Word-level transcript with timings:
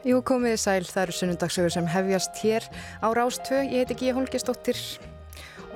Jú, 0.00 0.22
komið 0.24 0.54
sæl, 0.56 0.84
það 0.88 1.02
eru 1.02 1.12
sunnundagsögur 1.12 1.72
sem 1.74 1.88
hefjast 1.92 2.38
hér 2.40 2.64
á 3.04 3.12
Rástvö. 3.12 3.58
Ég 3.68 3.82
heiti 3.82 3.98
Gíja 4.00 4.14
Holgestóttir 4.16 4.78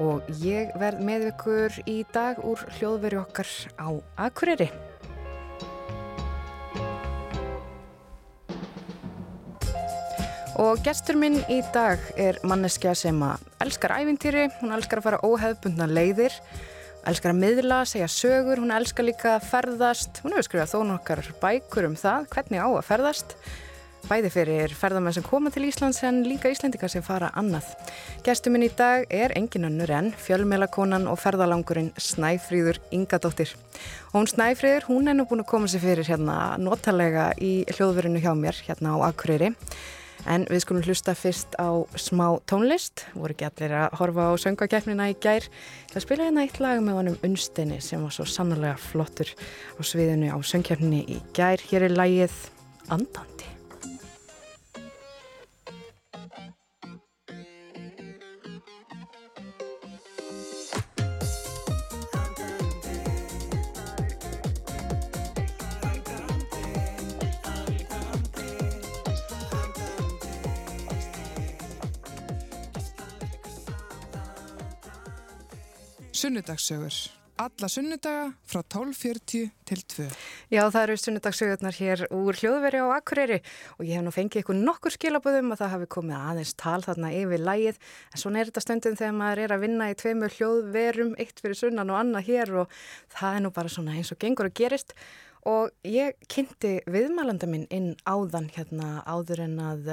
og 0.01 0.25
ég 0.41 0.71
verð 0.81 1.03
með 1.05 1.27
ykkur 1.29 1.75
í 1.85 1.99
dag 2.09 2.39
úr 2.41 2.63
hljóðveri 2.79 3.19
okkar 3.21 3.51
á 3.77 3.93
Akureyri. 4.25 4.71
Og 10.57 10.81
gestur 10.87 11.21
minn 11.21 11.37
í 11.53 11.61
dag 11.77 12.01
er 12.17 12.41
manneskja 12.49 12.95
sem 12.97 13.21
elskar 13.61 13.93
ævintýri, 13.99 14.47
hún 14.63 14.73
elskar 14.73 15.03
að 15.03 15.09
fara 15.11 15.21
óheðbundna 15.21 15.91
leiðir, 15.91 16.33
elskar 17.05 17.35
að 17.35 17.43
miðla, 17.43 17.83
segja 17.85 18.09
sögur, 18.09 18.65
hún 18.65 18.73
elskar 18.73 19.05
líka 19.05 19.37
að 19.37 19.51
ferðast, 19.53 20.25
hún 20.25 20.33
hefur 20.33 20.49
skrifað 20.49 20.73
þó 20.73 20.81
nokkar 20.95 21.25
bækur 21.45 21.91
um 21.91 22.01
það, 22.01 22.31
hvernig 22.33 22.65
á 22.65 22.69
að 22.73 22.85
ferðast 22.89 23.37
bæði 24.09 24.31
fyrir 24.35 24.75
ferðarmenn 24.77 25.15
sem 25.17 25.25
koma 25.25 25.51
til 25.53 25.65
Íslands 25.69 26.03
en 26.07 26.23
líka 26.27 26.51
Íslendika 26.53 26.89
sem 26.93 27.03
fara 27.05 27.31
annað. 27.39 27.71
Gestuminn 28.27 28.67
í 28.67 28.71
dag 28.77 29.07
er 29.13 29.35
engin 29.39 29.67
önnur 29.69 29.93
en 29.95 30.13
fjölmelakonan 30.21 31.09
og 31.11 31.19
ferðalangurinn 31.23 31.93
Snæfríður 31.97 32.81
Ingadóttir. 32.95 33.55
Og 34.13 34.21
hún 34.21 34.31
Snæfríður, 34.31 34.89
hún 34.91 35.11
er 35.11 35.19
nú 35.19 35.27
búin 35.31 35.45
að 35.45 35.51
koma 35.51 35.71
sér 35.71 35.85
fyrir 35.85 36.09
hérna 36.09 36.39
notalega 36.61 37.31
í 37.41 37.65
hljóðverinu 37.75 38.23
hjá 38.25 38.33
mér 38.39 38.61
hérna 38.67 38.97
á 38.97 39.09
Akureyri. 39.11 39.55
En 40.25 40.47
við 40.49 40.63
skulum 40.65 40.85
hlusta 40.87 41.13
fyrst 41.19 41.57
á 41.61 41.69
smá 42.01 42.27
tónlist, 42.49 43.05
voru 43.13 43.35
ekki 43.35 43.49
allir 43.49 43.75
að 43.77 43.99
horfa 44.01 44.31
á 44.33 44.41
söngakefnina 44.41 45.11
í 45.13 45.19
gær. 45.21 45.49
Það 45.93 46.07
spila 46.07 46.29
hérna 46.29 46.47
eitt 46.47 46.61
lag 46.65 46.81
með 46.81 47.01
honum 47.01 47.19
Unsteini 47.29 47.81
sem 47.85 48.01
var 48.05 48.15
svo 48.17 48.25
sannlega 48.29 48.79
flottur 48.81 49.35
á 49.77 49.81
sviðinu 49.85 50.33
á 50.33 50.39
söngkefnini 50.41 51.05
í 51.05 51.21
gær. 51.37 51.61
Hér 51.69 51.91
er 51.91 51.99
lægið 51.99 52.39
Andandi. 52.89 53.54
Sunnudagssögur. 76.25 76.95
Alla 77.37 77.69
sunnudaga 77.69 78.31
frá 78.49 78.63
12.40 78.73 79.51
til 79.69 79.81
2. 79.93 80.05
Já, 80.55 80.63
það 80.73 80.79
eru 80.81 80.95
sunnudagssögurnar 81.03 81.77
hér 81.77 82.05
úr 82.17 82.39
hljóðveri 82.41 82.79
á 82.81 82.89
Akureyri 82.95 83.37
og 83.75 83.83
ég 83.85 83.99
hef 83.99 84.05
nú 84.07 84.13
fengið 84.15 84.41
ykkur 84.41 84.57
nokkur 84.57 84.95
skilaböðum 84.95 85.53
að 85.53 85.61
það 85.61 85.75
hafi 85.75 85.89
komið 85.93 86.23
aðeins 86.31 86.55
tal 86.63 86.79
þarna 86.87 87.11
yfir 87.19 87.45
lægið. 87.45 87.81
En 88.09 88.23
svona 88.23 88.41
er 88.41 88.49
þetta 88.49 88.63
stundin 88.65 88.97
þegar 89.03 89.19
maður 89.19 89.43
er 89.45 89.55
að 89.59 89.65
vinna 89.67 89.89
í 89.91 89.99
tveimur 90.01 90.37
hljóðverum, 90.39 91.13
eitt 91.21 91.43
fyrir 91.45 91.59
sunnan 91.61 91.93
og 91.93 92.01
annað 92.01 92.31
hér 92.31 92.55
og 92.63 92.79
það 93.19 93.37
er 93.37 93.45
nú 93.45 93.51
bara 93.59 93.75
svona 93.75 93.99
eins 93.99 94.15
og 94.15 94.21
gengur 94.25 94.49
og 94.49 94.57
gerist. 94.63 94.97
Og 95.45 95.75
ég 95.85 96.17
kynnti 96.33 96.79
viðmælanda 96.89 97.51
minn 97.53 97.69
inn 97.69 97.93
áðan 98.09 98.49
hérna 98.57 98.95
áður 99.05 99.45
en 99.45 99.61
að 99.61 99.93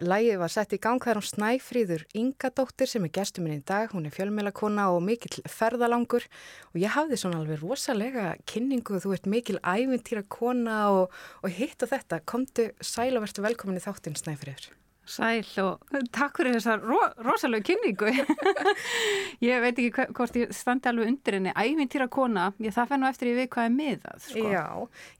lægið 0.00 0.38
var 0.40 0.52
sett 0.52 0.72
í 0.72 0.80
gang 0.80 1.02
þar 1.02 1.20
hún 1.20 1.26
Snæfríður 1.28 2.04
Ingadóttir 2.16 2.90
sem 2.90 3.04
er 3.04 3.12
gestur 3.12 3.44
minn 3.44 3.58
í 3.58 3.66
dag, 3.66 3.90
hún 3.92 4.08
er 4.08 4.14
fjölmjölakona 4.14 4.88
og 4.94 5.02
mikill 5.04 5.42
ferðalangur 5.50 6.24
og 6.72 6.80
ég 6.80 6.94
hafði 6.94 7.20
svona 7.20 7.42
alveg 7.42 7.60
rosalega 7.62 8.32
kynningu, 8.48 9.00
þú 9.02 9.14
ert 9.16 9.28
mikil 9.28 9.58
ævintýra 9.60 10.24
kona 10.32 10.80
og, 10.94 11.14
og 11.42 11.54
hitt 11.58 11.84
og 11.84 11.92
þetta, 11.92 12.22
komdu 12.24 12.70
sæl 12.80 13.14
og 13.16 13.26
verðstu 13.26 13.44
velkomin 13.44 13.80
í 13.80 13.84
þáttinn 13.84 14.18
Snæfríður. 14.18 14.70
Sæl 15.08 15.46
og 15.62 16.00
takk 16.12 16.36
fyrir 16.36 16.58
þessa 16.58 16.76
ro 16.82 16.98
rosalega 17.24 17.64
kynningu. 17.70 18.10
ég 19.48 19.62
veit 19.64 19.78
ekki 19.80 20.08
hvort 20.16 20.36
ég 20.36 20.52
standi 20.56 20.90
alveg 20.90 21.08
undir 21.08 21.38
henni. 21.38 21.54
Ævintýra 21.56 22.10
kona, 22.12 22.50
ég 22.60 22.76
það 22.76 22.92
fennu 22.92 23.08
eftir 23.08 23.32
ég 23.32 23.38
við 23.40 23.52
hvað 23.54 23.70
er 23.70 23.76
miðað. 23.78 24.26
Sko. 24.26 24.48
Já, 24.52 24.66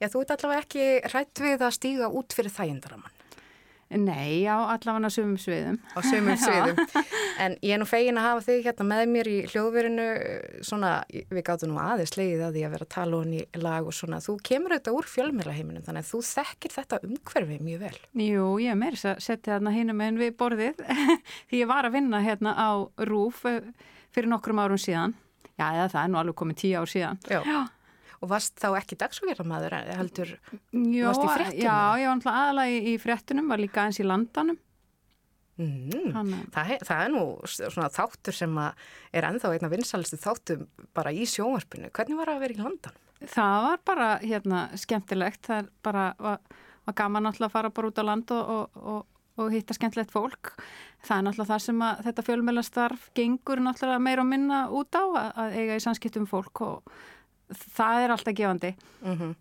já, 0.03 0.11
þú 0.13 0.25
ert 0.25 0.35
allavega 0.37 0.67
ekki 0.67 0.91
rætt 1.15 1.45
við 1.47 1.65
að 1.65 1.79
stíga 1.79 2.11
út 2.21 2.37
fyrir 2.37 2.53
þægindaramann. 2.53 3.18
Nei, 3.89 4.45
á 4.45 4.69
allavega 4.69 5.09
sumum 5.09 5.39
sviðum. 5.41 5.79
Á 5.97 6.01
sumum 6.05 6.37
sviðum. 6.45 6.81
En 7.39 7.55
ég 7.63 7.77
er 7.77 7.79
nú 7.79 7.87
fegin 7.87 8.19
að 8.19 8.25
hafa 8.27 8.43
þig 8.49 8.65
hérna 8.67 8.85
með 8.89 9.03
mér 9.13 9.29
í 9.31 9.37
hljóðverinu, 9.47 10.07
svona, 10.67 10.91
við 11.31 11.45
gáttum 11.47 11.71
nú 11.71 11.79
aðeins 11.79 12.17
leiðið 12.19 12.43
að 12.49 12.57
því 12.57 12.65
að 12.67 12.73
vera 12.75 12.87
að 12.89 12.91
tala 12.97 13.21
honni 13.21 13.45
í 13.45 13.63
lag 13.63 13.87
og 13.87 13.95
svona. 13.95 14.19
Þú 14.25 14.35
kemur 14.49 14.75
auðvitað 14.75 14.99
úr 14.99 15.09
fjölmjölaheiminum, 15.13 15.87
þannig 15.87 16.03
að 16.03 16.11
þú 16.11 16.21
þekkir 16.33 16.75
þetta 16.75 17.01
umhverfið 17.07 17.63
mjög 17.69 17.85
vel. 17.87 17.95
Jú, 18.25 18.51
ég 18.65 18.75
er 18.75 18.83
meira 18.83 19.15
að 19.15 19.23
setja 19.29 19.55
hérna 19.55 19.77
hínum 19.77 20.05
en 20.09 20.19
við 20.19 20.35
borðið, 20.43 20.85
því 21.49 21.63
ég 21.63 21.71
var 21.71 21.87
að 21.87 21.97
vinna 22.01 22.25
hérna 22.27 22.59
á 22.59 22.71
Rúf 23.07 23.47
eh, 23.47 23.73
fyrir 24.11 24.33
nokkrum 24.35 24.65
árum 24.67 24.83
síðan. 24.83 25.15
Já, 25.55 25.87
það 25.87 26.03
er 26.03 26.11
nú 26.11 26.23
alveg 26.25 26.41
komið 26.43 26.63
tíu 26.65 26.83
ár 26.83 26.91
síðan. 26.91 27.23
Já. 27.31 27.41
Já 27.47 27.61
og 28.19 28.31
varst 28.33 28.57
þá 28.59 28.71
ekki 28.81 28.99
dagsfólkjörðarmadur 29.01 29.77
heldur, 29.99 30.33
Jó, 30.73 31.11
varst 31.11 31.25
í 31.25 31.29
frettunum? 31.35 31.61
Já, 31.65 31.77
ég 32.03 32.09
var 32.09 32.17
alltaf 32.17 32.39
aðalega 32.41 32.73
í, 32.73 32.81
í 32.93 32.95
frettunum, 33.03 33.53
var 33.53 33.63
líka 33.63 33.85
eins 33.87 34.01
í 34.03 34.07
landanum. 34.07 34.59
Mm, 35.59 36.15
það, 36.55 36.73
það 36.87 37.01
er 37.03 37.11
nú 37.11 37.23
svona 37.51 37.89
þáttur 37.91 38.37
sem 38.37 38.59
er 38.63 39.27
ennþá 39.27 39.51
einna 39.57 39.71
vinsalistu 39.73 40.19
þáttum 40.23 40.69
bara 40.95 41.11
í 41.11 41.27
sjónvarpinu. 41.27 41.91
Hvernig 41.91 42.19
var 42.21 42.31
það 42.31 42.39
að 42.39 42.45
vera 42.45 42.55
í 42.55 42.63
landanum? 42.63 43.05
Það 43.27 43.65
var 43.65 43.81
bara 43.91 44.09
hérna 44.23 44.65
skemmtilegt, 44.79 45.43
það 45.49 45.71
bara 45.83 46.13
var, 46.23 46.39
var 46.87 46.99
gaman 47.01 47.27
alltaf 47.31 47.49
að 47.49 47.57
fara 47.57 47.73
bara 47.75 47.91
út 47.91 47.99
á 47.99 48.05
land 48.07 48.31
og, 48.37 48.53
og, 48.55 48.79
og, 48.95 49.25
og 49.43 49.51
hitta 49.51 49.75
skemmtilegt 49.75 50.15
fólk. 50.15 50.53
Það 51.03 51.17
er 51.17 51.27
náttúrulega 51.27 51.51
það 51.51 51.65
sem 51.67 51.83
að 51.89 52.05
þetta 52.07 52.27
fjölmjölastarf 52.29 53.11
gengur 53.19 53.63
náttúrulega 53.65 54.05
meira 54.07 54.23
og 54.23 54.31
minna 54.31 54.65
út 54.71 54.95
á 54.95 55.03
að, 55.03 55.29
að 55.43 55.59
eiga 55.59 55.81
í 55.81 55.83
samskiptum 55.83 56.31
fólk 56.31 56.63
og 56.69 56.99
það 57.51 58.05
er 58.05 58.15
alltaf 58.15 58.35
gefandi 58.35 58.75
mm 59.03 59.15
-hmm. 59.15 59.37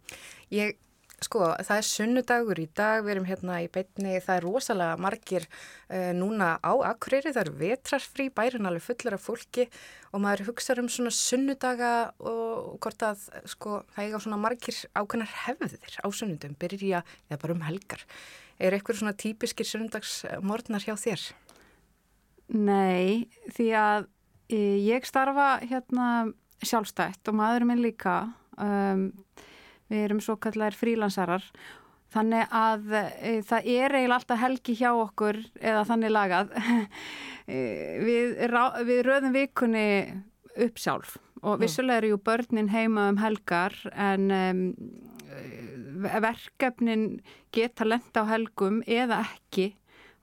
Ég, 0.48 0.78
sko, 1.22 1.40
það 1.60 1.78
er 1.78 1.84
sunnudagur 1.84 2.60
í 2.60 2.68
dag, 2.76 3.04
við 3.04 3.12
erum 3.12 3.26
hérna 3.26 3.62
í 3.64 3.68
beitni 3.68 4.22
það 4.22 4.36
er 4.36 4.44
rosalega 4.44 4.98
margir 4.98 5.48
uh, 5.90 6.14
núna 6.14 6.60
á 6.64 6.74
Akureyri, 6.92 7.34
það 7.34 7.42
eru 7.42 7.54
vetrarfrí 7.60 8.30
bærin 8.30 8.66
alveg 8.66 8.84
fullur 8.84 9.14
af 9.14 9.26
fólki 9.28 9.68
og 10.14 10.22
maður 10.22 10.46
hugsaður 10.48 10.84
um 10.84 10.90
svona 10.90 11.12
sunnudaga 11.12 12.14
og 12.20 12.80
hvort 12.80 13.04
að, 13.04 13.30
sko, 13.46 13.84
það 13.96 14.04
eiga 14.04 14.20
svona 14.20 14.38
margir 14.38 14.78
ákveðnar 14.94 15.34
hefðir 15.46 16.00
á 16.06 16.08
sunnundum 16.12 16.56
byrja, 16.60 17.04
eða 17.30 17.42
bara 17.42 17.54
um 17.54 17.62
helgar 17.62 18.06
er 18.60 18.74
eitthvað 18.74 19.02
svona 19.02 19.18
típiskir 19.18 19.68
sunnudagsmornar 19.68 20.86
hjá 20.86 20.96
þér? 20.98 21.24
Nei, 22.58 23.28
því 23.54 23.68
að 23.76 24.08
e, 24.50 24.60
ég 24.88 25.08
starfa 25.08 25.58
hérna 25.66 26.32
sjálfstætt 26.66 27.30
og 27.30 27.38
maðurinn 27.38 27.72
minn 27.72 27.84
líka 27.84 28.20
um, 28.58 29.10
við 29.92 30.06
erum 30.08 30.24
svo 30.24 30.38
kallar 30.42 30.76
frílansarar. 30.76 31.46
Þannig 32.14 32.54
að 32.56 32.94
e, 32.96 33.32
það 33.44 33.66
er 33.68 33.96
eiginlega 33.98 34.18
alltaf 34.22 34.40
helgi 34.40 34.78
hjá 34.80 34.90
okkur 34.96 35.42
eða 35.60 35.84
þannig 35.90 36.14
lagað 36.16 36.54
e, 37.52 37.58
við, 38.04 38.38
við 38.88 39.02
röðum 39.08 39.36
vikunni 39.36 39.88
upp 40.68 40.80
sjálf. 40.82 41.18
Og 41.44 41.60
vissulega 41.62 42.02
eru 42.02 42.14
jú 42.16 42.22
börnin 42.26 42.72
heima 42.72 43.10
um 43.12 43.20
helgar 43.22 43.76
en 43.94 44.32
um, 44.34 44.62
verkefnin 46.08 47.20
geta 47.54 47.86
lenda 47.86 48.24
á 48.24 48.32
helgum 48.32 48.82
eða 48.88 49.22
ekki. 49.26 49.74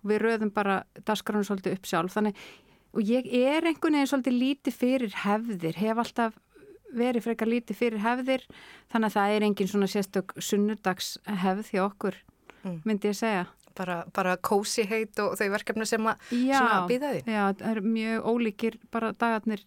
Við 0.05 0.21
röðum 0.25 0.51
bara 0.53 0.83
dasgránu 1.07 1.47
svolítið 1.47 1.79
upp 1.79 1.87
sjálf. 1.89 2.17
Þannig 2.17 2.41
og 2.95 3.03
ég 3.03 3.27
er 3.27 3.67
einhvern 3.67 3.99
veginn 3.99 4.11
svolítið 4.11 4.39
lítið 4.39 4.79
fyrir 4.79 5.17
hefðir, 5.25 5.79
hef 5.81 6.01
alltaf 6.05 6.39
verið 6.95 7.27
frekar 7.27 7.51
lítið 7.51 7.79
fyrir 7.81 8.03
hefðir 8.05 8.47
þannig 8.93 9.11
að 9.11 9.17
það 9.17 9.35
er 9.35 9.47
engin 9.49 9.71
svona 9.71 9.91
sérstök 9.91 10.35
sunnudags 10.39 11.15
hefð 11.43 11.71
hjá 11.75 11.83
okkur 11.89 12.19
mm. 12.63 12.81
myndi 12.87 13.11
ég 13.11 13.19
segja. 13.19 13.47
Bara, 13.75 14.05
bara 14.15 14.37
kósi 14.39 14.85
heit 14.87 15.19
og 15.19 15.33
þau 15.35 15.49
verkefni 15.51 15.87
sem 15.91 16.05
að 16.07 16.21
býða 16.93 17.09
því? 17.11 17.23
Já, 17.27 17.43
það 17.59 17.71
er 17.73 17.81
mjög 17.83 18.29
ólíkir 18.31 18.77
bara 18.95 19.11
dagarnir 19.19 19.65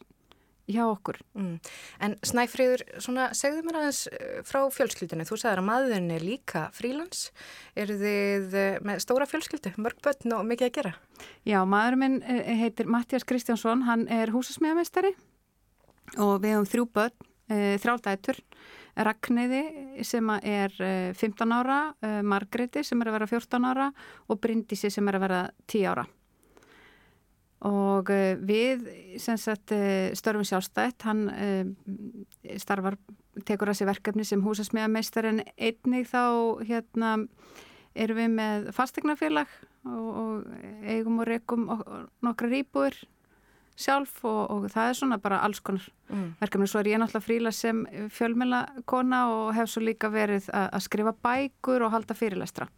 hjá 0.68 0.84
okkur. 0.88 1.20
Mm. 1.38 1.56
En 2.04 2.16
Snæfríður, 2.26 2.84
svona, 3.04 3.30
segðu 3.38 3.64
mér 3.66 3.80
aðeins 3.82 4.02
eh, 4.12 4.40
frá 4.48 4.60
fjölskyldinu. 4.74 5.28
Þú 5.28 5.40
sagðið 5.40 5.62
að 5.62 5.68
maðurinn 5.70 6.10
er 6.16 6.26
líka 6.26 6.64
frílands. 6.76 7.30
Er 7.78 7.94
þið 7.94 8.58
eh, 8.60 8.80
með 8.88 9.04
stóra 9.06 9.28
fjölskyldu, 9.30 9.74
mörg 9.82 10.02
börn 10.04 10.38
og 10.38 10.48
mikið 10.50 10.70
að 10.70 10.76
gera? 10.80 10.96
Já, 11.48 11.60
maðurinn 11.70 12.04
minn 12.04 12.20
eh, 12.24 12.52
heitir 12.64 12.92
Mattias 12.92 13.28
Kristjánsson, 13.28 13.86
hann 13.88 14.08
er 14.12 14.34
húsasmíðamestari 14.36 15.16
og 16.24 16.38
við 16.44 16.54
hefum 16.56 16.70
þrjú 16.72 16.90
börn, 16.96 17.24
þrjáldætur, 17.48 18.40
Ragnæði 18.98 19.62
sem 20.08 20.32
er 20.42 20.74
15 21.16 21.54
ára, 21.54 21.78
Margreti 22.26 22.82
sem 22.84 23.04
er 23.04 23.12
að 23.12 23.20
vera 23.20 23.30
14 23.30 23.68
ára 23.70 23.88
og 24.28 24.40
Bryndisi 24.42 24.90
sem 24.92 25.08
er 25.08 25.20
að 25.20 25.28
vera 25.28 25.42
10 25.70 25.86
ára 25.92 26.08
og 27.66 28.12
uh, 28.14 28.38
við 28.38 28.86
sagt, 29.18 29.74
uh, 29.74 30.14
störfum 30.18 30.46
sjálfstætt 30.46 31.08
hann 31.08 31.24
uh, 31.32 31.64
starfar 32.62 33.00
tekur 33.48 33.72
að 33.72 33.80
sér 33.80 33.92
verkefni 33.92 34.26
sem 34.26 34.44
húsasmiðameistar 34.46 35.30
en 35.30 35.42
einnig 35.58 36.10
þá 36.10 36.22
hérna 36.68 37.18
erum 37.98 38.22
við 38.22 38.34
með 38.38 38.72
fastegnafélag 38.78 39.50
og, 39.90 40.08
og 40.22 40.88
eigum 40.90 41.22
og 41.22 41.30
rekum 41.30 41.70
nokkra 42.26 42.50
rýbúir 42.52 42.98
sjálf 43.78 44.24
og, 44.26 44.42
og 44.52 44.66
það 44.74 44.90
er 44.90 44.98
svona 44.98 45.20
bara 45.22 45.40
alls 45.46 45.62
konar 45.62 45.86
mm. 46.10 46.26
verkefni. 46.42 46.68
Svo 46.70 46.82
er 46.82 46.92
ég 46.94 47.02
náttúrulega 47.02 47.26
fríla 47.28 47.54
sem 47.54 47.84
fjölmjöla 48.14 48.64
kona 48.90 49.28
og 49.34 49.54
hef 49.58 49.70
svo 49.70 49.84
líka 49.86 50.10
verið 50.14 50.50
að 50.54 50.82
skrifa 50.86 51.14
bækur 51.14 51.86
og 51.86 51.94
halda 51.94 52.18
fyrirlestra. 52.18 52.70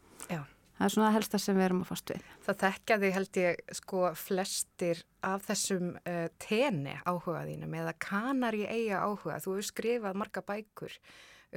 Það 0.79 0.85
er 0.85 0.93
svona 0.93 1.07
það 1.09 1.15
helsta 1.17 1.39
sem 1.43 1.57
við 1.59 1.65
erum 1.65 1.79
að 1.83 1.89
fast 1.89 2.11
við. 2.13 2.27
Það 2.45 2.59
þekkjaði 2.61 3.07
held 3.11 3.37
ég 3.41 3.57
sko 3.75 4.03
flestir 4.15 5.01
af 5.27 5.41
þessum 5.49 5.89
uh, 5.99 6.27
teni 6.39 6.93
áhugaðínum 7.03 7.73
eða 7.81 7.93
kanar 7.99 8.55
í 8.55 8.61
eiga 8.63 9.01
áhuga. 9.03 9.41
Þú 9.43 9.57
hefur 9.57 9.67
skrifað 9.67 10.21
marga 10.21 10.43
bækur 10.47 10.95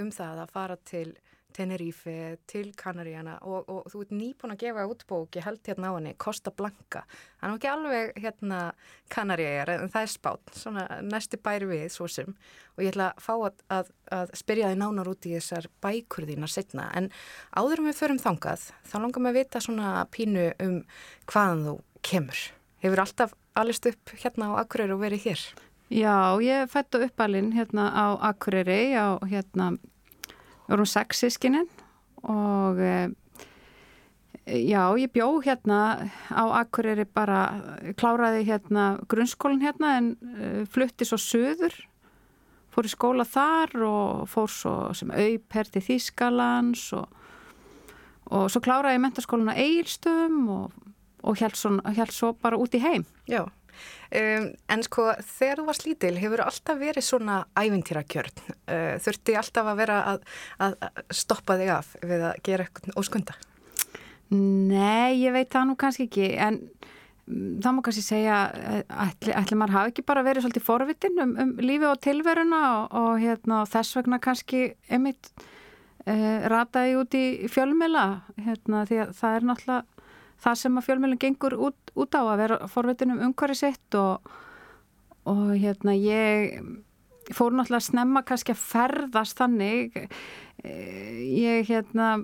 um 0.03 0.11
það 0.11 0.43
að 0.43 0.57
fara 0.57 0.79
til 0.91 1.07
Tenerife 1.55 2.15
til 2.51 2.73
Kanaríana 2.79 3.39
og, 3.47 3.69
og 3.69 3.91
þú 3.93 4.03
ert 4.05 4.15
nýbúin 4.17 4.55
að 4.55 4.63
gefa 4.65 4.87
útbók, 4.91 5.39
ég 5.39 5.47
held 5.47 5.61
hérna 5.67 5.93
á 5.93 5.97
henni, 5.97 6.15
Costa 6.21 6.53
Blanca. 6.55 7.05
Það 7.41 7.49
er 7.49 7.57
ekki 7.57 7.71
alveg 7.73 8.13
hérna 8.25 8.61
Kanaríjar 9.13 9.75
en 9.77 9.93
það 9.93 10.07
er 10.07 10.13
spátt, 10.13 10.55
svona 10.59 10.87
næsti 11.07 11.41
bæri 11.43 11.69
við 11.71 11.85
svo 11.95 12.09
sem 12.11 12.33
og 12.77 12.85
ég 12.85 12.93
ætla 12.93 13.11
að 13.13 13.25
fá 13.27 13.33
að, 13.37 13.65
að, 13.77 13.93
að 14.19 14.35
spyrja 14.43 14.73
þið 14.73 14.81
nánar 14.83 15.13
út 15.13 15.29
í 15.29 15.35
þessar 15.37 15.69
bækurðina 15.85 16.49
setna 16.51 16.89
en 16.99 17.11
áður 17.53 17.85
um 17.85 17.91
við 17.91 18.01
förum 18.01 18.23
þangað 18.23 18.71
þá 18.89 18.97
langar 18.99 19.25
maður 19.25 19.37
að 19.37 19.41
vita 19.43 19.65
svona 19.67 19.93
pínu 20.13 20.47
um 20.65 20.79
hvaðan 21.29 21.67
þú 21.69 21.77
kemur. 22.03 22.47
Hefur 22.83 23.05
alltaf 23.05 23.37
allist 23.59 23.87
upp 23.87 24.17
hérna 24.19 24.53
á 24.57 24.61
Akureyri 24.65 24.97
og 24.97 25.05
verið 25.05 25.29
hér? 25.29 25.45
Já, 25.93 26.41
ég 26.41 26.71
fættu 26.73 27.03
uppalinn 27.05 27.53
hérna 27.53 27.91
á 27.93 28.17
Akureyri 28.31 28.97
á 28.97 29.21
hérna 29.29 29.75
við 30.73 30.79
vorum 30.79 30.89
sex 30.89 31.21
sískinin 31.21 31.69
og 32.25 32.79
e, 32.81 33.11
já, 34.49 34.89
ég 34.97 35.13
bjó 35.13 35.29
hérna 35.45 36.09
á 36.33 36.45
Akureyri 36.63 37.05
bara, 37.05 37.43
kláraði 38.01 38.47
hérna 38.49 38.95
grunnskólinn 39.05 39.61
hérna 39.61 39.97
en 39.99 40.13
e, 40.17 40.53
flutti 40.65 41.05
svo 41.05 41.21
söður 41.21 41.77
fór 42.73 42.89
í 42.89 42.93
skóla 42.93 43.27
þar 43.29 43.77
og 43.85 44.23
fór 44.33 44.49
svo 44.49 44.77
sem 44.97 45.13
auperti 45.13 45.83
Þískalands 45.85 46.87
og, 46.97 47.05
og 48.33 48.49
svo 48.49 48.63
kláraði 48.65 48.97
ég 48.97 49.05
mentaskólinu 49.05 49.53
Eilstöðum 49.53 50.47
og, 50.57 50.79
og 51.21 51.43
held 51.43 51.59
svo, 51.61 51.77
held 51.85 52.17
svo 52.17 52.33
bara 52.33 52.57
út 52.57 52.73
í 52.73 52.81
heim. 52.81 53.05
Já. 53.29 53.45
Um, 54.13 54.51
en 54.73 54.83
sko 54.85 55.07
þegar 55.25 55.61
þú 55.61 55.69
varst 55.69 55.87
lítil 55.87 56.15
hefur 56.21 56.45
alltaf 56.45 56.81
verið 56.81 57.07
svona 57.07 57.39
ævintýrakjörn 57.57 58.43
uh, 58.45 58.99
þurfti 59.01 59.37
alltaf 59.41 59.71
að 59.73 59.79
vera 59.81 60.01
að, 60.11 60.27
að 60.67 60.77
stoppa 61.23 61.57
þig 61.61 61.73
af 61.73 61.95
við 62.03 62.27
að 62.29 62.43
gera 62.45 62.67
eitthvað 62.67 63.01
óskunda? 63.01 63.39
Nei, 64.33 65.23
ég 65.23 65.33
veit 65.35 65.51
það 65.53 65.71
nú 65.71 65.79
kannski 65.81 66.09
ekki 66.09 66.29
en 66.41 66.59
um, 67.29 67.57
það 67.63 67.77
má 67.77 67.81
kannski 67.87 68.05
segja 68.05 68.37
ætli, 69.07 69.33
ætli 69.37 69.59
maður 69.61 69.79
hafi 69.79 69.95
ekki 69.95 70.07
bara 70.09 70.27
verið 70.27 70.47
svolítið 70.47 70.67
forvitin 70.69 71.25
um, 71.25 71.35
um 71.45 71.57
lífi 71.61 71.89
og 71.89 72.03
tilveruna 72.05 72.63
og, 72.75 73.01
og 73.01 73.23
hérna, 73.23 73.63
þess 73.73 73.99
vegna 74.01 74.21
kannski 74.25 74.63
einmitt 74.93 75.33
uh, 75.39 76.49
rataði 76.53 76.97
út 77.01 77.17
í 77.17 77.25
fjölmela 77.53 78.07
hérna, 78.41 78.87
því 78.89 79.03
að 79.07 79.17
það 79.21 79.39
er 79.39 79.49
náttúrulega 79.51 79.92
það 80.43 80.61
sem 80.63 80.79
að 80.79 80.87
fjölmjölinn 80.89 81.23
gengur 81.23 81.57
út, 81.69 81.93
út 81.95 82.19
á 82.19 82.23
að 82.23 82.39
vera 82.43 82.61
forvitin 82.71 83.15
um 83.15 83.25
umhverju 83.29 83.59
sitt 83.59 83.99
og, 83.99 84.33
og 85.31 85.53
hérna 85.55 85.95
ég 85.97 86.59
fór 87.33 87.55
náttúrulega 87.55 87.81
að 87.81 87.89
snemma 87.89 88.25
kannski 88.27 88.55
að 88.55 88.63
ferðast 88.67 89.39
þannig 89.39 89.99
eh, 90.03 91.21
ég 91.39 91.69
hérna 91.71 92.17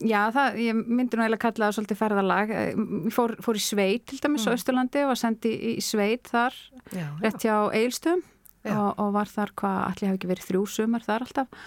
já 0.00 0.30
það, 0.32 0.58
ég 0.64 0.80
myndi 0.80 1.16
nú 1.16 1.24
eiginlega 1.24 1.44
kalla 1.44 1.68
það 1.68 1.76
svolítið 1.76 2.00
ferðalag. 2.00 2.52
Ég 2.54 3.14
fór, 3.14 3.36
fór 3.44 3.60
í 3.60 3.62
sveit 3.64 4.06
til 4.08 4.20
dæmis 4.22 4.46
mm. 4.46 4.52
á 4.52 4.56
Östurlandi 4.56 5.04
og 5.04 5.12
var 5.12 5.20
sendið 5.20 5.66
í 5.70 5.76
sveit 5.84 6.30
þar 6.32 6.56
já, 6.94 7.06
rétt 7.20 7.44
hjá 7.44 7.56
Eilstöðum 7.76 8.24
og, 8.70 8.90
og 8.96 9.14
var 9.16 9.30
þar 9.30 9.54
hvað 9.60 9.78
allir 9.84 10.10
hafi 10.10 10.18
ekki 10.18 10.30
verið 10.32 10.48
þrjú 10.50 10.64
sumar 10.76 11.06
þar 11.06 11.26
alltaf. 11.26 11.62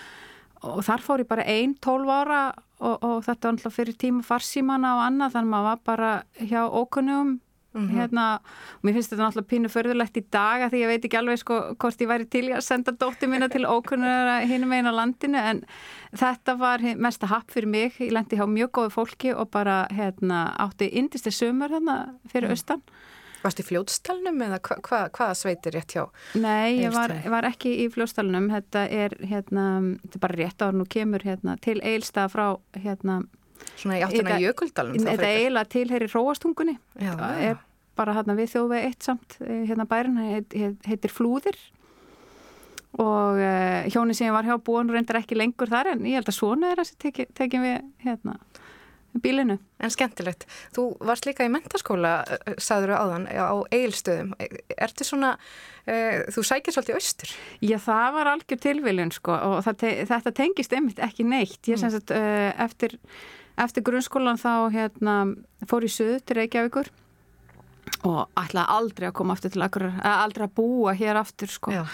Og 0.64 0.80
þar 0.88 1.04
fór 1.04 1.24
ég 1.24 1.30
bara 1.30 1.46
einn, 1.52 1.76
tólv 1.84 2.10
ára 2.10 2.44
og, 2.84 3.00
og 3.02 3.24
þetta 3.26 3.48
var 3.48 3.56
alltaf 3.56 3.80
fyrir 3.80 3.98
tíma 4.00 4.26
farsímana 4.28 4.98
og 4.98 5.08
annað 5.08 5.38
þannig 5.38 5.50
að 5.50 5.56
maður 5.56 5.70
var 5.70 5.82
bara 5.90 6.12
hjá 6.52 6.62
ókunnum 6.68 7.40
mm 7.74 7.90
-hmm. 7.90 7.96
hérna, 7.98 8.40
og 8.78 8.84
mér 8.84 8.94
finnst 8.94 9.12
þetta 9.12 9.26
alltaf 9.26 9.46
pínu 9.46 9.68
förðulegt 9.68 10.18
í 10.18 10.24
dag 10.32 10.62
að 10.62 10.72
því 10.72 10.82
ég 10.82 10.88
veit 10.88 11.06
ekki 11.06 11.18
alveg 11.18 11.40
sko 11.40 11.76
hvort 11.80 12.02
ég 12.02 12.08
væri 12.08 12.26
til 12.26 12.46
að 12.52 12.62
senda 12.62 12.92
dótti 12.92 13.28
mína 13.28 13.50
til 13.50 13.66
ókunnur 13.66 14.46
hinn 14.48 14.68
með 14.68 14.78
eina 14.78 14.92
landinu 14.92 15.38
en 15.38 15.64
þetta 16.16 16.58
var 16.58 16.80
mest 16.98 17.24
að 17.24 17.30
happ 17.30 17.52
fyrir 17.52 17.70
mig, 17.70 17.94
ég 18.00 18.12
lendi 18.12 18.36
hjá 18.38 18.46
mjög 18.48 18.72
góðu 18.72 18.90
fólki 18.90 19.34
og 19.34 19.50
bara 19.50 19.88
hérna, 19.90 20.56
átti 20.60 20.90
indistir 20.92 21.32
sömur 21.32 21.70
hérna 21.70 22.16
fyrir 22.28 22.50
mm. 22.50 22.82
Varst 23.44 23.60
í 23.60 23.66
fljótstalunum 23.68 24.42
eða 24.46 24.60
hva, 24.64 24.78
hva, 24.88 25.00
hvaða 25.14 25.36
sveitir 25.36 25.76
rétt 25.76 25.96
hjá? 25.98 26.06
Nei, 26.40 26.80
ég 26.80 26.96
var, 26.96 27.12
var 27.34 27.48
ekki 27.50 27.74
í 27.84 27.90
fljótstalunum. 27.92 28.50
Þetta 28.54 28.86
er, 28.88 29.18
hérna, 29.20 29.68
þetta 30.06 30.20
er 30.20 30.24
bara 30.24 30.40
rétt 30.40 30.66
ára 30.66 30.78
nú 30.80 30.88
kemur 30.90 31.26
hérna, 31.28 31.58
til 31.64 31.80
eilstað 31.84 32.34
frá 32.36 32.46
hérna, 32.80 33.22
Svona 33.78 34.00
í 34.00 34.04
áttuna 34.04 34.40
jökuldalunum? 34.44 35.06
Þetta 35.08 35.30
eiginlega 35.30 35.72
tilheyri 35.72 36.10
róastungunni. 36.12 36.76
Það 36.98 37.46
er 37.50 37.62
bara 37.98 38.18
hérna 38.18 38.36
við 38.38 38.52
þjóðvegi 38.56 38.90
eitt 38.90 39.06
samt 39.06 39.38
eh, 39.46 39.64
hérna 39.70 39.86
bærin, 39.90 40.18
heit, 40.18 40.56
heitir 40.88 41.14
Flúðir 41.14 41.60
og 43.02 43.40
uh, 43.42 43.90
hjóni 43.90 44.14
sem 44.14 44.28
ég 44.28 44.36
var 44.36 44.46
hjá 44.46 44.54
búin 44.62 44.92
reyndar 44.94 45.18
ekki 45.18 45.38
lengur 45.38 45.72
þar 45.72 45.96
en 45.96 46.04
ég 46.06 46.20
held 46.20 46.30
að 46.30 46.38
svona 46.38 46.74
er 46.74 46.82
að 46.84 46.92
tekja 47.02 47.26
teki 47.34 47.62
við 47.64 47.80
hérna 48.06 48.36
bílinu. 49.22 49.58
En 49.84 49.92
skemmtilegt. 49.94 50.46
Þú 50.76 50.86
varst 51.06 51.28
líka 51.28 51.46
í 51.46 51.52
mentaskóla, 51.52 52.14
eh, 52.24 52.56
sagður 52.58 52.94
þú 52.94 52.98
áðan, 53.02 53.28
á 53.30 53.56
eigilstöðum. 53.70 54.34
Ertu 54.78 55.08
svona, 55.08 55.36
uh, 55.88 56.24
þú 56.34 56.46
sækir 56.48 56.76
svolítið 56.76 56.98
austur? 56.98 57.36
Já, 57.62 57.78
það 57.78 58.10
var 58.18 58.32
algjör 58.34 58.62
tilviljun 58.66 59.14
sko 59.14 59.32
og 59.32 59.78
te 59.78 59.94
þetta 60.10 60.34
tengist 60.34 60.74
einmitt 60.74 61.00
ekki 61.00 61.28
neitt. 61.28 61.62
Ég 61.68 61.78
mm. 61.78 61.84
semst 61.84 62.12
að 62.12 62.18
uh, 62.18 62.52
eftir, 62.66 62.98
eftir 63.58 63.84
grunnskólan 63.84 64.42
þá 64.42 64.72
hérna, 64.74 65.16
fór 65.70 65.86
ég 65.86 65.94
söð 65.94 66.20
til 66.26 66.40
Reykjavíkur 66.42 66.92
og 68.04 68.28
ætlaði 68.40 68.68
aldrei 68.74 69.08
að 69.08 69.18
koma 69.20 69.36
aftur 69.36 69.52
til 69.54 69.64
akkur, 69.64 69.90
aldrei 70.04 70.48
að 70.48 70.56
búa 70.58 70.94
hér 70.98 71.20
aftur 71.20 71.52
sko. 71.52 71.72
Já 71.72 71.86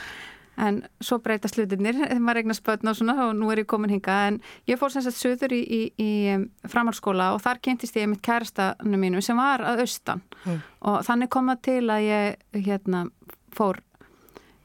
en 0.60 0.80
svo 1.04 1.20
breytast 1.24 1.58
hlutinir 1.58 1.98
þegar 2.00 2.24
maður 2.24 2.40
regnar 2.42 2.58
spötn 2.58 2.92
og 2.92 2.98
svona 3.00 3.16
og 3.28 3.36
nú 3.38 3.52
er 3.54 3.64
ég 3.64 3.70
komin 3.70 3.94
hinga 3.94 4.18
en 4.30 4.40
ég 4.70 4.80
fór 4.80 4.94
sem 4.94 5.06
sagt 5.06 5.20
söður 5.20 5.56
í, 5.56 5.62
í, 5.64 5.82
í 6.00 6.70
framhalskóla 6.70 7.32
og 7.36 7.44
þar 7.46 7.62
kynntist 7.66 8.00
ég 8.00 8.10
mitt 8.12 8.24
kærastanu 8.25 9.00
mínu 9.00 9.24
sem 9.25 9.39
var 9.39 9.63
að 9.66 9.86
austan. 9.86 10.24
Mm. 10.46 10.60
og 10.88 11.01
þannig 11.08 11.32
kom 11.34 11.51
það 11.51 11.63
til 11.68 11.86
að 11.92 12.06
ég 12.08 12.63
hérna 12.68 13.06
fór 13.56 13.82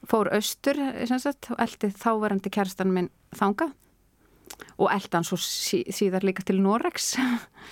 fór 0.08 0.30
austur 0.36 0.78
sagt, 1.18 1.50
og 1.50 1.60
eldi 1.64 1.90
þáverandi 1.96 2.52
kærastanu 2.52 2.94
minn 2.94 3.10
þanga 3.34 3.70
og 4.78 4.90
eldi 4.92 5.16
hann 5.16 5.26
svo 5.26 5.38
sí, 5.40 5.82
síðar 5.94 6.26
líka 6.26 6.44
til 6.46 6.60
Norex 6.62 7.14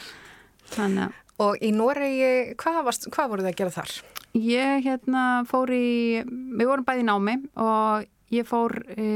þannig 0.75 1.09
að 1.09 1.22
Og 1.43 1.59
í 1.65 1.73
Noregi, 1.75 2.55
hvað, 2.61 2.81
varst, 2.87 3.09
hvað 3.13 3.31
voru 3.33 3.45
það 3.45 3.53
að 3.53 3.61
gera 3.61 3.75
þar? 3.75 3.95
Ég 4.39 4.87
hérna 4.87 5.23
fór 5.49 5.73
í, 5.75 6.23
við 6.25 6.69
vorum 6.69 6.87
bæði 6.87 7.07
námi 7.09 7.37
og 7.61 8.07
ég 8.33 8.49
fór 8.49 8.79
e, 8.95 9.07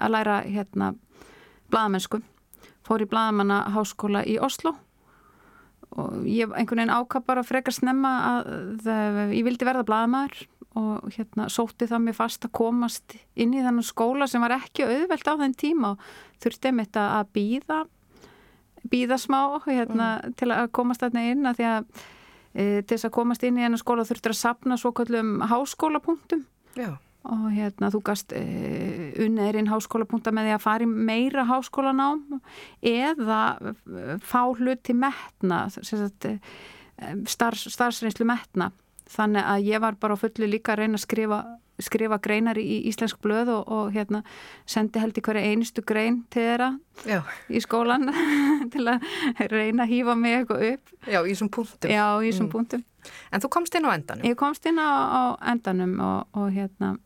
að 0.00 0.14
læra 0.16 0.40
hérna 0.46 0.94
bladamennsku. 1.70 2.22
Fór 2.86 3.04
í 3.04 3.10
bladamanna 3.10 3.64
háskóla 3.74 4.24
í 4.26 4.38
Oslo 4.42 4.74
og 5.98 6.26
ég 6.28 6.50
einhvern 6.54 6.84
veginn 6.84 6.94
ákvað 6.94 7.26
bara 7.26 7.42
frekar 7.46 7.74
snemma 7.74 8.10
að 8.28 8.50
það, 8.84 9.20
ég 9.34 9.46
vildi 9.46 9.66
verða 9.66 9.86
bladamæður 9.88 10.44
og 10.78 11.08
hérna 11.16 11.48
sótti 11.50 11.88
það 11.90 12.04
mér 12.04 12.16
fast 12.16 12.46
að 12.46 12.54
komast 12.60 13.16
inn 13.34 13.54
í 13.58 13.62
þannig 13.64 13.88
skóla 13.88 14.28
sem 14.30 14.42
var 14.44 14.54
ekki 14.54 14.86
auðvelt 14.86 15.26
á 15.26 15.34
þenn 15.40 15.56
tíma 15.58 15.94
og 15.96 16.04
þurfti 16.42 16.72
mitt 16.76 16.98
að 17.00 17.32
býða 17.34 17.80
býða 18.90 19.18
smá 19.20 19.60
hérna, 19.66 20.16
mm. 20.20 20.34
til 20.40 20.50
að 20.54 20.72
komast 20.76 21.04
þarna 21.04 21.26
inn 21.32 21.50
að 21.50 21.60
því 21.60 21.68
að 21.70 21.84
e, 22.54 22.64
til 22.80 22.96
þess 22.96 23.08
að 23.08 23.14
komast 23.18 23.46
inn 23.46 23.60
í 23.60 23.66
ena 23.66 23.80
skóla 23.80 24.06
þurftur 24.08 24.34
að 24.34 24.40
sapna 24.40 24.80
svo 24.80 24.92
kallum 24.96 25.38
háskólapunktum 25.50 26.44
Já. 26.78 26.90
og 27.28 27.46
hérna 27.54 27.92
þú 27.92 28.02
gast 28.10 28.34
e, 28.36 28.44
unneirinn 29.24 29.70
háskólapunkta 29.70 30.34
með 30.34 30.50
því 30.50 30.56
að 30.56 30.66
fari 30.66 30.90
meira 30.90 31.46
háskólanám 31.50 32.40
eða 32.80 33.40
fá 34.24 34.42
hlut 34.48 34.84
til 34.86 34.98
metna 35.00 35.66
e, 35.70 36.36
starfs, 37.28 37.68
starfsreynslu 37.74 38.28
metna 38.28 38.70
þannig 39.10 39.46
að 39.52 39.66
ég 39.72 39.82
var 39.82 39.98
bara 40.00 40.18
fullu 40.18 40.48
líka 40.48 40.74
að 40.74 40.84
reyna 40.84 41.00
að 41.00 41.06
skrifa 41.06 41.40
skrifa 41.84 42.18
greinar 42.22 42.58
í 42.60 42.80
íslensk 42.90 43.20
blöð 43.24 43.52
og, 43.54 43.72
og 43.72 43.90
hérna, 43.94 44.22
sendi 44.68 45.02
held 45.02 45.18
í 45.18 45.24
hverja 45.24 45.50
einustu 45.50 45.84
grein 45.86 46.22
til 46.32 46.44
þeirra 46.46 46.70
Já. 47.08 47.20
í 47.48 47.62
skólan 47.62 48.08
til 48.72 48.86
að 48.90 49.04
reyna 49.52 49.86
að 49.86 49.92
hýfa 49.94 50.16
mig 50.18 50.38
eitthvað 50.38 50.66
upp. 50.72 50.94
Já, 51.06 51.20
í 51.20 51.32
þessum 51.32 51.52
punktum. 51.56 51.92
Já, 51.92 52.06
í 52.20 52.30
þessum 52.30 52.46
mm. 52.46 52.54
punktum. 52.54 52.86
En 53.32 53.42
þú 53.42 53.52
komst 53.56 53.76
inn 53.78 53.88
á 53.88 53.90
endanum? 53.94 54.26
Ég 54.28 54.38
komst 54.38 54.66
inn 54.68 54.80
á, 54.80 54.90
á 54.90 55.22
endanum 55.52 55.96
og, 56.04 56.18
og 56.36 56.50
hérna... 56.54 56.96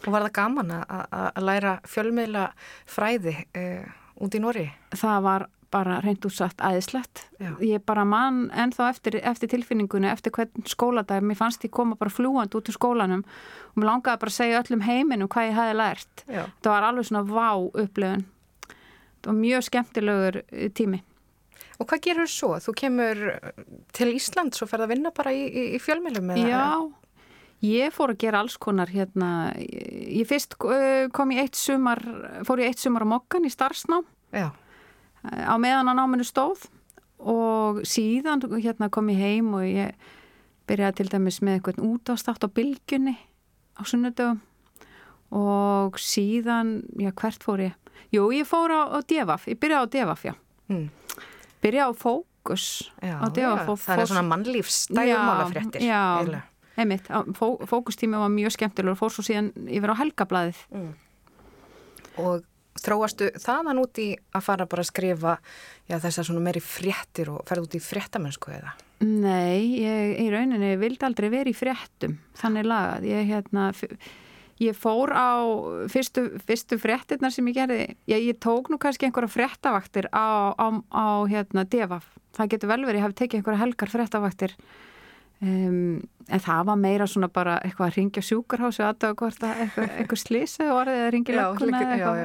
Og 0.00 0.14
var 0.14 0.24
það 0.24 0.36
gaman 0.38 0.70
að 0.80 1.42
læra 1.44 1.74
fjölmiðla 1.84 2.46
fræði 2.88 3.34
uh, 3.52 3.88
út 4.24 4.32
í 4.32 4.40
Nóri? 4.40 4.62
Það 4.96 5.18
var 5.26 5.44
bara 5.70 6.00
reynd 6.04 6.24
útsagt 6.26 6.62
æðislegt. 6.64 7.24
Já. 7.40 7.52
Ég 7.64 7.84
bara 7.86 8.04
mann 8.08 8.48
ennþá 8.50 8.88
eftir, 8.90 9.18
eftir 9.26 9.50
tilfinningunni, 9.52 10.08
eftir 10.10 10.34
hvern 10.34 10.66
skóladag, 10.68 11.24
mér 11.26 11.38
fannst 11.38 11.64
ég 11.66 11.72
koma 11.74 11.98
bara 12.00 12.12
flúand 12.12 12.54
út 12.56 12.70
úr 12.70 12.76
skólanum 12.76 13.22
og 13.22 13.78
mér 13.78 13.90
langaði 13.90 14.22
bara 14.24 14.34
að 14.34 14.38
segja 14.38 14.62
öllum 14.64 14.84
heiminum 14.86 15.30
hvað 15.30 15.50
ég 15.50 15.58
hefði 15.58 15.78
lært. 15.80 16.24
Já. 16.26 16.42
Það 16.62 16.74
var 16.74 16.88
alveg 16.88 17.08
svona 17.10 17.24
vá 17.30 17.50
upplifun. 17.84 18.26
Það 19.20 19.32
var 19.32 19.40
mjög 19.40 19.66
skemmtilegur 19.68 20.40
eh, 20.42 20.70
tími. 20.74 21.02
Og 21.80 21.88
hvað 21.88 22.04
gerur 22.04 22.28
þú 22.28 22.32
svo? 22.34 22.54
Þú 22.60 22.76
kemur 22.76 23.20
til 23.96 24.10
Íslands 24.12 24.60
og 24.60 24.68
ferð 24.68 24.84
að 24.84 24.94
vinna 24.94 25.12
bara 25.16 25.32
í, 25.32 25.44
í, 25.48 25.66
í 25.76 25.80
fjölmjölum? 25.80 26.32
Já, 26.44 26.66
ég 27.64 27.94
fór 27.96 28.12
að 28.12 28.20
gera 28.24 28.42
alls 28.44 28.56
konar 28.60 28.92
hérna, 28.92 29.52
ég 29.56 30.28
fyrst 30.28 30.58
eh, 30.68 31.06
kom 31.14 31.32
ég 31.32 31.46
eitt 31.46 31.60
sumar, 31.60 32.02
fór 32.48 32.60
ég 32.60 32.72
eitt 32.72 32.82
sumar 32.82 33.06
á 33.08 33.12
mokkan 33.16 33.48
í 33.48 33.52
starfsnám 33.52 34.04
Já. 34.30 34.50
Á 35.24 35.54
meðan 35.60 35.90
á 35.90 35.94
náminu 35.96 36.24
stóð 36.26 36.66
og 37.20 37.82
síðan 37.84 38.40
hérna 38.56 38.88
kom 38.92 39.10
ég 39.12 39.20
heim 39.20 39.52
og 39.54 39.66
ég 39.66 39.92
byrjaði 40.70 41.00
til 41.00 41.10
dæmis 41.12 41.40
með 41.44 41.58
eitthvað 41.58 41.82
útastátt 41.84 42.46
á 42.46 42.48
bylgjunni 42.48 43.16
á 43.76 43.82
sunnudögum 43.84 44.40
og 45.30 45.98
síðan, 46.00 46.80
já 46.98 47.12
hvert 47.14 47.44
fór 47.44 47.62
ég? 47.68 47.74
Jú, 48.10 48.24
ég 48.34 48.48
fór 48.48 48.72
á, 48.74 48.82
á 48.90 48.98
Devaf, 49.06 49.46
ég 49.46 49.58
byrjaði 49.62 49.86
á 49.86 49.92
Devaf, 49.94 50.24
já. 50.26 50.34
Mm. 50.70 50.88
Byrjaði 51.62 51.86
á 51.86 52.00
Fókus 52.00 52.64
Já, 52.98 53.14
á 53.22 53.26
Devaf. 53.30 53.68
já. 53.68 53.76
Það 53.84 54.02
er 54.02 54.10
svona 54.10 54.26
mannlífsdægumálafréttir. 54.26 55.84
Já, 55.84 56.00
eiginlega. 56.18 56.42
einmitt. 56.80 57.10
Fó, 57.36 57.46
fókustími 57.70 58.18
var 58.18 58.32
mjög 58.32 58.56
skemmtilegur 58.56 58.96
og 58.96 59.00
fór 59.02 59.12
svo 59.14 59.22
síðan 59.26 59.52
yfir 59.68 59.92
á 59.92 60.00
helgablaðið. 60.00 60.62
Og 62.18 62.42
þróastu 62.80 63.30
þaðan 63.40 63.82
út 63.82 64.00
í 64.02 64.08
að 64.36 64.46
fara 64.46 64.68
bara 64.70 64.84
að 64.84 64.90
skrifa 64.92 65.34
já, 65.88 65.98
þessar 65.98 66.28
svona 66.28 66.44
meiri 66.44 66.62
fréttir 66.64 67.32
og 67.32 67.44
ferð 67.48 67.68
út 67.68 67.76
í 67.76 67.82
fréttamennsku 67.84 68.54
eða? 68.56 68.74
Nei, 69.00 69.80
ég 69.80 70.18
í 70.20 70.26
rauninni 70.32 70.74
vildi 70.80 71.06
aldrei 71.08 71.30
verið 71.32 71.54
í 71.54 71.56
fréttum, 71.56 72.18
þannig 72.36 72.66
lagað. 72.68 73.06
Ég, 73.08 73.30
hérna, 73.30 73.70
ég 74.60 74.76
fór 74.76 75.14
á 75.16 75.40
fyrstu, 75.88 76.26
fyrstu 76.44 76.76
fréttirnar 76.80 77.32
sem 77.32 77.48
ég 77.48 77.56
gerði. 77.62 77.80
Ég, 78.12 78.26
ég 78.28 78.40
tók 78.44 78.68
nú 78.68 78.76
kannski 78.80 79.08
einhverja 79.08 79.32
fréttavaktir 79.32 80.10
á, 80.12 80.52
á, 80.52 80.68
á 80.92 81.24
hérna, 81.30 81.64
devaf. 81.64 82.04
Það 82.36 82.52
getur 82.52 82.72
vel 82.74 82.82
verið, 82.84 83.00
ég 83.00 83.06
hafi 83.08 83.18
tekið 83.22 83.40
einhverja 83.40 83.62
helgar 83.64 83.94
fréttavaktir. 83.94 84.56
Um, 85.40 86.02
en 86.28 86.40
það 86.44 86.64
var 86.68 86.76
meira 86.76 87.06
svona 87.08 87.30
bara 87.32 87.54
eitthvað 87.64 87.86
að 87.86 87.94
ringja 87.96 88.22
sjúkarhási 88.26 88.82
og 88.84 88.88
aðtöða 88.90 89.16
hvort 89.22 89.44
að 89.48 89.60
eitthvað, 89.64 89.86
eitthvað 90.02 90.20
slísa 90.20 90.66
orðið 90.76 90.98
að 91.06 91.12
ringja. 91.14 91.36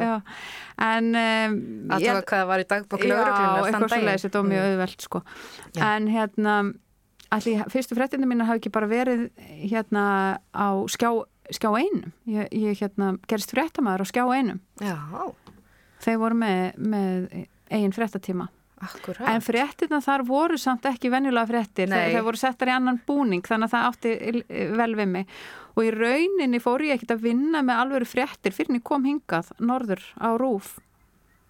Já. 0.01 0.15
En 0.86 1.07
um, 1.15 1.55
Að 1.95 2.03
ég- 2.03 2.12
það 2.12 2.25
hvað 2.27 2.41
það 2.41 2.50
var 2.50 2.60
í 2.60 2.65
dagbók 2.74 3.05
þann 3.05 3.69
eitthvað 3.69 3.86
svo 3.86 3.91
daginn. 3.95 4.10
leiðis, 4.10 4.25
þetta 4.27 4.41
var 4.41 4.50
mjög 4.51 4.67
auðvelt 4.72 5.05
sko. 5.07 5.22
En 5.88 6.10
hérna, 6.12 6.55
allir 7.39 7.63
fyrstu 7.72 7.95
fréttinu 7.98 8.27
mína 8.34 8.50
hafi 8.50 8.60
ekki 8.65 8.74
bara 8.75 8.91
verið 8.91 9.24
hérna 9.72 10.03
á 10.51 10.67
skjá, 10.91 11.10
skjá 11.55 11.69
einum. 11.79 12.12
Ég, 12.27 12.51
ég 12.51 12.84
hérna 12.84 13.13
gerist 13.31 13.55
fréttamaður 13.55 14.03
á 14.03 14.07
skjá 14.12 14.24
einum. 14.36 14.60
Já, 14.84 14.98
Þeir 16.03 16.19
voru 16.22 16.36
með, 16.38 16.75
með 16.77 17.45
eigin 17.72 17.95
fréttatíma. 17.95 18.50
Akkurat. 18.84 19.27
En 19.32 19.44
fréttina 19.44 20.01
þar 20.03 20.25
voru 20.27 20.58
samt 20.60 20.86
ekki 20.89 21.12
venjulega 21.13 21.50
fréttir. 21.50 21.91
Þeir 21.91 22.25
voru 22.25 22.39
settar 22.39 22.72
í 22.72 22.75
annan 22.75 23.01
búning 23.08 23.46
þannig 23.46 23.70
að 23.70 23.75
það 23.75 23.89
átti 23.89 24.44
vel 24.79 24.91
við 25.00 25.12
mig. 25.13 25.36
Og 25.75 25.84
í 25.84 25.91
rauninni 25.96 26.62
fór 26.63 26.86
ég 26.88 26.96
ekkert 26.96 27.17
að 27.17 27.25
vinna 27.27 27.63
með 27.65 27.82
alvöru 27.84 28.08
fréttir 28.08 28.55
fyrir 28.55 28.72
en 28.72 28.79
ég 28.79 28.88
kom 28.88 29.08
hingað 29.08 29.51
norður 29.60 30.03
á 30.20 30.29
rúf. 30.39 30.77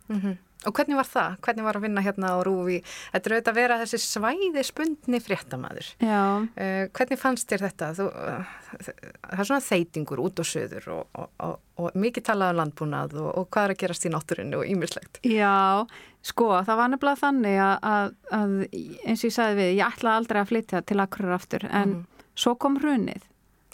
Mm 0.08 0.38
Og 0.66 0.76
hvernig 0.76 0.98
var 1.00 1.10
það? 1.10 1.38
Hvernig 1.46 1.68
var 1.68 1.80
að 1.80 1.86
vinna 1.88 2.04
hérna 2.06 2.32
á 2.34 2.38
Rúfi? 2.46 2.80
Þetta 3.14 3.30
er 3.30 3.36
auðvitað 3.36 3.52
að 3.54 3.60
vera 3.60 3.80
þessi 3.84 4.00
svæði 4.04 4.66
spundni 4.66 5.22
fréttamaður. 5.24 5.92
Já. 6.02 6.24
Uh, 6.56 6.82
hvernig 6.96 7.22
fannst 7.22 7.52
þér 7.52 7.68
þetta? 7.68 7.92
Þú, 8.00 8.08
uh, 8.10 8.56
það 8.80 9.38
er 9.38 9.50
svona 9.52 9.68
þeitingur 9.68 10.24
út 10.26 10.42
og 10.42 10.50
söður 10.50 10.90
og, 10.96 11.06
og, 11.14 11.30
og, 11.46 11.56
og 11.82 12.02
mikið 12.06 12.28
talað 12.32 12.56
um 12.56 12.60
landbúnað 12.62 13.16
og, 13.22 13.30
og 13.32 13.48
hvað 13.54 13.70
er 13.70 13.76
að 13.76 13.82
gerast 13.84 14.10
í 14.10 14.14
náttúrinni 14.14 14.60
og 14.60 14.66
ýmislegt. 14.70 15.22
Já, 15.28 15.86
sko, 16.26 16.50
það 16.66 16.82
var 16.82 16.92
nefnilega 16.94 17.22
þannig 17.22 17.62
að, 17.62 17.78
að, 17.92 18.12
að 18.40 18.58
eins 18.74 19.22
og 19.22 19.30
ég 19.30 19.38
sagði 19.38 19.62
við, 19.62 19.72
ég 19.80 19.88
ætlaði 19.88 20.22
aldrei 20.22 20.42
að 20.42 20.52
flytja 20.52 20.84
til 20.86 21.02
Akureyrar 21.04 21.40
aftur 21.40 21.68
en 21.70 21.96
svo 22.36 22.56
kom 22.60 22.80
hrunið 22.82 23.24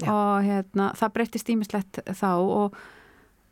Já. 0.01 0.09
og 0.13 0.45
hérna, 0.45 0.91
það 0.97 1.13
breyttist 1.17 1.51
ímislegt 1.53 2.01
þá 2.17 2.31
og, 2.39 2.77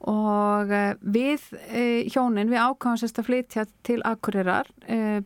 og 0.07 0.71
eh, 0.71 0.93
við 1.01 1.43
e, 1.67 1.83
hjónin, 2.13 2.49
við 2.51 2.61
ákvæmum 2.63 2.99
sérst 3.01 3.19
að 3.19 3.27
flytja 3.27 3.65
til 3.83 3.99
Akureyrar 4.07 4.69
e, 4.87 5.21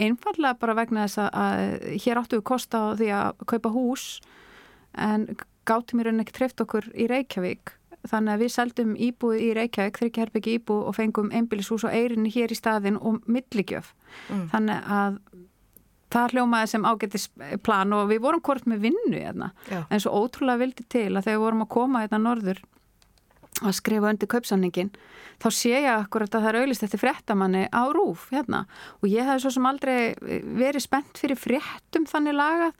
einfallega 0.00 0.56
bara 0.58 0.74
vegna 0.78 1.04
þess 1.04 1.20
að, 1.26 1.30
að 1.44 2.00
hér 2.06 2.20
áttu 2.22 2.38
við 2.40 2.46
kosta 2.48 2.80
á 2.80 2.86
því 2.96 3.10
að 3.18 3.44
kaupa 3.52 3.72
hús 3.74 4.06
en 4.96 5.26
gáttum 5.68 6.00
í 6.00 6.06
rauninni 6.06 6.24
ekki 6.24 6.38
treyft 6.38 6.60
okkur 6.64 6.88
í 6.94 7.06
Reykjavík 7.10 7.74
þannig 8.08 8.34
að 8.34 8.42
við 8.44 8.50
seldum 8.52 8.96
íbúið 9.00 9.40
í 9.44 9.52
Reykjavík 9.56 10.00
þryggja 10.00 10.24
herbyggi 10.26 10.56
íbúið 10.58 10.88
og 10.90 10.96
fengum 10.96 11.30
einbýlishús 11.32 11.84
og 11.88 11.94
eirinni 11.96 12.32
hér 12.34 12.52
í 12.52 12.58
staðin 12.58 13.00
og 13.00 13.20
milligjöf 13.26 13.94
Mm. 14.30 14.44
þannig 14.52 14.84
að 14.94 15.14
það 16.14 16.34
hljómaði 16.36 16.68
sem 16.70 16.84
ágættis 16.86 17.24
plan 17.66 17.92
og 17.96 18.04
við 18.12 18.20
vorum 18.22 18.42
hvort 18.46 18.68
með 18.70 18.84
vinnu 18.84 19.16
hérna. 19.18 19.48
En 19.90 19.98
svo 20.04 20.12
ótrúlega 20.20 20.60
vildi 20.60 20.84
til 20.86 21.08
að 21.16 21.24
þegar 21.26 21.34
við 21.34 21.42
vorum 21.42 21.64
að 21.64 21.70
koma 21.74 22.02
hérna 22.04 22.20
norður 22.22 22.60
að 23.62 23.76
skrifa 23.78 24.10
undir 24.10 24.30
kaupsamningin 24.30 24.90
þá 25.42 25.48
sé 25.54 25.74
ég 25.76 25.88
akkurat 25.94 26.34
að 26.34 26.42
það 26.42 26.50
er 26.50 26.60
auðlist 26.62 26.86
eftir 26.86 27.02
fréttamanni 27.04 27.64
á 27.70 27.82
rúf 27.94 28.28
hérna 28.34 28.64
og 29.00 29.08
ég 29.12 29.26
hef 29.28 29.42
svo 29.44 29.54
sem 29.54 29.66
aldrei 29.70 30.14
verið 30.18 30.82
spennt 30.82 31.20
fyrir 31.22 31.38
fréttum 31.38 32.08
þannig 32.10 32.38
lagað 32.38 32.72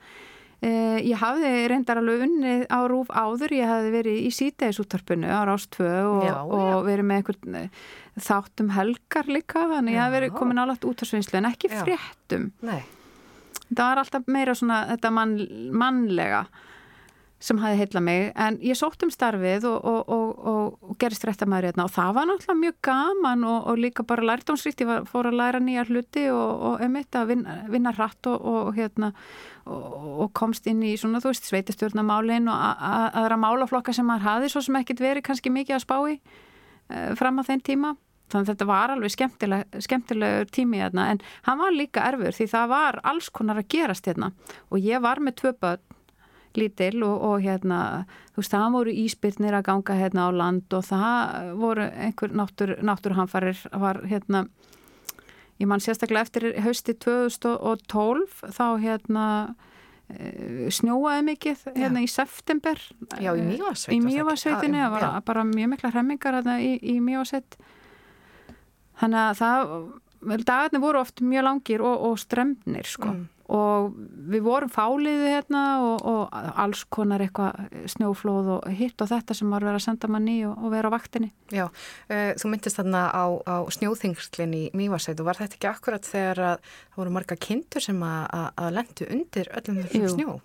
Eh, 0.64 1.00
ég 1.04 1.18
hafði 1.20 1.48
reyndar 1.68 1.98
alveg 2.00 2.22
unnið 2.24 2.62
á 2.72 2.80
rúf 2.88 3.10
áður, 3.12 3.52
ég 3.52 3.68
hafði 3.68 3.90
verið 3.92 4.20
í 4.24 4.30
sítegisúttarpinu 4.32 5.28
á 5.28 5.44
Rástvö 5.44 5.90
og, 6.08 6.22
Já, 6.24 6.36
já. 6.38 6.54
og 6.70 6.86
verið 6.86 7.08
með 7.10 7.18
einhvern 7.20 7.56
eh, 7.58 7.82
þáttum 8.24 8.70
helgar 8.72 9.28
líka, 9.28 9.66
þannig 9.74 9.96
ég 9.98 10.00
hafði 10.00 10.16
verið 10.16 10.30
Já. 10.30 10.36
komin 10.38 10.62
álagt 10.62 10.86
út 10.88 11.02
á 11.02 11.06
svinslu 11.10 11.36
en 11.42 11.50
ekki 11.50 11.68
Já. 11.68 11.82
fréttum. 11.82 12.46
Nei, 12.64 12.80
Það 13.74 13.84
var 13.90 14.00
alltaf 14.04 14.26
meira 14.30 14.54
svona 14.56 14.78
þetta 14.94 15.10
mann, 15.12 15.36
mannlega 15.74 16.44
sem 17.44 17.58
hafi 17.60 17.76
heilla 17.76 18.00
mig 18.00 18.30
en 18.40 18.56
ég 18.64 18.76
sótt 18.78 19.02
um 19.04 19.10
starfið 19.12 19.66
og, 19.68 19.84
og, 19.84 20.12
og, 20.14 20.44
og, 20.48 20.92
gerist 21.00 21.24
fréttamaður 21.26 21.68
hérna. 21.68 21.84
Og 21.84 21.92
það 21.92 22.12
var 22.16 22.28
náttúrulega 22.30 22.60
mjög 22.60 22.76
gaman 22.88 23.44
og, 23.48 23.72
líka 23.80 24.06
bara 24.08 24.24
lærdómsrikt, 24.30 24.80
ég 24.80 24.88
var, 24.88 25.08
fór 25.10 25.28
að 25.28 25.36
læra 25.40 25.60
nýja 25.60 25.84
hluti 25.90 26.24
og, 26.32 26.80
þetta 26.80 27.20
að 27.20 27.34
vinna, 27.34 27.56
vinna 27.72 27.92
hratt 27.96 28.30
og, 28.30 28.70
hérna 28.78 29.12
og 29.64 30.30
komst 30.36 30.66
inn 30.68 30.82
í 30.84 30.94
svona, 31.00 31.20
þú 31.24 31.32
veist, 31.32 31.46
sveitastjórnamálin 31.48 32.48
og 32.52 32.64
aðra 33.20 33.38
málaflokka 33.40 33.94
sem 33.96 34.04
maður 34.08 34.28
hafi 34.28 34.50
svo 34.52 34.64
sem 34.64 34.80
ekkit 34.80 35.00
verið 35.04 35.24
kannski 35.28 35.52
mikið 35.52 35.78
að 35.78 35.84
spá 35.86 35.96
í 36.12 36.16
uh, 36.18 37.12
fram 37.16 37.40
á 37.40 37.42
þeim 37.48 37.64
tíma. 37.64 37.94
Þannig 38.32 38.48
að 38.48 38.50
þetta 38.54 38.66
var 38.68 38.92
alveg 38.92 39.12
skemmtileg, 39.12 39.80
skemmtilegur 39.84 40.48
tími 40.52 40.80
hérna. 40.80 41.10
En 41.12 41.20
hann 41.48 41.60
var 41.60 41.76
líka 41.76 42.04
erfur 42.08 42.36
því 42.36 42.48
það 42.52 42.70
var 42.72 43.00
alls 43.04 43.28
konar 43.32 43.60
að 43.60 43.68
gerast 43.76 44.08
hérna. 44.08 44.32
Og 44.72 44.80
ég 44.80 45.04
var 45.04 45.20
með 45.20 45.42
tvö 45.42 45.52
börn 45.60 45.93
lítil 46.60 47.02
og, 47.06 47.16
og 47.28 47.42
hérna 47.44 47.80
þú 48.34 48.42
veist 48.42 48.54
það 48.54 48.76
voru 48.76 48.94
íspyrnir 49.04 49.56
að 49.58 49.66
ganga 49.68 49.98
hérna 49.98 50.28
á 50.28 50.30
land 50.34 50.76
og 50.76 50.86
það 50.88 51.50
voru 51.60 51.88
einhver 51.90 52.34
náttúr, 52.40 52.76
náttúrhanfarir 52.84 53.60
var 53.72 54.02
hérna 54.10 54.46
ég 55.60 55.70
man 55.70 55.82
sérstaklega 55.82 56.26
eftir 56.26 56.48
hausti 56.64 56.94
2012 57.04 58.54
þá 58.54 58.64
hérna 58.82 59.26
eh, 60.10 60.66
snjóaði 60.74 61.26
mikið 61.30 61.66
hérna 61.76 62.02
í 62.04 62.08
september. 62.10 62.80
Já, 63.18 63.32
í 63.38 63.54
í 63.54 64.00
var 64.26 64.40
það 64.40 64.66
Já, 64.74 64.88
var 64.94 65.06
já. 65.06 65.12
bara 65.26 65.44
mjög 65.48 65.74
mikla 65.74 65.92
hremmingar 65.94 66.40
hérna 66.40 66.58
í, 66.62 66.74
í 66.78 66.98
Mývatnssveit. 67.02 67.58
Þannig 69.00 69.20
að 69.20 69.38
það 69.42 69.76
dagarnir 70.24 70.82
voru 70.82 71.00
oft 71.02 71.22
mjög 71.22 71.46
langir 71.48 71.84
og, 71.84 72.08
og 72.08 72.18
stremnir 72.22 72.88
sko. 72.88 73.12
Mm. 73.12 73.30
Og 73.52 73.92
við 74.30 74.44
vorum 74.46 74.70
fáliðu 74.72 75.26
hérna 75.28 75.62
og, 75.84 76.06
og 76.08 76.36
alls 76.60 76.84
konar 76.88 77.20
eitthvað 77.20 77.84
snjóflóð 77.92 78.50
og 78.54 78.70
hitt 78.78 79.04
og 79.04 79.10
þetta 79.10 79.36
sem 79.36 79.52
var 79.52 79.66
verið 79.66 79.80
að 79.82 79.84
senda 79.84 80.08
manni 80.08 80.38
og, 80.48 80.54
og 80.56 80.72
vera 80.72 80.88
á 80.88 80.94
vaktinni 80.94 81.28
Já, 81.52 81.66
uh, 81.68 82.30
þú 82.40 82.52
myndist 82.54 82.80
þarna 82.80 83.04
á, 83.12 83.24
á 83.44 83.56
snjóþingslinn 83.76 84.56
í 84.56 84.64
Mývarsveit 84.76 85.20
og 85.20 85.28
var 85.28 85.42
þetta 85.42 85.58
ekki 85.58 85.70
akkurat 85.70 86.08
þegar 86.08 86.42
að 86.54 86.56
það 86.64 86.98
voru 87.02 87.14
marga 87.18 87.36
kindur 87.36 87.84
sem 87.84 88.00
að, 88.08 88.24
að, 88.38 88.48
að 88.64 88.74
lendu 88.78 89.12
undir 89.18 89.54
öllum 89.60 89.84
þessum 89.84 90.10
snjó? 90.16 90.40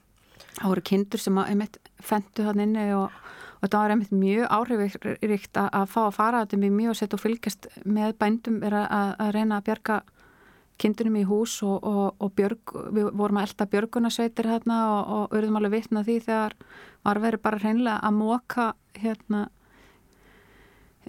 það 0.59 0.69
voru 0.73 0.85
kindur 0.91 1.23
sem 1.23 1.39
að 1.39 1.51
einmitt 1.53 1.81
fendu 2.03 2.47
hann 2.49 2.63
inni 2.63 2.85
og, 2.97 3.17
og 3.59 3.67
það 3.69 3.79
var 3.79 3.95
einmitt 3.95 4.15
mjög 4.15 4.55
áhrifiríkt 4.59 5.59
að, 5.61 5.69
að 5.79 5.91
fá 5.95 5.99
að 6.03 6.15
fara 6.19 6.43
þetta 6.43 6.63
með 6.65 6.79
mjög 6.81 6.99
sett 6.99 7.15
og 7.15 7.23
fylgjast 7.23 7.69
með 7.85 8.15
bændum 8.19 8.63
er 8.67 8.81
að, 8.83 9.13
að 9.23 9.35
reyna 9.37 9.59
að 9.59 9.69
bjarga 9.69 10.01
kindunum 10.79 11.17
í 11.19 11.25
hús 11.27 11.59
og, 11.67 11.83
og, 11.83 12.15
og 12.23 12.33
björg, 12.37 12.73
við 12.95 13.09
vorum 13.19 13.39
að 13.41 13.49
elda 13.49 13.67
björgunarsveitir 13.73 14.49
hérna 14.49 14.79
og, 14.93 15.13
og 15.15 15.37
urðum 15.37 15.59
alveg 15.59 15.75
vitna 15.77 16.03
því 16.07 16.19
þegar 16.27 16.55
var 17.07 17.21
verið 17.23 17.43
bara 17.45 17.61
hreinlega 17.63 17.99
að 18.07 18.17
móka 18.19 18.67
hérna 18.99 19.43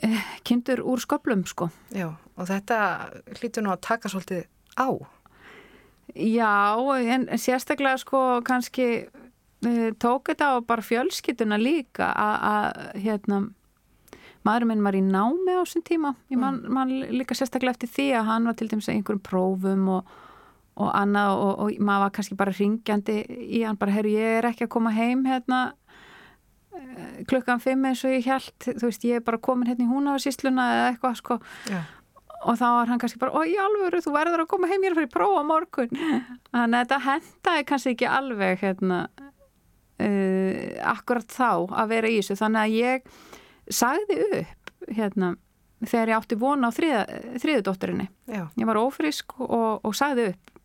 eh, 0.03 0.27
kindur 0.47 0.83
úr 0.87 1.03
sköplum 1.03 1.47
sko. 1.49 1.71
Já, 1.95 2.11
og 2.11 2.51
þetta 2.51 2.81
hlýtur 3.39 3.67
nú 3.67 3.75
að 3.75 3.83
taka 3.87 4.13
svolítið 4.13 4.47
á. 4.79 4.89
Já, 6.15 6.75
en 7.15 7.29
sérstaklega 7.39 8.01
sko 8.03 8.21
kannski 8.47 8.87
uh, 9.07 9.91
tók 10.03 10.33
þetta 10.33 10.49
á 10.51 10.67
bara 10.67 10.83
fjölskytuna 10.83 11.59
líka 11.61 12.11
að 12.11 12.81
hérna 13.05 13.43
maðurinn 14.47 14.73
minn 14.73 14.87
var 14.87 14.97
í 14.99 15.03
námi 15.05 15.57
á 15.57 15.61
þessum 15.63 15.85
tíma. 15.87 16.15
Ég 16.33 16.41
man, 16.41 16.63
mm. 16.63 16.75
man 16.77 16.95
líka 17.21 17.37
sérstaklega 17.37 17.77
eftir 17.77 17.93
því 17.93 18.09
að 18.21 18.31
hann 18.31 18.49
var 18.51 18.59
til 18.59 18.71
dæmis 18.71 18.91
einhverjum 18.93 19.23
prófum 19.27 19.87
og, 19.97 20.17
og 20.81 20.91
annað 20.97 21.35
og, 21.37 21.53
og 21.65 21.85
maður 21.85 22.07
var 22.07 22.17
kannski 22.17 22.41
bara 22.41 22.57
ringjandi 22.57 23.21
í 23.61 23.63
hann 23.67 23.79
bara, 23.81 23.97
herru 23.99 24.17
ég 24.17 24.41
er 24.41 24.51
ekki 24.51 24.67
að 24.69 24.75
koma 24.77 24.95
heim 24.97 25.27
hérna 25.29 25.63
eh, 26.73 27.23
klukkan 27.31 27.63
fimm 27.63 27.85
eins 27.91 28.05
og 28.09 28.17
ég 28.17 28.29
held 28.31 28.69
þú 28.69 28.85
veist, 28.89 29.09
ég 29.09 29.21
er 29.21 29.27
bara 29.27 29.43
komin 29.43 29.69
hérna 29.69 29.87
í 29.87 29.91
húnafarsísluna 29.93 30.69
eða 30.77 30.93
eitthvað 30.93 31.19
sko. 31.23 31.41
Yeah 31.71 31.89
og 32.41 32.57
þá 32.57 32.67
var 32.73 32.89
hann 32.89 33.01
kannski 33.01 33.21
bara, 33.21 33.37
oi 33.37 33.53
alveg, 33.61 33.99
þú 34.05 34.15
verður 34.15 34.45
að 34.45 34.51
koma 34.53 34.69
heim 34.71 34.85
ég 34.85 34.91
er 34.91 34.95
að 34.95 35.01
fara 35.01 35.09
í 35.09 35.13
prófa 35.13 35.43
morgun. 35.45 35.91
Þannig 36.55 36.79
að 36.79 36.79
þetta 36.79 37.01
hendaði 37.07 37.67
kannski 37.69 37.93
ekki 37.95 38.09
alveg 38.09 38.63
hérna 38.63 39.01
uh, 40.01 40.55
akkurat 40.95 41.37
þá 41.37 41.51
að 41.83 41.93
vera 41.93 42.11
í 42.11 42.17
þessu. 42.21 42.39
Þannig 42.41 42.63
að 42.63 42.79
ég 42.79 43.11
sagði 43.73 44.21
upp 44.43 44.89
hérna 44.91 45.35
þegar 45.87 46.13
ég 46.13 46.21
átti 46.21 46.39
vona 46.41 46.69
á 46.69 46.77
þriðudótturinni 46.77 48.09
ég 48.31 48.69
var 48.69 48.81
ófrisk 48.81 49.37
og, 49.41 49.81
og 49.85 49.97
sagði 49.97 50.31
upp. 50.35 50.57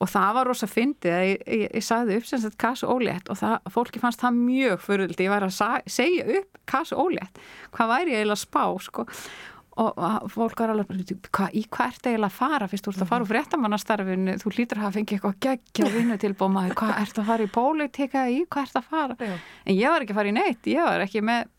Og 0.00 0.08
það 0.10 0.30
var 0.36 0.48
rosa 0.48 0.68
fyndið 0.70 1.12
að 1.16 1.24
ég, 1.26 1.42
ég, 1.50 1.66
ég 1.74 1.84
sagði 1.84 2.20
upp 2.20 2.28
sem 2.28 2.40
sagt 2.42 2.58
kassu 2.60 2.86
ólétt 2.90 3.28
og 3.32 3.40
það, 3.40 3.56
fólki 3.74 4.00
fannst 4.02 4.22
það 4.22 4.38
mjög 4.38 4.84
föruldi, 4.84 5.26
ég 5.26 5.32
var 5.32 5.46
að 5.46 5.82
segja 5.90 6.24
upp 6.38 6.62
kassu 6.70 6.96
ólétt, 7.02 7.42
hvað 7.74 7.92
væri 7.92 8.14
ég 8.14 8.22
eiginlega 8.22 8.38
að 8.38 8.42
spá 8.46 8.64
sko? 8.86 9.06
Og 9.76 10.30
fólk 10.32 10.60
var 10.62 10.70
alveg 10.72 11.10
hva, 11.36 11.50
í 11.52 11.66
hvert 11.68 12.06
eiginlega 12.06 12.30
að 12.30 12.36
fara? 12.38 12.68
Fyrst 12.70 12.86
þú 12.86 12.92
ert 12.94 13.02
að 13.04 13.10
fara 13.10 13.26
úr 13.26 13.28
fréttamannastarfinu 13.28 14.36
þú 14.40 14.52
lítur 14.54 14.78
að 14.80 14.86
hafa 14.86 14.96
fengið 14.96 15.18
eitthvað 15.18 15.34
geggja 15.44 15.90
vinnu 15.92 16.16
tilbúið 16.22 16.72
hvað 16.78 16.92
ert 17.02 17.20
að 17.20 17.28
fara 17.28 17.44
í 17.44 17.50
pólitíka? 17.52 18.22
Í 18.32 18.38
hvað 18.46 18.70
ert 18.70 18.78
að 18.80 18.88
fara? 18.94 19.18
Já. 19.20 19.34
en 19.66 19.76
ég 19.76 19.92
var 19.92 20.06
ekki 20.06 20.16
að 20.16 20.20
fara 20.22 20.32
í 20.32 20.36
neitt. 20.38 20.70
Ég 20.72 20.88
var 20.88 21.04
ekki 21.04 21.22
með 21.28 21.50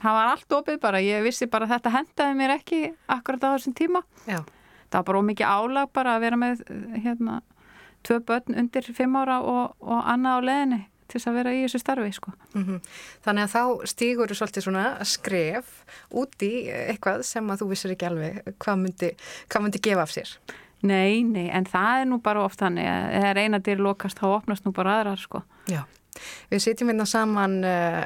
það 0.00 0.18
var 0.18 0.32
allt 0.32 0.56
opið 0.58 0.80
bara, 0.82 1.02
ég 1.04 1.24
vissi 1.26 1.48
bara 1.50 1.68
að 1.68 1.76
þetta 1.76 1.94
hendaði 1.94 2.38
mér 2.40 2.56
ekki 2.58 2.80
akkurat 3.12 3.46
á 3.46 3.48
þessum 3.54 3.76
tíma 3.76 4.02
Já. 4.26 4.40
það 4.90 4.98
var 4.98 5.06
bara 5.10 5.22
ómikið 5.22 5.46
álag 5.46 5.92
bara 5.96 6.16
að 6.16 6.26
vera 6.26 6.40
með 6.40 6.66
hérna 7.04 7.40
tvö 8.06 8.20
börn 8.26 8.60
undir 8.60 8.92
fimm 8.94 9.16
ára 9.18 9.40
og, 9.42 9.74
og 9.80 10.04
annað 10.04 10.38
á 10.38 10.46
leðinni 10.50 10.82
til 11.06 11.20
þess 11.20 11.30
að 11.30 11.38
vera 11.38 11.54
í 11.54 11.62
þessu 11.62 11.80
starfi 11.80 12.12
sko. 12.12 12.32
mm 12.52 12.62
-hmm. 12.64 12.78
Þannig 13.24 13.42
að 13.44 13.54
þá 13.54 13.62
stýgur 13.92 14.30
þú 14.30 14.36
svolítið 14.36 14.62
svona 14.66 14.84
skref 15.04 15.84
út 16.10 16.42
í 16.42 16.52
eitthvað 16.70 17.22
sem 17.22 17.50
að 17.50 17.60
þú 17.60 17.68
vissir 17.70 17.90
ekki 17.94 18.06
alveg 18.06 18.40
hvað 18.58 18.76
myndi, 18.76 19.10
hvað 19.48 19.62
myndi 19.62 19.82
gefa 19.82 20.02
af 20.02 20.10
sér 20.10 20.38
Nei, 20.82 21.22
nei, 21.22 21.48
en 21.50 21.64
það 21.64 22.00
er 22.00 22.06
nú 22.06 22.18
bara 22.20 22.44
oft 22.44 22.60
þannig 22.60 22.84
að 22.84 23.12
þegar 23.12 23.38
eina 23.38 23.58
dyr 23.58 23.78
lokast 23.78 24.18
þá 24.18 24.26
opnast 24.26 24.64
nú 24.64 24.72
bara 24.72 25.00
aðrar 25.00 25.18
sko 25.18 25.42
Já, 25.66 25.82
við 26.52 26.64
sitjum 26.64 26.92
hérna 26.92 27.06
saman 27.08 27.58
uh, 27.66 28.04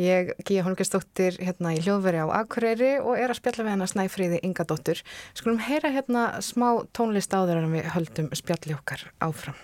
ég, 0.00 0.32
Gíja 0.46 0.66
Holmgjörnsdóttir 0.66 1.38
hérna 1.42 1.74
í 1.76 1.80
hljóðveri 1.84 2.24
á 2.24 2.28
Akureyri 2.42 2.92
og 3.00 3.14
er 3.16 3.32
að 3.32 3.40
spjalla 3.40 3.66
við 3.66 3.74
hennar 3.76 3.92
Snæfríði 3.92 4.42
Ingadóttur. 4.46 5.02
Skulum 5.36 5.62
heyra 5.66 5.92
hérna 5.94 6.28
smá 6.44 6.68
tónlist 6.96 7.34
áður 7.34 7.62
en 7.62 7.72
við 7.78 7.90
höldum 7.96 8.30
spjalli 8.36 8.76
okkar 8.76 9.08
áfram 9.24 9.56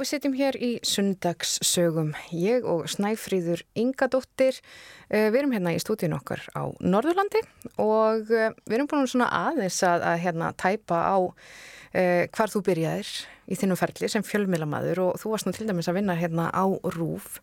við 0.00 0.08
sitjum 0.08 0.34
hér 0.36 0.56
í 0.62 0.70
sundagssögum. 0.86 2.12
Ég 2.34 2.64
og 2.68 2.86
Snæfríður 2.90 3.62
Ingadóttir, 3.78 4.58
uh, 5.10 5.28
við 5.32 5.38
erum 5.42 5.54
hérna 5.56 5.74
í 5.74 5.80
stúdíun 5.82 6.16
okkar 6.16 6.42
á 6.56 6.68
Norðurlandi 6.80 7.42
og 7.82 8.32
uh, 8.32 8.50
við 8.66 8.76
erum 8.76 8.88
búin 8.90 9.10
svona 9.10 9.28
aðeins 9.50 9.80
að, 9.86 10.06
að 10.08 10.18
hérna, 10.24 10.50
tæpa 10.60 11.00
á 11.02 11.16
uh, 11.20 12.24
hvar 12.32 12.52
þú 12.52 12.64
byrjaðir 12.68 13.12
í 13.52 13.58
þinnum 13.58 13.80
ferli 13.80 14.08
sem 14.12 14.24
fjölmilamaður 14.24 15.02
og 15.06 15.16
þú 15.20 15.32
varst 15.34 15.48
nú 15.48 15.54
til 15.56 15.66
dæmis 15.68 15.90
að 15.90 15.98
vinna 15.98 16.16
hérna 16.16 16.48
á 16.54 16.64
RÚF 16.94 17.40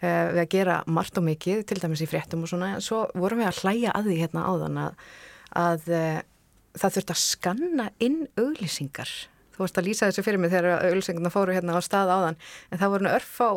við 0.00 0.40
að 0.42 0.48
gera 0.50 0.78
margt 0.90 1.20
og 1.20 1.26
mikið, 1.28 1.60
til 1.68 1.78
dæmis 1.78 2.02
í 2.02 2.08
fréttum 2.10 2.42
og 2.42 2.50
svona, 2.50 2.70
svo 2.82 3.04
vorum 3.14 3.44
við 3.44 3.50
að 3.50 3.60
hlæja 3.60 3.92
að 3.94 4.08
því 4.08 4.16
hérna 4.24 4.46
áðan 4.48 4.80
að, 4.86 4.96
að 5.60 5.84
það 5.92 6.96
þurft 6.96 7.12
að 7.14 7.20
skanna 7.20 7.86
inn 8.02 8.24
auglýsingar 8.40 9.12
þú 9.52 9.64
varst 9.64 9.78
að 9.80 9.88
lýsa 9.88 10.08
þessu 10.08 10.24
fyrir 10.26 10.42
mig 10.42 10.52
þegar 10.52 10.86
auðvilsinguna 10.88 11.32
fóru 11.32 11.56
hérna 11.56 11.76
á 11.76 11.80
stað 11.84 12.12
áðan 12.16 12.40
en 12.70 12.82
það 12.82 12.92
voru 12.94 13.12
örf 13.12 13.32
á, 13.42 13.50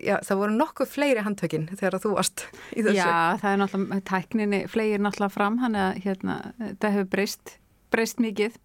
já 0.00 0.16
það 0.26 0.42
voru 0.42 0.56
nokkuð 0.56 0.92
fleiri 0.94 1.24
handtökin 1.26 1.68
þegar 1.74 2.00
þú 2.02 2.14
varst 2.16 2.46
í 2.74 2.84
þessu. 2.86 2.98
Já 2.98 3.38
það 3.42 3.52
er 3.52 3.62
náttúrulega, 3.64 4.02
tækninni 4.10 4.60
flegir 4.70 5.04
náttúrulega 5.04 5.36
fram, 5.36 5.60
hann 5.62 5.78
að 5.78 6.02
hérna, 6.06 6.40
það 6.82 6.96
hefur 6.96 7.10
breyst, 7.16 7.56
breyst 7.94 8.22
mikið 8.22 8.58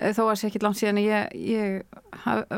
þó 0.00 0.22
að 0.22 0.28
það 0.30 0.36
sé 0.40 0.48
ekki 0.48 0.62
langt 0.64 0.80
síðan 0.80 1.02
ég, 1.02 1.34
ég 1.34 1.82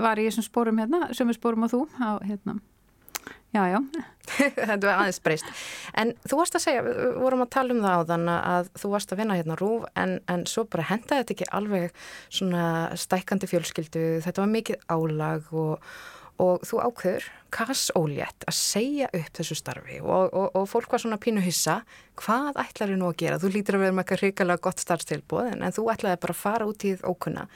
var 0.05 0.21
í 0.21 0.29
þessum 0.29 0.47
spórum 0.47 0.79
hérna, 0.83 1.09
sömu 1.17 1.35
spórum 1.37 1.67
og 1.67 1.73
þú 1.73 1.81
á 1.99 2.11
hérna 2.23 2.61
Já, 3.53 3.67
já. 3.69 3.79
Þetta 4.57 4.87
var 4.87 5.03
aðeins 5.03 5.21
breyst. 5.21 5.49
En 5.99 6.15
þú 6.25 6.39
varst 6.39 6.57
að 6.57 6.65
segja, 6.65 6.85
við 6.87 7.19
vorum 7.21 7.45
að 7.45 7.51
tala 7.53 7.75
um 7.75 7.83
það 7.85 7.99
á 8.01 8.03
þann 8.13 8.31
að 8.33 8.71
þú 8.81 8.93
varst 8.95 9.13
að 9.13 9.21
vinna 9.21 9.37
hérna 9.37 9.59
rúf 9.61 9.85
en, 9.99 10.15
en 10.33 10.47
svo 10.49 10.65
bara 10.73 10.89
hendaði 10.89 11.21
þetta 11.21 11.37
ekki 11.37 11.49
alveg 11.59 12.01
svona 12.33 12.65
stækandi 13.03 13.51
fjölskyldu, 13.51 14.07
þetta 14.25 14.45
var 14.45 14.53
mikið 14.55 14.87
álag 14.95 15.51
og, 15.53 15.91
og 16.41 16.65
þú 16.65 16.81
ákveður, 16.87 17.29
kass 17.53 17.85
ólétt, 17.99 18.49
að 18.49 18.57
segja 18.57 19.11
upp 19.21 19.37
þessu 19.37 19.59
starfi 19.59 20.01
og, 20.01 20.33
og, 20.33 20.49
og 20.57 20.65
fólk 20.71 20.97
var 20.97 21.05
svona 21.05 21.21
pínu 21.21 21.45
hissa, 21.45 21.83
hvað 22.23 22.63
ætlar 22.65 22.95
þið 22.95 23.03
nú 23.03 23.11
að 23.11 23.21
gera? 23.21 23.43
Þú 23.43 23.53
lítir 23.59 23.77
að 23.77 23.85
vera 23.85 23.99
með 23.99 24.07
eitthvað 24.07 24.25
hrikalega 24.25 24.65
gott 24.65 24.81
starfstilbóð 24.81 25.51
en, 25.51 25.67
en 25.67 25.77
þú 25.77 25.91
ætlaði 25.93 26.23
bara 26.25 26.39
að 26.39 26.43
fara 26.47 26.73
út 26.73 26.89
í 26.89 26.95
því 26.97 27.13
ókunna. 27.13 27.47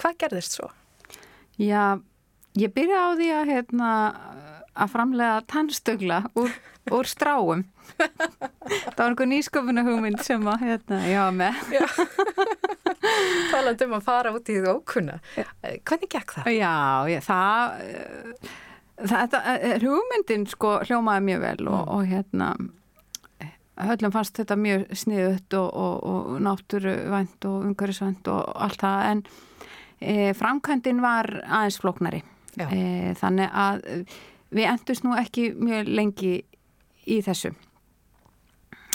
Hvað 0.00 0.18
gerðist 0.24 0.56
svo? 0.56 0.72
Já, 1.60 2.00
ég 2.58 2.74
byrja 2.74 3.06
á 3.06 3.08
því 3.18 3.28
að 3.34 3.50
hérna 3.52 3.90
að 4.74 4.90
framlega 4.90 5.42
tannstögla 5.50 6.20
úr, 6.38 6.52
úr 6.94 7.08
stráum. 7.08 7.64
Það 7.94 8.98
var 8.98 9.06
einhver 9.06 9.28
nýsköpuna 9.30 9.84
hugmynd 9.86 10.22
sem 10.26 10.46
að 10.50 10.64
hérna, 10.66 11.00
já 11.06 11.22
með. 11.34 11.60
Talað 13.52 13.84
um 13.86 13.96
að 13.98 14.06
fara 14.06 14.32
út 14.34 14.48
í 14.48 14.56
því 14.58 14.72
ókunna 14.72 15.18
hvernig 15.84 16.10
gekk 16.10 16.38
það? 16.38 16.48
Já, 16.56 16.74
já 17.12 17.18
það, 17.24 17.74
það, 19.02 19.36
það 19.36 19.84
hugmyndin 19.84 20.46
sko 20.50 20.72
hljómaði 20.86 21.26
mjög 21.28 21.44
vel 21.44 21.68
og, 21.68 21.80
mm. 21.82 21.92
og 21.94 22.08
hérna 22.10 22.50
höllum 23.84 24.14
fannst 24.14 24.38
þetta 24.38 24.56
mjög 24.60 24.84
sniðut 24.96 25.56
og, 25.58 25.68
og, 25.84 25.94
og 26.10 26.44
náttúruvænt 26.46 27.48
og 27.50 27.68
umhverfisvænt 27.70 28.30
og 28.32 28.52
allt 28.66 28.84
það 28.84 29.08
en 29.10 29.24
e, 29.98 30.14
framkvæmdin 30.38 31.02
var 31.04 31.30
aðeins 31.44 31.80
floknari 31.82 32.22
e, 32.60 33.14
þannig 33.18 33.60
að 33.64 33.84
við 34.54 34.70
endust 34.70 35.06
nú 35.06 35.14
ekki 35.18 35.50
mjög 35.58 35.90
lengi 35.90 36.34
í 37.10 37.20
þessu. 37.24 37.52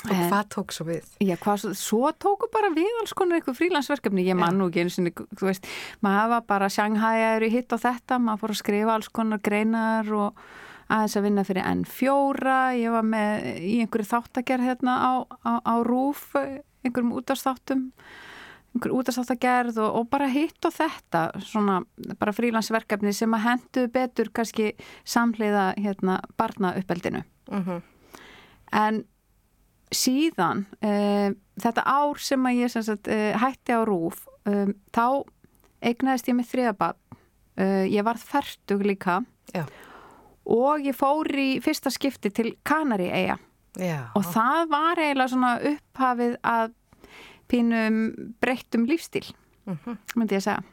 Og 0.08 0.14
eh, 0.16 0.22
hvað 0.32 0.46
tók 0.54 0.72
svo 0.72 0.86
við? 0.88 1.08
Já, 1.26 1.36
hvað, 1.42 1.66
svo 1.76 2.12
tóku 2.16 2.48
bara 2.54 2.70
við 2.72 2.88
alls 3.02 3.14
konar 3.18 3.40
eitthvað 3.40 3.58
frílansverkefni. 3.60 4.24
Ég 4.30 4.40
man 4.40 4.56
nú 4.60 4.70
ekki 4.70 4.86
einu 4.86 4.94
sinni, 4.94 5.12
þú 5.12 5.50
veist, 5.50 5.68
maður 6.06 6.32
var 6.36 6.48
bara 6.54 6.72
sjanghæjar 6.72 7.44
í 7.44 7.52
hitt 7.52 7.76
og 7.76 7.84
þetta, 7.84 8.22
maður 8.24 8.46
fór 8.46 8.56
að 8.56 8.62
skrifa 8.62 8.96
alls 8.96 9.12
konar 9.20 9.44
greinar 9.44 10.14
og 10.16 10.40
aðeins 10.90 11.18
að 11.20 11.28
vinna 11.28 11.46
fyrir 11.48 11.68
N4. 11.68 12.56
Ég 12.80 12.96
var 12.96 13.12
með 13.12 13.50
í 13.60 13.76
einhverju 13.84 14.10
þáttagerð 14.14 14.70
hérna 14.72 14.96
á, 15.04 15.12
á, 15.44 15.52
á 15.68 15.76
Rúf, 15.84 16.30
einhverjum 16.40 17.14
útastáttum 17.20 17.90
einhver 18.80 18.96
útastáttagerð 18.96 19.80
og, 19.84 19.96
og 20.00 20.10
bara 20.10 20.30
hitt 20.32 20.66
og 20.66 20.74
þetta 20.74 21.24
svona 21.44 21.82
bara 22.20 22.34
frílansverkefni 22.36 23.14
sem 23.16 23.34
að 23.36 23.46
hendu 23.46 23.86
betur 23.92 24.32
kannski 24.34 24.72
samleiða 25.04 25.74
hérna 25.78 26.20
barna 26.38 26.76
uppeldinu 26.80 27.24
uh 27.52 27.58
mhm. 27.58 27.70
-huh. 27.70 27.82
en 28.72 29.04
síðan 29.92 30.66
e, 30.82 31.34
þetta 31.60 31.84
ár 31.86 32.20
sem 32.22 32.46
að 32.46 32.60
ég 32.62 32.72
sem 32.72 32.84
sagt, 32.84 33.08
e, 33.08 33.34
hætti 33.34 33.74
á 33.74 33.82
rúf 33.86 34.28
e, 34.46 34.74
þá 34.94 35.26
eignaðist 35.82 36.28
ég 36.28 36.36
með 36.36 36.52
þriðabab 36.54 36.96
ég 37.90 38.04
varð 38.04 38.24
færtug 38.24 38.86
líka 38.86 39.26
Já. 39.54 39.66
og 40.46 40.80
ég 40.80 40.96
fór 40.96 41.28
í 41.28 41.60
fyrsta 41.60 41.90
skipti 41.92 42.30
til 42.30 42.56
Kanari 42.64 43.10
eiga 43.12 43.38
og 44.16 44.24
það 44.24 44.70
var 44.70 45.00
eiginlega 45.00 45.28
svona 45.28 45.60
upphafið 45.60 46.38
að 46.44 46.72
pínum 47.50 48.00
breyttum 48.42 48.86
lífstíl 48.90 49.28
mhm. 49.66 49.78
-huh. 49.86 49.98
myndi 50.16 50.38
ég 50.38 50.44
að 50.44 50.48
segja 50.48 50.64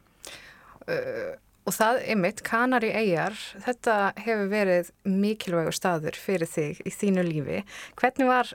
uh, 0.86 1.34
Og 1.66 1.74
það 1.74 1.96
mitt, 2.14 2.42
Kanari 2.46 2.92
Eyjar 2.94 3.34
þetta 3.64 4.12
hefur 4.22 4.46
verið 4.52 4.92
mikilvægur 5.02 5.74
staður 5.74 6.14
fyrir 6.14 6.46
þig 6.46 6.78
í 6.86 6.92
þínu 6.94 7.24
lífi 7.26 7.64
hvernig 7.98 8.28
var 8.28 8.52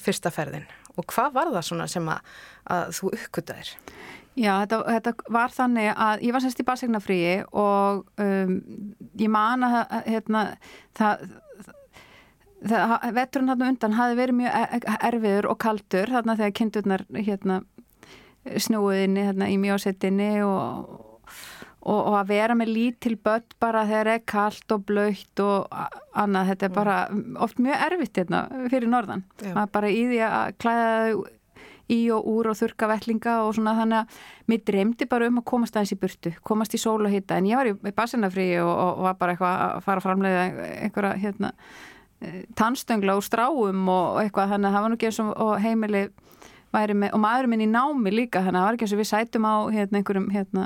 fyrsta 0.00 0.32
ferðin 0.32 0.64
og 0.96 1.04
hvað 1.12 1.34
var 1.34 1.50
það 1.52 1.66
svona 1.68 1.86
sem 1.90 2.08
að, 2.08 2.20
að 2.72 2.92
þú 2.96 3.10
uppgötaðir? 3.18 3.72
Já, 4.34 4.52
þetta, 4.64 4.78
þetta 4.96 5.12
var 5.36 5.52
þannig 5.54 5.90
að 5.92 6.24
ég 6.26 6.34
var 6.34 6.42
semst 6.42 6.62
í 6.62 6.66
basegnafríi 6.66 7.34
og 7.52 8.00
um, 8.18 8.56
ég 9.20 9.30
man 9.30 9.66
að 9.68 9.76
hérna, 10.08 10.44
það 10.98 11.28
veturinn 12.64 13.52
hann 13.52 13.66
undan 13.68 13.96
hafi 13.98 14.18
verið 14.18 14.38
mjög 14.40 14.58
e- 14.60 14.80
e- 14.80 15.00
erfiður 15.08 15.50
og 15.52 15.58
kaldur 15.62 16.12
þarna 16.12 16.36
þegar 16.38 16.54
kindurnar 16.60 17.04
hérna, 17.14 17.60
snúiðinni 18.44 19.26
hérna, 19.28 19.50
í 19.52 19.58
mjósettinni 19.60 20.30
og, 20.46 20.88
og, 21.84 22.00
og 22.00 22.18
að 22.20 22.32
vera 22.32 22.56
með 22.58 22.72
lítil 22.72 23.14
börn 23.16 23.46
bara 23.60 23.84
þegar 23.88 24.12
er 24.14 24.26
kallt 24.34 24.76
og 24.76 24.84
blöytt 24.88 25.44
og 25.44 25.78
annað, 26.12 26.52
þetta 26.52 26.68
er 26.68 26.72
mm. 26.72 26.80
bara 26.80 26.98
oft 27.46 27.62
mjög 27.62 27.86
erfitt 27.90 28.20
hérna, 28.22 28.44
fyrir 28.72 28.92
norðan. 28.92 29.24
Maður 29.44 29.72
bara 29.78 29.92
í 29.92 30.04
því 30.10 30.20
að 30.28 30.60
klæða 30.64 30.92
þau 31.04 31.24
í 31.92 31.98
og 32.14 32.28
úr 32.32 32.48
og 32.48 32.56
þurka 32.56 32.88
vellinga 32.88 33.38
og 33.44 33.54
svona 33.56 33.74
þannig 33.76 33.98
að 33.98 34.20
mér 34.48 34.60
dreymdi 34.70 35.08
bara 35.08 35.28
um 35.28 35.40
að 35.40 35.48
komast 35.50 35.76
aðeins 35.76 35.92
í 35.92 35.98
burtu, 36.00 36.32
komast 36.46 36.76
í 36.76 36.80
sól 36.80 37.02
og 37.04 37.12
hitta 37.12 37.36
en 37.36 37.48
ég 37.50 37.60
var 37.60 37.68
í 37.68 37.96
basenafrí 37.96 38.46
og, 38.62 38.72
og 38.72 39.02
var 39.04 39.18
bara 39.20 39.34
eitthvað 39.34 39.64
að 39.66 39.82
fara 39.84 40.00
að 40.00 40.06
framlega 40.06 40.46
einhverja 40.78 41.18
hérna 41.20 41.52
tannstöngla 42.56 43.16
úr 43.18 43.24
stráum 43.24 43.88
og 43.90 44.20
eitthvað 44.22 44.54
þannig 44.54 44.68
að 44.68 44.76
það 44.76 44.84
var 44.84 44.92
nú 44.92 44.98
ekki 44.98 45.08
eins 45.10 45.20
og 45.24 45.54
heimili 45.62 46.04
með, 46.74 47.10
og 47.12 47.20
maðurinn 47.22 47.52
minn 47.52 47.64
í 47.66 47.70
námi 47.70 48.12
líka 48.14 48.42
þannig 48.42 48.58
að 48.58 48.62
það 48.62 48.68
var 48.68 48.78
ekki 48.78 48.86
eins 48.86 48.94
og 48.94 49.00
við 49.02 49.10
sætum 49.10 49.46
á 49.46 49.54
hérna, 49.74 50.00
einhverjum 50.00 50.30
hérna, 50.34 50.64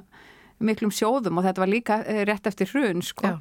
miklum 0.58 0.94
sjóðum 0.94 1.38
og 1.40 1.46
þetta 1.46 1.62
var 1.64 1.72
líka 1.72 1.98
eh, 2.04 2.22
rétt 2.28 2.48
eftir 2.48 2.70
hrun 2.72 3.02
sko. 3.04 3.34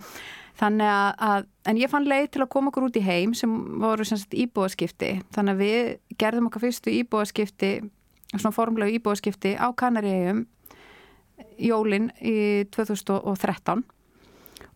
þannig 0.58 0.90
að, 0.90 1.12
að, 1.30 1.48
en 1.70 1.80
ég 1.82 1.92
fann 1.92 2.10
leið 2.10 2.30
til 2.34 2.44
að 2.44 2.52
koma 2.56 2.72
okkur 2.72 2.88
út 2.90 2.98
í 2.98 3.06
heim 3.06 3.34
sem 3.38 3.52
voru 3.82 4.06
semst 4.08 4.34
íbúaskipti. 4.34 5.12
Þannig 5.36 5.54
að 5.54 5.62
við 5.62 6.18
gerðum 6.18 6.50
okkar 6.50 6.66
fyrstu 6.66 6.94
íbúaskipti 6.98 7.72
svona 8.34 8.56
formlegu 8.56 8.98
íbúaskipti 8.98 9.54
á 9.54 9.70
Kanaríum 9.78 10.48
jólinn 11.62 12.10
í 12.22 12.66
2013 12.74 13.86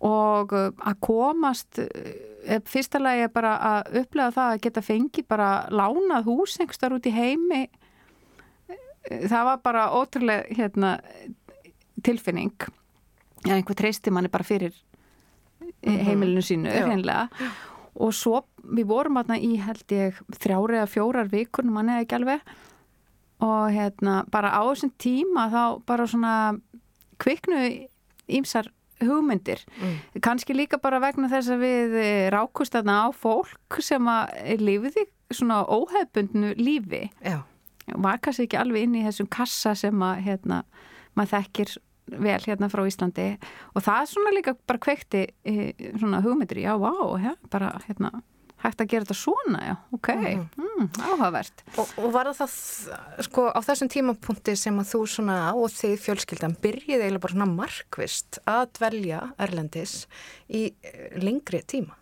og 0.02 0.54
uh, 0.58 0.72
að 0.82 1.00
komast 1.06 1.80
uh, 1.82 2.58
fyrsta 2.66 3.02
lagi 3.02 3.28
er 3.28 3.34
bara 3.34 3.58
að 3.68 4.02
upplega 4.02 4.36
það 4.38 4.56
að 4.56 4.64
geta 4.66 4.86
fengið 4.86 5.28
bara 5.30 5.52
lánað 5.70 6.28
hús 6.30 6.58
einhverstar 6.60 6.96
út 6.98 7.10
í 7.10 7.14
heimi 7.14 7.68
það 9.10 9.48
var 9.48 9.60
bara 9.64 9.90
ótrúlega 9.96 10.56
hérna, 10.58 10.96
tilfinning. 12.04 12.54
En 13.46 13.58
einhver 13.58 13.78
treysti 13.78 14.14
manni 14.14 14.30
bara 14.32 14.46
fyrir 14.46 14.74
mhm. 15.62 16.02
heimilinu 16.08 16.44
sínu 16.46 16.72
hreinlega. 16.72 17.30
Og 18.02 18.14
svo 18.16 18.46
við 18.62 18.88
vorum 18.92 19.20
aðna 19.20 19.40
í 19.42 19.56
held 19.60 19.94
ég 19.94 20.20
þrjári 20.40 20.80
eða 20.80 20.90
fjórar 20.90 21.32
vikur 21.32 21.68
manni 21.68 21.98
eða 21.98 22.06
ekki 22.06 22.20
alveg. 22.20 22.52
Og 23.42 23.72
hérna 23.74 24.22
bara 24.32 24.54
á 24.54 24.62
þessum 24.70 24.94
tíma 25.02 25.48
þá 25.52 25.64
bara 25.90 26.06
svona 26.08 26.36
kviknu 27.22 27.64
ímsar 28.32 28.70
hugmyndir. 29.10 29.64
Mm. 29.80 29.96
Kanski 30.24 30.56
líka 30.56 30.80
bara 30.82 31.02
vegna 31.04 31.30
þess 31.32 31.54
að 31.54 31.64
við 31.66 31.96
eh, 32.02 32.30
rákust 32.34 32.76
þarna 32.76 32.98
á 33.06 33.08
fólk 33.16 33.80
sem 33.84 34.10
að 34.12 34.60
lifiði 34.62 35.06
svona 35.32 35.62
óhefbundnu 35.66 36.56
lífi. 36.60 37.08
Já. 37.24 37.42
Var 37.92 38.20
kannski 38.24 38.48
ekki 38.48 38.60
alveg 38.62 38.88
inn 38.88 39.00
í 39.00 39.06
þessum 39.06 39.30
kassa 39.32 39.74
sem 39.78 40.04
að 40.06 40.26
hérna, 40.28 40.62
maður 41.18 41.38
þekkir 41.38 41.78
vel 42.22 42.40
hérna 42.44 42.68
frá 42.72 42.82
Íslandi 42.88 43.28
og 43.76 43.84
það 43.86 44.10
svona 44.12 44.34
líka 44.36 44.56
bara 44.68 44.82
kvekti 44.84 45.22
eh, 45.48 45.72
svona 46.00 46.20
hugmyndir, 46.26 46.60
já, 46.66 46.74
vá, 46.80 46.92
ja, 47.22 47.36
bara 47.54 47.76
hérna 47.86 48.20
hægt 48.62 48.82
að 48.84 48.92
gera 48.92 49.06
þetta 49.06 49.18
svona, 49.18 49.62
já, 49.66 49.74
ok, 49.98 50.10
mm. 50.16 50.44
Mm, 50.58 50.90
áhugavert. 51.08 51.64
Og, 51.76 51.94
og 52.02 52.12
var 52.14 52.30
það 52.30 52.42
það, 52.42 52.58
sko, 53.28 53.48
á 53.50 53.60
þessum 53.66 53.92
tímapunkti 53.92 54.56
sem 54.60 54.82
að 54.82 54.92
þú 54.94 55.02
svona 55.16 55.38
og 55.58 55.74
þið 55.74 55.96
fjölskyldan 56.06 56.58
byrjið 56.62 57.02
eiginlega 57.06 57.24
bara 57.26 57.36
svona 57.38 57.50
markvist 57.56 58.42
að 58.50 58.64
dvelja 58.80 59.24
Erlendis 59.42 59.96
í 60.48 60.68
eh, 60.84 61.18
lengri 61.22 61.64
tíma? 61.66 61.98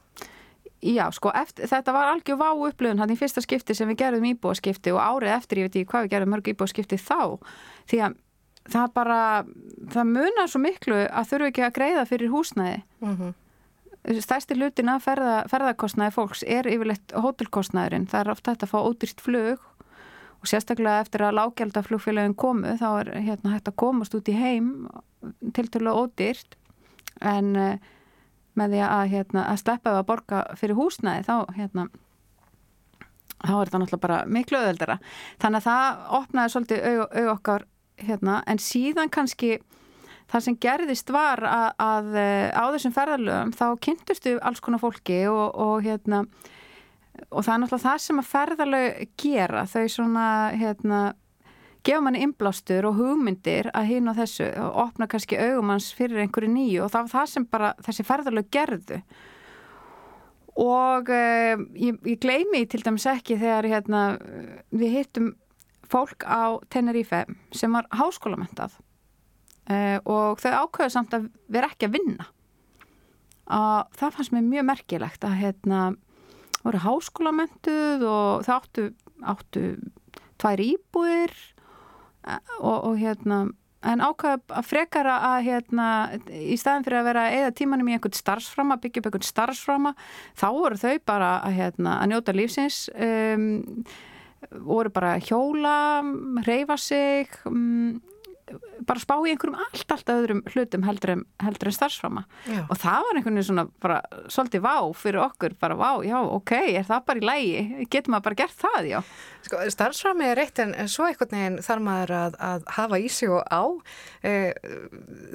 Já, 0.80 1.10
sko, 1.12 1.32
eftir, 1.36 1.68
þetta 1.68 1.92
var 1.92 2.14
algjör 2.14 2.40
vá 2.40 2.50
upplöðun 2.54 3.02
hann 3.04 3.12
í 3.12 3.20
fyrsta 3.20 3.44
skipti 3.44 3.76
sem 3.76 3.90
við 3.92 4.00
gerðum 4.00 4.30
íbúaskipti 4.30 4.94
og 4.96 5.02
árið 5.04 5.36
eftir, 5.36 5.60
ég 5.60 5.68
veit 5.68 5.76
ekki 5.76 5.92
hvað 5.92 6.06
við 6.06 6.14
gerðum 6.14 6.34
mörg 6.36 6.48
íbúaskipti 6.54 7.00
þá, 7.04 7.20
því 7.92 8.00
að 8.08 8.16
það 8.70 8.94
bara, 8.96 9.20
það 9.92 10.10
munar 10.14 10.50
svo 10.52 10.62
miklu 10.64 11.02
að 11.04 11.30
þurfu 11.34 11.50
ekki 11.50 11.66
að 11.68 11.76
greiða 11.76 12.08
fyrir 12.08 12.34
húsnæði. 12.36 12.82
Mhm. 13.04 13.32
Mm 13.32 13.38
stærsti 14.24 14.56
lutin 14.58 14.90
af 14.90 15.04
ferða, 15.04 15.44
ferðarkostnaði 15.52 16.16
fólks 16.16 16.44
er 16.48 16.68
yfirleitt 16.70 17.14
hótelkostnaðurinn. 17.14 18.08
Það 18.10 18.22
er 18.22 18.32
ofta 18.34 18.54
hægt 18.54 18.66
að 18.66 18.74
fá 18.74 18.80
ódýrt 18.80 19.24
flug 19.24 19.66
og 20.40 20.48
sérstaklega 20.48 21.04
eftir 21.04 21.26
að 21.28 21.36
lágjaldaflugfélagin 21.40 22.36
komu 22.40 22.76
þá 22.80 22.90
er 23.02 23.14
hérna, 23.26 23.56
hægt 23.58 23.72
að 23.72 23.80
komast 23.84 24.16
út 24.16 24.30
í 24.32 24.38
heim 24.40 24.88
til 25.56 25.68
tölu 25.68 25.96
ódýrt 26.06 26.56
en 27.20 27.56
uh, 27.60 27.90
með 28.60 28.76
því 28.76 28.84
að, 28.86 29.08
hérna, 29.14 29.48
að 29.52 29.60
sleppa 29.64 29.94
við 29.94 30.02
að 30.02 30.08
borga 30.10 30.44
fyrir 30.60 30.80
húsnæði 30.80 31.26
þá, 31.28 31.36
hérna, 31.56 31.86
þá 33.44 33.54
er 33.56 33.70
þetta 33.70 33.82
náttúrulega 33.84 34.06
bara 34.06 34.20
miklu 34.28 34.60
öðeldara. 34.60 34.98
Þannig 35.42 35.60
að 35.60 35.68
það 35.68 36.16
opnaði 36.20 36.54
svolítið 36.56 36.88
auð 36.90 37.32
okkar 37.36 37.68
hérna, 38.00 38.40
en 38.48 38.64
síðan 38.64 39.12
kannski 39.12 39.58
það 40.30 40.46
sem 40.46 40.58
gerðist 40.62 41.12
var 41.14 41.42
að, 41.48 41.70
að 41.82 42.18
eh, 42.22 42.48
á 42.54 42.64
þessum 42.76 42.96
ferðarlöfum 42.96 43.54
þá 43.58 43.66
kynntustu 43.86 44.36
alls 44.46 44.62
konar 44.64 44.82
fólki 44.84 45.24
og, 45.32 45.48
og 45.58 45.86
hérna 45.86 46.24
og 47.30 47.44
það 47.44 47.54
er 47.54 47.64
náttúrulega 47.64 47.86
það 47.86 48.04
sem 48.04 48.22
að 48.22 48.30
ferðarlög 48.30 49.02
gera. 49.20 49.66
Þau 49.70 49.88
svona 49.92 50.28
hérna 50.56 51.02
gefa 51.88 52.04
manni 52.04 52.22
inblástur 52.24 52.88
og 52.90 53.00
hugmyndir 53.00 53.72
að 53.74 53.92
á 54.12 54.14
þessu 54.22 54.48
og 54.64 54.80
opna 54.86 55.08
kannski 55.10 55.40
augumanns 55.40 55.90
fyrir 55.96 56.24
einhverju 56.24 56.52
nýju 56.52 56.86
og 56.86 56.94
það 56.94 57.06
var 57.06 57.14
það 57.16 57.34
sem 57.34 57.50
bara 57.50 57.74
þessi 57.86 58.08
ferðarlög 58.08 58.50
gerðu. 58.52 59.02
Og 60.60 61.12
eh, 61.16 61.56
ég, 61.80 62.00
ég 62.04 62.20
gleymi 62.20 62.66
til 62.68 62.84
dæmis 62.84 63.08
ekki 63.08 63.40
þegar 63.40 63.70
hérna, 63.72 64.04
við 64.76 64.98
hittum 64.98 65.34
fólk 65.90 66.26
á 66.28 66.60
Tenerife 66.70 67.24
sem 67.56 67.72
var 67.74 67.88
háskólamentað 67.96 68.76
uh, 68.76 68.89
og 69.70 70.42
þau 70.42 70.52
ákveðu 70.66 70.94
samt 70.94 71.16
að 71.18 71.30
vera 71.52 71.70
ekki 71.70 71.90
að 71.90 71.98
vinna. 71.98 72.30
Og 73.50 73.98
það 73.98 74.16
fannst 74.18 74.34
mér 74.36 74.48
mjög 74.48 74.68
merkilegt 74.70 75.26
að 75.26 75.40
hérna 75.44 75.84
voru 76.64 76.82
háskólamentuð 76.84 78.04
og 78.10 78.44
það 78.46 78.58
áttu, 78.58 78.86
áttu 79.34 79.64
tvær 80.40 80.62
íbúir 80.64 81.34
eh, 82.28 82.54
og, 82.60 82.78
og 82.92 83.00
hérna 83.00 83.48
en 83.80 84.04
ákveðu 84.04 84.58
að 84.60 84.68
frekara 84.68 85.16
að 85.30 85.46
hérna 85.48 85.88
í 86.28 86.58
staðin 86.60 86.84
fyrir 86.84 87.00
að 87.00 87.10
vera 87.10 87.26
eða 87.32 87.56
tímanum 87.56 87.88
í 87.88 87.96
einhvern 87.96 88.18
starfsframa, 88.18 88.80
byggja 88.84 89.02
upp 89.02 89.08
einhvern 89.08 89.28
starfsframa 89.30 89.94
þá 90.36 90.48
voru 90.58 90.80
þau 90.82 90.96
bara 91.08 91.32
að, 91.48 91.56
hérna, 91.62 91.96
að 92.02 92.12
njóta 92.12 92.36
lífsins. 92.36 92.82
Um, 93.00 93.86
voru 94.68 94.92
bara 94.92 95.18
hjóla 95.24 96.02
reyfa 96.46 96.78
sig 96.80 97.32
um, 97.48 98.00
bara 98.88 99.02
spá 99.02 99.16
í 99.22 99.34
einhverjum 99.34 99.58
allt, 99.60 99.92
allt 99.94 100.12
öðrum 100.14 100.42
hlutum 100.50 100.86
heldur 100.88 101.14
en, 101.14 101.24
heldur 101.44 101.70
en 101.70 101.76
starfsframa 101.76 102.24
já. 102.48 102.62
og 102.66 102.78
það 102.80 103.06
var 103.06 103.20
einhvern 103.20 103.38
veginn 103.38 103.48
svona 103.50 103.66
bara 103.84 104.00
svolítið 104.32 104.64
vá 104.66 104.76
fyrir 104.98 105.22
okkur, 105.24 105.56
bara 105.62 105.78
vá, 105.80 105.90
já, 106.06 106.18
ok, 106.20 106.54
er 106.80 106.88
það 106.88 107.06
bara 107.10 107.22
í 107.22 107.28
lægi, 107.30 107.88
getur 107.92 108.14
maður 108.14 108.26
bara 108.30 108.40
gert 108.42 108.58
það, 108.64 108.90
já. 108.90 109.00
Sko, 109.46 109.62
starfsframi 109.76 110.30
er 110.30 110.44
eitt 110.44 110.62
en 110.64 110.76
svo 110.92 111.08
einhvern 111.08 111.36
veginn 111.36 111.60
þarf 111.66 111.86
maður 111.86 112.16
að, 112.20 112.38
að 112.50 112.68
hafa 112.78 113.02
í 113.02 113.10
sig 113.14 113.34
og 113.34 113.44
á 113.46 113.64
e, 114.24 114.34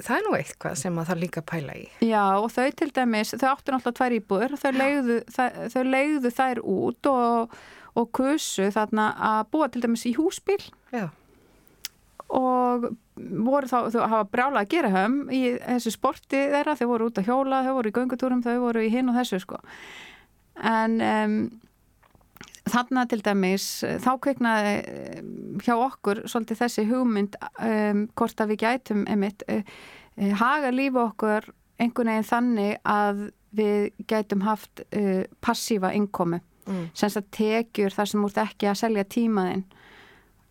það 0.05 0.15
er 0.17 0.27
nú 0.27 0.35
eitthvað 0.39 0.79
sem 0.81 0.95
maður 0.95 1.11
þarf 1.13 1.23
líka 1.23 1.43
að 1.43 1.49
pæla 1.53 1.79
í. 1.79 1.85
Já, 2.05 2.23
og 2.41 2.49
þau 2.55 2.69
til 2.81 2.91
dæmis, 2.95 3.35
þau 3.35 3.49
áttu 3.53 3.75
náttúrulega 3.75 3.99
tvær 4.01 4.17
íbúður, 4.19 4.57
þau 4.61 4.71
legðu, 4.75 5.19
þau 5.35 5.83
legðu 5.89 6.33
þær 6.35 6.63
út 6.75 7.11
og, 7.11 7.59
og 7.95 8.09
kusu 8.15 8.71
þarna 8.75 9.11
að 9.31 9.45
búa 9.53 9.69
til 9.71 9.85
dæmis 9.85 10.07
í 10.09 10.17
húsbíl 10.17 10.63
Já 10.93 11.07
og 12.33 12.87
voru 13.15 13.69
þá, 13.69 13.77
þau 13.93 14.01
hafa 14.01 14.23
brjála 14.31 14.63
að 14.63 14.71
gera 14.73 14.91
höfum 14.93 15.29
í 15.33 15.43
þessu 15.59 15.93
sporti 15.93 16.39
þeirra, 16.51 16.75
þau 16.79 16.87
voru 16.89 17.09
út 17.09 17.21
að 17.21 17.29
hjóla, 17.29 17.61
þau 17.65 17.75
voru 17.77 17.91
í 17.91 17.95
göngutúrum, 17.95 18.41
þau 18.45 18.55
voru 18.63 18.83
í 18.85 18.89
hinn 18.93 19.11
og 19.11 19.19
þessu 19.19 19.39
sko. 19.43 19.59
En 20.65 20.97
um, 21.03 21.37
þannig 22.71 23.11
til 23.11 23.21
dæmis 23.25 23.67
þá 24.03 24.09
kveiknaði 24.25 24.73
hjá 25.63 25.75
okkur 25.75 26.23
svolítið 26.29 26.61
þessi 26.63 26.87
hugmynd 26.89 27.37
um, 27.61 28.05
hvort 28.17 28.41
að 28.41 28.53
við 28.53 28.61
gætum 28.65 29.05
einmitt 29.11 29.45
uh, 29.51 29.61
uh, 30.17 30.33
haga 30.41 30.73
lífa 30.73 31.05
okkur 31.11 31.49
einhvern 31.79 32.11
veginn 32.11 32.29
þannig 32.29 32.75
að 32.87 33.25
við 33.55 33.87
gætum 34.09 34.43
haft 34.43 34.83
uh, 34.89 35.23
passífa 35.45 35.93
innkomi, 35.95 36.41
mm. 36.65 36.87
semst 36.97 37.21
að 37.21 37.31
tekjur 37.37 37.95
þar 37.95 38.11
sem 38.11 38.27
úr 38.27 38.39
ekki 38.43 38.71
að 38.71 38.81
selja 38.81 39.07
tímaðinn 39.07 39.65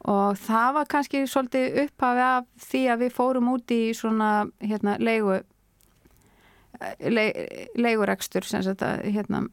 og 0.05 0.37
það 0.37 0.71
var 0.79 0.89
kannski 0.93 1.25
svolítið 1.31 1.81
upphafi 1.87 2.25
af 2.29 2.49
því 2.69 2.85
að 2.93 3.05
við 3.05 3.15
fórum 3.17 3.51
út 3.55 3.73
í 3.73 3.83
svona 3.97 4.31
hérna 4.61 4.99
leigu 5.01 5.41
le, 7.01 7.27
leigurekstur 7.79 8.47
sem 8.47 8.65
að 8.75 9.05
hérna 9.15 9.47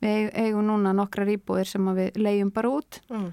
við 0.00 0.30
eigum 0.38 0.66
núna 0.68 0.94
nokkrar 0.96 1.28
íbúðir 1.34 1.68
sem 1.68 1.92
við 1.96 2.20
leigjum 2.20 2.52
bara 2.54 2.74
út 2.80 3.00
mm. 3.10 3.30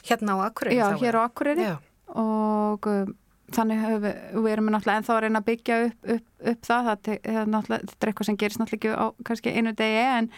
Hérna 0.00 0.38
á 0.40 0.48
Akureyri? 0.48 0.78
Já, 0.78 0.86
hér 0.96 1.18
á 1.20 1.22
Akureyri 1.26 1.66
Já. 1.66 1.74
og 2.16 2.86
um, 2.88 3.12
þannig 3.52 3.82
höfum 3.82 4.04
við, 4.06 4.16
við 4.38 4.52
erum 4.54 4.70
náttúrulega 4.72 5.02
ennþá 5.02 5.14
að 5.16 5.22
reyna 5.26 5.42
að 5.42 5.48
byggja 5.50 5.78
upp, 5.84 6.10
upp, 6.14 6.26
upp 6.52 6.66
það 6.70 6.88
það, 6.88 7.10
er 7.18 7.50
þetta 7.50 8.08
eitthvað 8.08 8.28
sem 8.28 8.38
gerist 8.40 8.62
náttúrulega 8.62 8.94
ekki 8.94 8.94
á 8.96 9.06
kannski 9.28 9.54
einu 9.58 9.74
degi 9.76 10.04
en, 10.06 10.30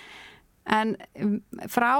en 0.81 0.95
um, 1.23 1.37
frá 1.71 1.93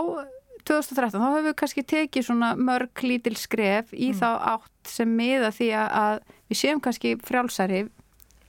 2013 0.69 1.19
þá 1.19 1.27
höfum 1.27 1.49
við 1.49 1.57
kannski 1.61 1.85
tekið 1.93 2.27
svona 2.29 2.53
mörg 2.59 3.05
lítil 3.05 3.35
skref 3.39 3.93
í 3.95 4.13
mm. 4.13 4.19
þá 4.21 4.29
átt 4.55 4.93
sem 4.93 5.11
miða 5.17 5.51
því 5.55 5.71
að 5.79 6.21
við 6.51 6.61
séum 6.63 6.83
kannski 6.83 7.15
frjálsari 7.23 7.85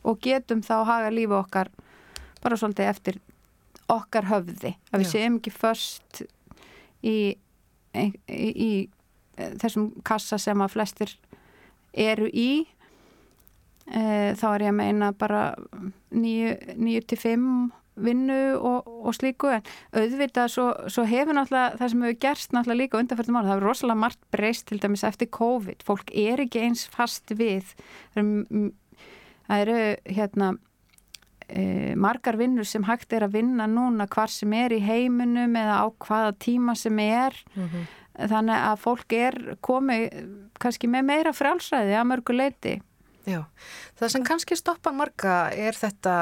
og 0.03 0.19
getum 0.23 0.63
þá 0.65 0.75
haga 0.87 1.13
lífi 1.13 1.37
okkar 1.37 1.71
bara 2.43 2.59
svolítið 2.59 2.91
eftir 2.91 3.19
okkar 3.91 4.27
höfði 4.29 4.75
að 4.91 5.03
við 5.03 5.07
Já. 5.07 5.13
séum 5.15 5.39
ekki 5.39 5.53
först 5.55 6.23
í, 7.03 7.17
í, 7.95 8.05
í, 8.27 8.49
í 8.51 8.71
þessum 9.61 9.91
kassa 10.05 10.39
sem 10.41 10.61
að 10.63 10.73
flestir 10.75 11.15
eru 11.93 12.29
í 12.29 12.63
e, 13.87 14.33
þá 14.39 14.45
er 14.53 14.65
ég 14.67 14.73
að 14.73 14.79
meina 14.79 15.11
bara 15.17 15.45
9-5 16.13 17.47
vinnu 17.95 18.39
og, 18.57 18.87
og 18.87 19.15
slíku 19.15 19.51
en 19.53 19.65
auðvitað 19.93 20.51
svo, 20.51 20.67
svo 20.91 21.05
hefur 21.07 21.37
náttúrulega 21.37 21.79
það 21.79 21.91
sem 21.93 22.05
hefur 22.05 22.19
gerst 22.25 22.55
náttúrulega 22.55 22.81
líka 22.81 23.01
undanfærdum 23.01 23.39
ára 23.39 23.47
það 23.47 23.53
hefur 23.53 23.67
rosalega 23.69 24.01
margt 24.03 24.21
breyst 24.33 24.67
til 24.69 24.79
dæmis 24.81 25.05
eftir 25.07 25.29
COVID. 25.33 25.83
Fólk 25.85 26.13
er 26.13 26.43
ekki 26.43 26.63
eins 26.65 26.85
fast 26.91 27.33
við 27.37 27.73
það 28.13 29.57
eru 29.59 29.79
hérna 30.17 30.53
e, 31.47 31.93
margar 31.99 32.37
vinnur 32.39 32.67
sem 32.67 32.85
hægt 32.87 33.13
er 33.13 33.27
að 33.27 33.37
vinna 33.37 33.67
núna 33.69 34.07
hvar 34.11 34.31
sem 34.31 34.53
er 34.57 34.73
í 34.73 34.81
heiminum 34.83 35.57
eða 35.59 35.83
á 35.83 35.87
hvaða 35.91 36.31
tíma 36.41 36.77
sem 36.79 36.99
er. 36.99 37.37
Mm 37.55 37.67
-hmm. 37.67 37.91
þannig 38.29 38.55
að 38.55 38.79
fólk 38.79 39.13
er 39.13 39.57
komið 39.61 40.09
kannski 40.59 40.87
með 40.87 41.03
meira 41.03 41.31
frálsræði 41.33 41.95
að 41.97 42.09
mörgu 42.09 42.33
leiti 42.33 42.81
Já, 43.23 43.45
það 43.99 44.11
sem 44.11 44.23
kannski 44.27 44.55
stoppar 44.59 44.95
marga 44.95 45.35
er 45.55 45.77
þetta 45.77 46.15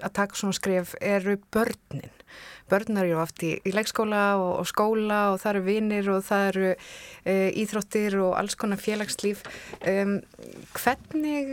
að 0.00 0.12
taka 0.16 0.38
svona 0.38 0.56
skrif 0.56 0.94
eru 1.00 1.36
börnin. 1.52 2.14
Börn 2.72 2.96
eru 3.02 3.18
oft 3.20 3.42
í, 3.44 3.50
í 3.68 3.72
leikskóla 3.74 4.22
og, 4.40 4.52
og 4.62 4.68
skóla 4.70 5.18
og 5.34 5.42
það 5.42 5.50
eru 5.50 5.64
vinir 5.66 6.08
og 6.08 6.22
það 6.24 6.44
eru 6.52 6.70
e, 6.72 7.34
íþróttir 7.60 8.16
og 8.22 8.32
alls 8.38 8.56
konar 8.56 8.80
félagslíf. 8.80 9.42
Um, 9.84 10.14
hvernig 10.78 11.52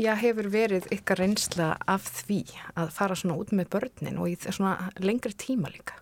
já, 0.00 0.10
hefur 0.18 0.50
verið 0.50 0.90
ykkar 0.96 1.22
reynsla 1.22 1.76
af 1.86 2.08
því 2.24 2.42
að 2.74 2.90
fara 2.98 3.18
svona 3.18 3.38
út 3.38 3.54
með 3.54 3.70
börnin 3.76 4.18
og 4.18 4.32
í 4.32 4.36
svona 4.48 4.90
lengri 4.98 5.36
tíma 5.38 5.70
líka? 5.70 6.00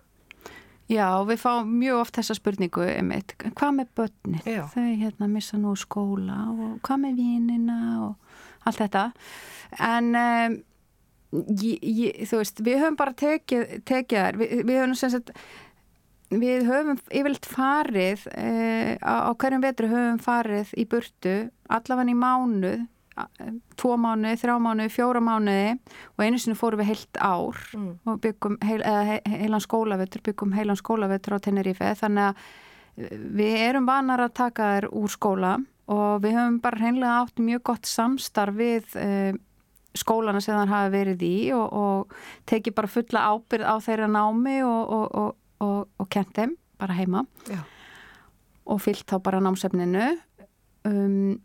Já, 0.91 1.07
við 1.25 1.41
fáum 1.41 1.71
mjög 1.79 2.03
oft 2.03 2.19
þessa 2.19 2.35
spurningu 2.37 2.83
einmitt, 2.85 3.33
hvað 3.41 3.71
með 3.79 3.91
börnir? 3.97 4.45
Já. 4.45 4.61
Þau 4.69 4.85
hérna 5.01 5.29
missa 5.31 5.57
nú 5.57 5.73
skóla 5.79 6.37
og 6.53 6.77
hvað 6.85 7.01
með 7.07 7.21
vínina 7.23 7.79
og 8.05 8.67
allt 8.69 8.81
þetta 8.83 9.05
en 9.81 10.11
um, 10.19 10.57
ég, 11.57 11.81
ég, 11.81 12.19
þú 12.29 12.41
veist, 12.41 12.61
við 12.65 12.81
höfum 12.83 12.99
bara 12.99 13.15
tekið, 13.17 13.79
tekið 13.87 14.21
þær, 14.21 14.39
við, 14.41 14.53
við 14.61 14.81
höfum 14.83 14.97
sem 14.99 15.13
sagt 15.15 15.33
við 16.33 16.65
höfum 16.69 17.01
yfirlt 17.13 17.49
farið 17.49 18.25
eh, 18.33 18.93
á, 19.01 19.29
á 19.29 19.31
hverjum 19.33 19.65
vetru 19.65 19.89
höfum 19.89 20.21
farið 20.21 20.73
í 20.77 20.85
burtu 20.89 21.35
allavega 21.69 22.13
í 22.13 22.17
mánuð 22.17 22.85
tvo 23.79 23.95
mánuði, 23.99 24.35
þrjá 24.41 24.55
mánuði, 24.59 24.91
fjóra 24.91 25.21
mánuði 25.23 25.75
og 26.15 26.23
einu 26.25 26.39
sinni 26.41 26.57
fórum 26.59 26.81
við 26.81 26.91
heilt 26.91 27.19
ár 27.23 27.61
mm. 27.77 27.91
og 28.11 28.19
byggum 28.23 28.57
heil, 28.65 28.81
he, 28.83 29.19
heilan 29.37 29.63
skólavettur, 29.63 30.23
byggum 30.25 30.55
heilan 30.55 30.79
skólavettur 30.79 31.37
á 31.37 31.43
Tenerife 31.43 31.93
þannig 32.01 32.29
að 32.29 32.43
eh, 32.99 33.15
við 33.39 33.57
erum 33.69 33.87
vanar 33.87 34.25
að 34.25 34.35
taka 34.41 34.69
þær 34.75 34.89
úr 34.91 35.15
skóla 35.15 35.55
og 35.91 36.25
við 36.25 36.35
höfum 36.39 36.59
bara 36.63 36.81
hreinlega 36.81 37.21
átt 37.21 37.39
mjög 37.39 37.63
gott 37.71 37.87
samstarf 37.87 38.57
við 38.57 38.95
uh, 38.99 39.37
skólana 39.95 40.41
sem 40.43 40.57
það 40.57 40.73
hafa 40.73 40.91
verið 40.91 41.25
í 41.27 41.35
og, 41.55 41.65
og 41.71 42.15
tekið 42.49 42.75
bara 42.75 42.91
fulla 42.91 43.25
ábyrð 43.31 43.69
á 43.69 43.75
þeirra 43.85 44.09
námi 44.11 44.57
og, 44.65 44.95
og, 45.21 45.85
og 45.85 46.09
kent 46.11 46.33
þeim 46.35 46.55
bara 46.81 46.97
heima 46.97 47.23
Já. 47.47 47.61
og 48.67 48.81
fyllt 48.83 49.07
þá 49.07 49.19
bara 49.23 49.43
námsefninu 49.45 50.09
um, 50.89 51.37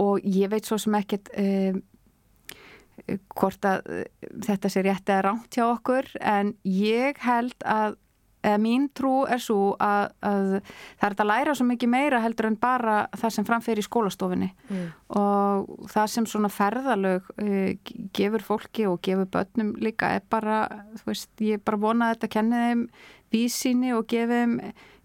og 0.00 0.22
ég 0.24 0.52
veit 0.52 0.66
svo 0.66 0.78
sem 0.80 0.94
ekkert 0.98 1.30
um, 1.38 1.82
hvort 3.34 3.68
að 3.68 3.90
uh, 3.90 4.06
þetta 4.46 4.70
sé 4.72 4.84
rétt 4.84 5.10
eða 5.10 5.26
rámt 5.28 5.58
hjá 5.58 5.66
okkur 5.68 6.08
en 6.20 6.54
ég 6.68 7.20
held 7.24 7.56
að 7.66 8.00
eða 8.44 8.60
mín 8.60 8.88
trú 8.92 9.24
er 9.30 9.40
svo 9.40 9.72
að, 9.80 10.10
að 10.20 10.48
það 11.00 11.06
er 11.06 11.14
að 11.22 11.28
læra 11.30 11.54
svo 11.56 11.66
mikið 11.68 11.90
meira 11.94 12.20
heldur 12.20 12.50
en 12.50 12.58
bara 12.60 12.96
það 13.16 13.34
sem 13.36 13.46
framfer 13.48 13.80
í 13.80 13.84
skólastofinni 13.86 14.50
mm. 14.68 14.86
og 15.16 15.88
það 15.92 16.10
sem 16.12 16.28
svona 16.28 16.50
ferðalög 16.52 17.30
uh, 17.38 17.92
gefur 18.16 18.44
fólki 18.44 18.88
og 18.90 19.00
gefur 19.04 19.30
börnum 19.32 19.72
líka 19.80 20.12
er 20.18 20.26
bara, 20.30 20.64
þú 21.00 21.12
veist, 21.12 21.30
ég 21.40 21.58
er 21.58 21.64
bara 21.64 21.80
vonað 21.86 22.10
að 22.10 22.18
þetta 22.18 22.32
kenni 22.36 22.64
þeim 22.66 22.84
vísinni 23.34 23.94
og 23.96 24.04
gefum 24.12 24.58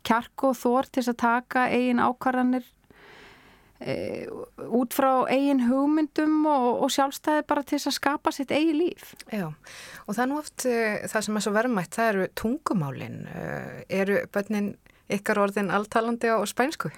kjark 0.06 0.50
og 0.50 0.58
þór 0.60 0.92
til 0.92 1.06
að 1.08 1.20
taka 1.20 1.70
eigin 1.74 2.04
ákvarðanir 2.04 2.68
e, 3.80 4.28
út 4.68 4.94
frá 4.96 5.12
eigin 5.32 5.64
hugmyndum 5.68 6.44
og, 6.50 6.84
og 6.84 6.94
sjálfstæði 6.94 7.46
bara 7.50 7.64
til 7.68 7.80
að 7.80 7.96
skapa 7.96 8.34
sitt 8.36 8.52
eigi 8.56 8.76
líf. 8.76 9.14
Já, 9.32 9.48
og 9.50 10.16
það 10.16 10.24
er 10.24 10.32
nú 10.32 10.40
oft 10.40 10.66
e, 10.68 10.78
það 11.12 11.26
sem 11.26 11.40
er 11.40 11.46
svo 11.46 11.56
verðmætt, 11.56 11.96
það 11.96 12.12
eru 12.14 12.28
tungumálin. 12.42 13.20
E, 13.32 13.46
eru 14.02 14.20
bönnin 14.34 14.74
ykkar 15.10 15.44
orðin 15.46 15.74
alltalandi 15.74 16.32
á 16.32 16.38
spænsku? 16.50 16.92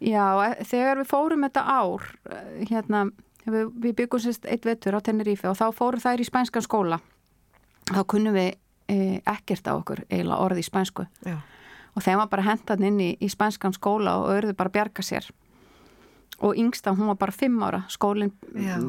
Já, 0.00 0.24
e, 0.46 0.64
þegar 0.68 1.02
við 1.02 1.10
fórum 1.10 1.46
þetta 1.48 1.66
ár, 1.66 2.08
e, 2.28 2.40
hérna, 2.70 3.06
við, 3.46 3.70
við 3.80 3.96
byggum 4.02 4.24
sérst 4.24 4.48
eitt 4.48 4.68
vettur 4.68 4.96
á 4.96 5.04
Tenerife 5.04 5.48
og 5.50 5.58
þá 5.58 5.68
fórum 5.76 6.04
þær 6.04 6.22
í 6.22 6.28
spænskan 6.28 6.66
skóla. 6.66 7.00
Þá 7.90 8.02
kunnum 8.06 8.36
við 8.36 8.52
e, 8.90 9.20
ekkert 9.24 9.66
á 9.66 9.74
okkur 9.74 10.04
eiginlega 10.10 10.44
orði 10.44 10.62
í 10.62 10.68
spænsku. 10.68 11.08
Já. 11.26 11.40
Og 11.90 12.04
þeim 12.06 12.20
var 12.20 12.28
bara 12.30 12.46
hentan 12.46 12.84
inn 12.86 13.00
í, 13.02 13.12
í 13.18 13.28
spænskan 13.28 13.74
skóla 13.74 14.20
og 14.20 14.28
auðvitað 14.30 14.58
bara 14.60 14.72
bjarga 14.76 15.02
sér 15.02 15.26
og 16.40 16.58
yngsta 16.58 16.94
hún 16.96 17.10
var 17.12 17.18
bara 17.20 17.34
fimm 17.36 17.62
ára. 17.62 17.82
Skólinn 17.92 18.32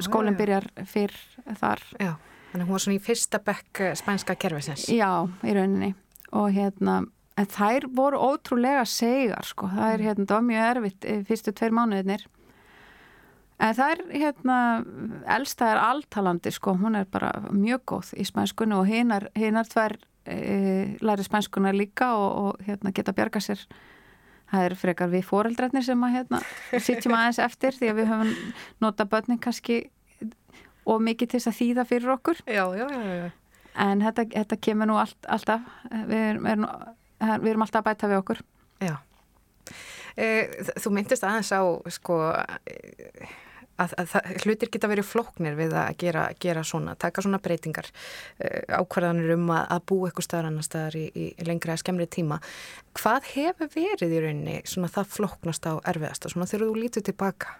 skólin 0.03 0.37
byrjar 0.39 0.69
fyrr 0.87 1.15
þar. 1.59 1.83
Já, 1.99 2.13
þannig 2.51 2.67
hún 2.67 2.77
var 2.77 2.85
svona 2.85 2.99
í 2.99 3.03
fyrsta 3.03 3.41
bekk 3.43 3.81
eh, 3.85 3.95
spænska 3.99 4.35
kervisins 4.39 4.87
Já, 4.91 5.27
í 5.43 5.55
rauninni. 5.57 5.93
Og 6.31 6.51
hérna, 6.55 7.01
en 7.37 7.49
þær 7.51 7.89
voru 7.95 8.21
ótrúlega 8.31 8.85
segar 8.87 9.47
sko, 9.47 9.67
það 9.71 9.87
er 9.87 9.97
mm. 9.97 10.07
hérna, 10.07 10.27
það 10.29 10.37
var 10.37 10.47
mjög 10.51 10.69
erfitt 10.69 11.09
eh, 11.09 11.25
fyrstu 11.27 11.55
tveir 11.55 11.75
mánuðinir 11.75 12.29
en 13.61 13.81
er 13.85 14.01
hérna 14.09 14.57
elsta 15.29 15.71
er 15.71 15.81
alltalandi 15.81 16.51
sko, 16.53 16.73
hún 16.81 16.97
er 16.97 17.05
bara 17.11 17.31
mjög 17.53 17.83
góð 17.93 18.13
í 18.17 18.25
spænskunni 18.25 18.77
og 18.77 18.87
hinnar, 18.89 19.27
hinnar 19.37 19.69
tvær 19.69 19.97
e, 20.25 20.97
læri 21.01 21.25
spænskuna 21.25 21.73
líka 21.75 22.11
og, 22.17 22.31
og 22.41 22.65
hérna 22.65 22.93
geta 22.95 23.13
bjarga 23.13 23.41
sér 23.43 23.61
það 24.51 24.67
er 24.67 24.77
frekar 24.79 25.11
við 25.11 25.25
fóreldrarnir 25.27 25.85
sem 25.85 26.05
að 26.05 26.15
hérna, 26.17 26.41
sitjum 26.83 27.15
aðeins 27.17 27.41
eftir 27.43 27.77
því 27.77 27.91
að 27.91 27.99
við 28.01 28.09
höfum 28.11 28.33
nota 28.83 29.07
börnin 29.09 29.41
kannski 29.41 29.83
og 30.89 31.03
mikið 31.05 31.31
til 31.31 31.39
þess 31.39 31.51
að 31.51 31.59
þýða 31.59 31.85
fyrir 31.89 32.15
okkur. 32.15 32.41
Já, 32.49 32.63
já, 32.75 32.87
já, 32.89 33.29
en 33.85 34.03
þetta, 34.03 34.25
þetta 34.33 34.59
kemur 34.67 34.89
nú 34.89 34.97
allt, 34.99 35.19
alltaf. 35.29 35.67
Við 35.91 36.25
erum, 36.31 36.49
erum, 36.51 36.67
við 37.43 37.53
erum 37.53 37.65
alltaf 37.67 37.83
að 37.83 37.89
bæta 37.91 38.11
við 38.11 38.21
okkur. 38.23 38.43
Já. 38.81 38.95
E, 40.17 40.27
Þú 40.81 40.93
myndist 40.97 41.23
aðeins 41.23 41.53
á 41.53 41.61
sko 41.93 42.17
að, 43.81 43.95
að, 44.01 44.13
að 44.19 44.43
hlutir 44.45 44.71
geta 44.73 44.89
verið 44.91 45.07
flóknir 45.09 45.57
við 45.59 45.75
að 45.77 45.95
gera, 46.03 46.27
gera 46.41 46.63
svona, 46.67 46.95
taka 46.99 47.23
svona 47.25 47.41
breytingar 47.43 47.89
uh, 47.91 48.81
ákvarðanir 48.81 49.35
um 49.35 49.49
að, 49.55 49.65
að 49.77 49.85
bú 49.91 49.99
eitthvað 50.07 50.27
staðar 50.27 50.51
annar 50.51 50.67
staðar 50.67 50.99
í, 50.99 51.05
í 51.11 51.47
lengri 51.47 51.73
að 51.73 51.81
skemmri 51.83 52.07
tíma. 52.11 52.39
Hvað 52.99 53.31
hefur 53.33 53.71
verið 53.75 54.15
í 54.15 54.23
rauninni 54.25 54.57
svona 54.69 54.91
það 54.91 55.13
flóknast 55.17 55.67
á 55.67 55.73
erfiðasta 55.93 56.31
svona 56.33 56.49
þegar 56.49 56.67
þú 56.67 56.81
lítur 56.85 57.07
tilbaka? 57.07 57.55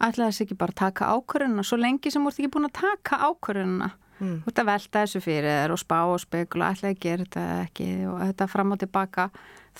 Ætlaði 0.00 0.32
þess 0.32 0.44
ekki 0.46 0.60
bara 0.60 0.78
taka 0.80 1.10
ákvarðanina 1.12 1.64
svo 1.66 1.76
lengi 1.80 2.12
sem 2.12 2.24
ert 2.24 2.38
ekki 2.38 2.52
búin 2.54 2.68
að 2.70 2.78
taka 2.78 3.18
ákvarðanina. 3.26 3.90
Mm. 4.20 4.36
Þú 4.44 4.52
ert 4.52 4.60
að 4.60 4.68
velta 4.68 5.02
þessu 5.04 5.20
fyrir 5.24 5.48
þér 5.48 5.74
og 5.74 5.80
spá 5.80 5.98
og 6.04 6.20
spekula, 6.20 6.70
ætlaði 6.72 6.94
að 6.94 7.02
gera 7.04 7.26
þetta 7.26 7.44
ekki 7.64 7.88
og 8.08 8.22
þetta 8.22 8.48
fram 8.52 8.72
og 8.74 8.80
tilbaka. 8.80 9.26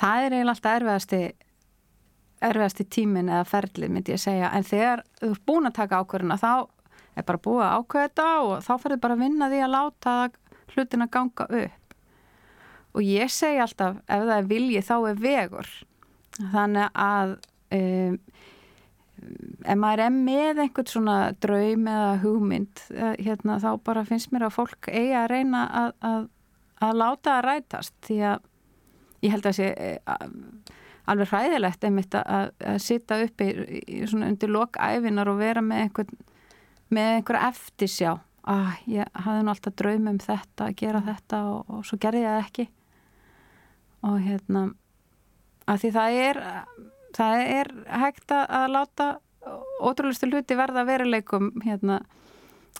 Það 0.00 0.24
er 0.26 0.36
eiginlega 0.36 0.54
alltaf 0.56 0.76
erfiðasti 0.80 1.22
erfiðast 2.40 2.80
í 2.82 2.86
tímin 2.88 3.30
eða 3.30 3.48
ferlið 3.48 3.92
myndi 3.92 4.14
ég 4.14 4.22
segja. 4.22 4.50
En 4.56 4.66
þegar 4.66 5.04
þú 5.20 5.32
ert 5.34 5.44
búin 5.48 5.68
að 5.68 5.76
taka 5.80 6.00
ákverðina 6.00 6.38
þá 6.40 6.52
er 7.18 7.26
bara 7.26 7.42
búið 7.44 7.64
að 7.66 7.76
ákveða 7.76 8.08
þetta 8.08 8.28
og 8.46 8.54
þá 8.64 8.72
ferður 8.84 9.02
bara 9.04 9.16
að 9.16 9.24
vinna 9.24 9.50
því 9.50 9.60
að 9.64 9.74
láta 9.74 10.16
hlutin 10.74 11.04
að 11.04 11.12
ganga 11.16 11.46
upp. 11.60 11.94
Og 12.90 13.06
ég 13.06 13.30
segi 13.30 13.62
alltaf 13.62 14.00
ef 14.00 14.24
það 14.24 14.36
er 14.36 14.50
vilji 14.50 14.82
þá 14.86 14.96
er 14.98 15.22
vegur. 15.22 15.70
Þannig 16.40 17.00
að 17.04 17.36
um, 17.76 18.18
ef 19.20 19.78
maður 19.78 20.04
er 20.06 20.12
með 20.16 20.62
einhvern 20.64 20.90
svona 20.90 21.16
draum 21.44 21.88
eða 21.92 22.12
hugmynd 22.22 22.84
eh, 22.94 23.16
hérna, 23.20 23.58
þá 23.60 23.70
bara 23.84 24.06
finnst 24.08 24.32
mér 24.32 24.48
að 24.48 24.56
fólk 24.56 24.88
eigi 24.88 25.12
að 25.18 25.30
reyna 25.34 25.64
að, 25.82 25.90
að, 26.08 26.28
að 26.88 27.00
láta 27.02 27.36
að 27.36 27.46
rætast. 27.48 27.96
Því 28.06 28.20
að 28.30 28.46
ég 29.26 29.34
held 29.34 29.50
að 29.50 29.58
sé 29.58 29.72
að 30.08 30.38
alveg 31.10 31.30
hræðilegt 31.30 31.86
einmitt 31.86 32.16
að, 32.18 32.50
að 32.72 32.80
sita 32.84 33.20
uppi 33.24 33.48
undir 34.16 34.52
lokæfinar 34.52 35.30
og 35.32 35.40
vera 35.40 35.62
með 35.64 35.84
einhver, 35.86 36.12
með 36.90 37.14
einhver 37.16 37.40
eftirsjá. 37.50 38.12
Að 38.50 38.60
ah, 38.66 38.76
ég 38.88 39.10
hafði 39.24 39.40
nú 39.44 39.52
alltaf 39.52 39.74
draum 39.76 40.06
um 40.10 40.20
þetta 40.22 40.68
að 40.70 40.76
gera 40.80 41.02
þetta 41.04 41.40
og, 41.50 41.74
og 41.74 41.82
svo 41.86 41.98
gerði 42.00 42.22
ég 42.22 42.30
það 42.30 42.46
ekki. 42.46 42.68
Og 44.08 44.16
hérna 44.24 44.62
að 45.68 45.82
því 45.82 45.90
það 45.98 46.20
er 46.22 46.40
það 47.16 47.42
er 47.58 47.70
hægt 48.00 48.34
að 48.36 48.66
láta 48.72 49.10
ótrúlustu 49.80 50.28
hluti 50.30 50.56
verða 50.58 50.84
veruleikum 50.88 51.52
hérna 51.64 52.00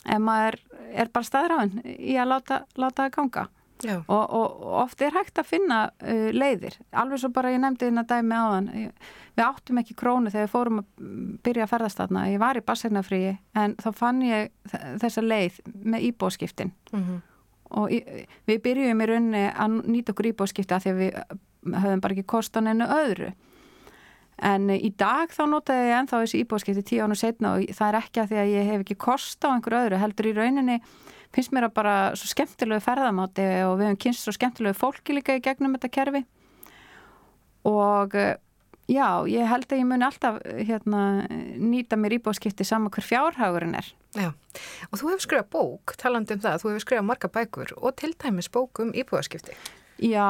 ef 0.05 0.21
maður 0.23 0.59
er 0.91 1.11
bara 1.13 1.29
staðráðin 1.29 1.81
í 1.85 2.17
að 2.21 2.35
láta 2.35 2.61
það 2.77 3.15
ganga 3.17 3.47
og, 3.89 4.23
og, 4.25 4.47
og 4.61 4.77
oft 4.85 5.03
er 5.03 5.15
hægt 5.15 5.41
að 5.41 5.49
finna 5.51 5.81
uh, 5.91 6.29
leiðir, 6.35 6.77
alveg 6.93 7.23
svo 7.23 7.33
bara 7.35 7.53
ég 7.55 7.63
nefndi 7.63 7.91
þetta 7.91 8.17
dæmi 8.21 8.37
á 8.37 8.45
þann, 8.55 8.71
við 9.37 9.45
áttum 9.47 9.81
ekki 9.83 9.97
krónu 9.99 10.33
þegar 10.33 10.47
við 10.47 10.55
fórum 10.55 10.83
að 10.83 11.11
byrja 11.47 11.67
að 11.67 11.73
ferðast 11.75 12.01
þarna, 12.03 12.25
ég 12.31 12.43
var 12.43 12.61
í 12.61 12.65
bassernafríi 12.67 13.35
en 13.63 13.77
þá 13.81 13.91
fann 13.97 14.23
ég 14.27 14.51
þessa 15.03 15.25
leið 15.25 15.61
með 15.75 16.09
íbóskiptin 16.11 16.73
mm 16.93 17.05
-hmm. 17.05 17.21
og 17.81 17.93
í, 17.95 18.03
við 18.47 18.63
byrjum 18.67 19.01
í 19.01 19.11
rauninni 19.13 19.45
að 19.51 19.79
nýta 19.87 20.13
okkur 20.13 20.33
íbóskipti 20.33 20.75
að 20.75 20.83
því 20.85 20.91
að 20.91 21.01
við 21.05 21.23
höfum 21.77 22.01
bara 22.01 22.17
ekki 22.17 22.27
kostan 22.27 22.71
ennu 22.71 22.89
öðru. 22.89 23.33
En 24.41 24.71
í 24.73 24.89
dag 24.97 25.33
þá 25.35 25.43
notaði 25.53 25.89
ég 25.91 25.99
ennþá 25.99 26.21
þessi 26.23 26.41
íbóskipti 26.41 26.85
tíu 26.89 27.05
ánu 27.05 27.17
setna 27.19 27.59
og 27.59 27.73
það 27.77 27.89
er 27.89 27.99
ekki 27.99 28.23
að 28.23 28.31
því 28.31 28.39
að 28.41 28.53
ég 28.55 28.71
hef 28.71 28.85
ekki 28.85 28.97
kost 28.97 29.45
á 29.45 29.53
einhver 29.53 29.77
öðru 29.83 29.99
heldur 30.01 30.31
í 30.31 30.37
rauninni 30.37 30.79
finnst 31.35 31.55
mér 31.55 31.69
að 31.69 31.77
bara 31.79 31.97
svo 32.19 32.31
skemmtilegu 32.31 32.83
ferðamáti 32.85 33.47
og 33.69 33.79
við 33.79 33.91
hefum 33.91 34.03
kynst 34.07 34.27
svo 34.27 34.35
skemmtilegu 34.37 34.79
fólki 34.79 35.17
líka 35.17 35.39
í 35.39 35.43
gegnum 35.45 35.77
þetta 35.77 35.93
kerfi. 35.95 36.25
Og 37.69 38.17
eh, 38.19 38.37
já, 38.91 39.07
ég 39.31 39.51
held 39.51 39.71
að 39.71 39.83
ég 39.83 39.89
muni 39.89 40.07
alltaf 40.07 40.41
hérna, 40.47 41.07
nýta 41.61 41.99
mér 42.01 42.19
íbóðskipti 42.19 42.67
saman 42.67 42.93
hver 42.95 43.07
fjárhagurinn 43.07 43.79
er. 43.79 43.95
Já, 44.19 44.33
og 44.91 44.99
þú 44.99 45.13
hefur 45.13 45.23
skrifað 45.23 45.51
bók, 45.55 45.93
talandi 46.01 46.35
um 46.35 46.41
það 46.43 46.63
þú 46.63 46.73
hefur 46.73 46.83
skrifað 46.83 47.05
marga 47.07 47.29
bækur 47.31 47.77
og 47.79 47.93
til 48.01 48.11
dæmis 48.19 48.51
bók 48.51 48.81
um 48.83 48.91
íbóðskipti 48.91 49.55
Já, 50.03 50.27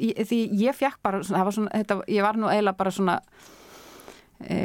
ég, 0.00 0.22
því 0.30 0.38
ég 0.62 0.76
fjekk 0.78 1.02
bara 1.04 1.20
var 1.20 1.52
svona, 1.52 1.72
þetta, 1.74 1.98
ég 2.08 2.24
var 2.24 2.38
nú 2.40 2.48
eiginlega 2.48 2.78
bara 2.78 2.92
svona 2.94 3.18
e, 4.40 4.56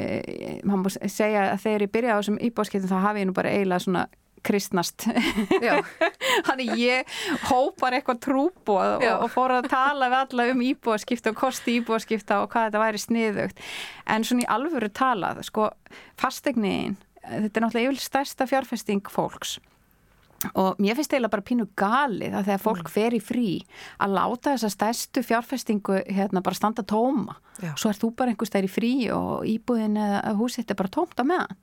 maður 0.63 0.83
múið 0.85 0.97
segja 1.11 1.43
að 1.49 1.63
þegar 1.65 1.83
ég 1.83 1.93
byrjaði 1.97 2.15
á 2.15 2.19
þessum 2.21 2.39
íbóðskiptum 2.47 2.93
þá 2.93 3.03
hafi 3.09 3.23
ég 3.23 3.27
nú 3.27 3.35
bara 3.35 3.51
eiginlega 3.51 3.83
svona 3.83 4.05
kristnast. 4.45 5.07
Þannig 6.47 6.73
ég 6.79 7.17
hópar 7.49 7.97
eitthvað 7.97 8.21
trúbóð 8.27 8.95
og, 8.99 9.07
og 9.25 9.27
fór 9.33 9.57
að 9.57 9.69
tala 9.73 10.11
við 10.11 10.19
alla 10.19 10.47
um 10.53 10.63
íbúaskipta 10.67 11.33
og 11.33 11.41
kosti 11.41 11.79
íbúaskipta 11.79 12.41
og 12.43 12.51
hvað 12.53 12.69
þetta 12.69 12.83
væri 12.83 13.03
sniðugt. 13.03 13.65
En 14.09 14.27
svona 14.27 14.45
í 14.45 14.49
alvöru 14.55 14.91
talað 14.93 15.43
sko 15.47 15.69
fastegniðin, 16.21 16.97
þetta 17.23 17.53
er 17.59 17.67
náttúrulega 17.67 17.93
yfir 17.93 18.07
stærsta 18.07 18.49
fjárfesting 18.49 19.13
fólks. 19.13 19.59
Og 20.59 20.79
mér 20.83 20.97
finnst 20.97 21.13
eiginlega 21.13 21.31
bara 21.37 21.45
pínu 21.47 21.69
galið 21.79 22.33
að 22.35 22.49
þegar 22.49 22.63
fólk 22.65 22.81
mm. 22.83 22.91
fer 22.91 23.15
í 23.15 23.21
frí 23.23 23.49
að 24.03 24.15
láta 24.17 24.51
þessa 24.51 24.71
stærstu 24.73 25.23
fjárfestingu 25.23 26.01
hérna 26.11 26.43
bara 26.43 26.59
standa 26.59 26.83
tóma. 26.83 27.37
Já. 27.61 27.71
svo 27.77 27.91
er 27.91 27.99
þú 28.01 28.09
bara 28.17 28.33
einhver 28.33 28.49
stær 28.49 28.65
í 28.65 28.71
frí 28.71 28.91
og 29.13 29.45
íbúðin 29.45 29.99
eða 30.01 30.33
húsitt 30.39 30.71
er 30.73 30.77
bara 30.79 30.91
tómt 30.91 31.19
á 31.21 31.23
meðan 31.23 31.59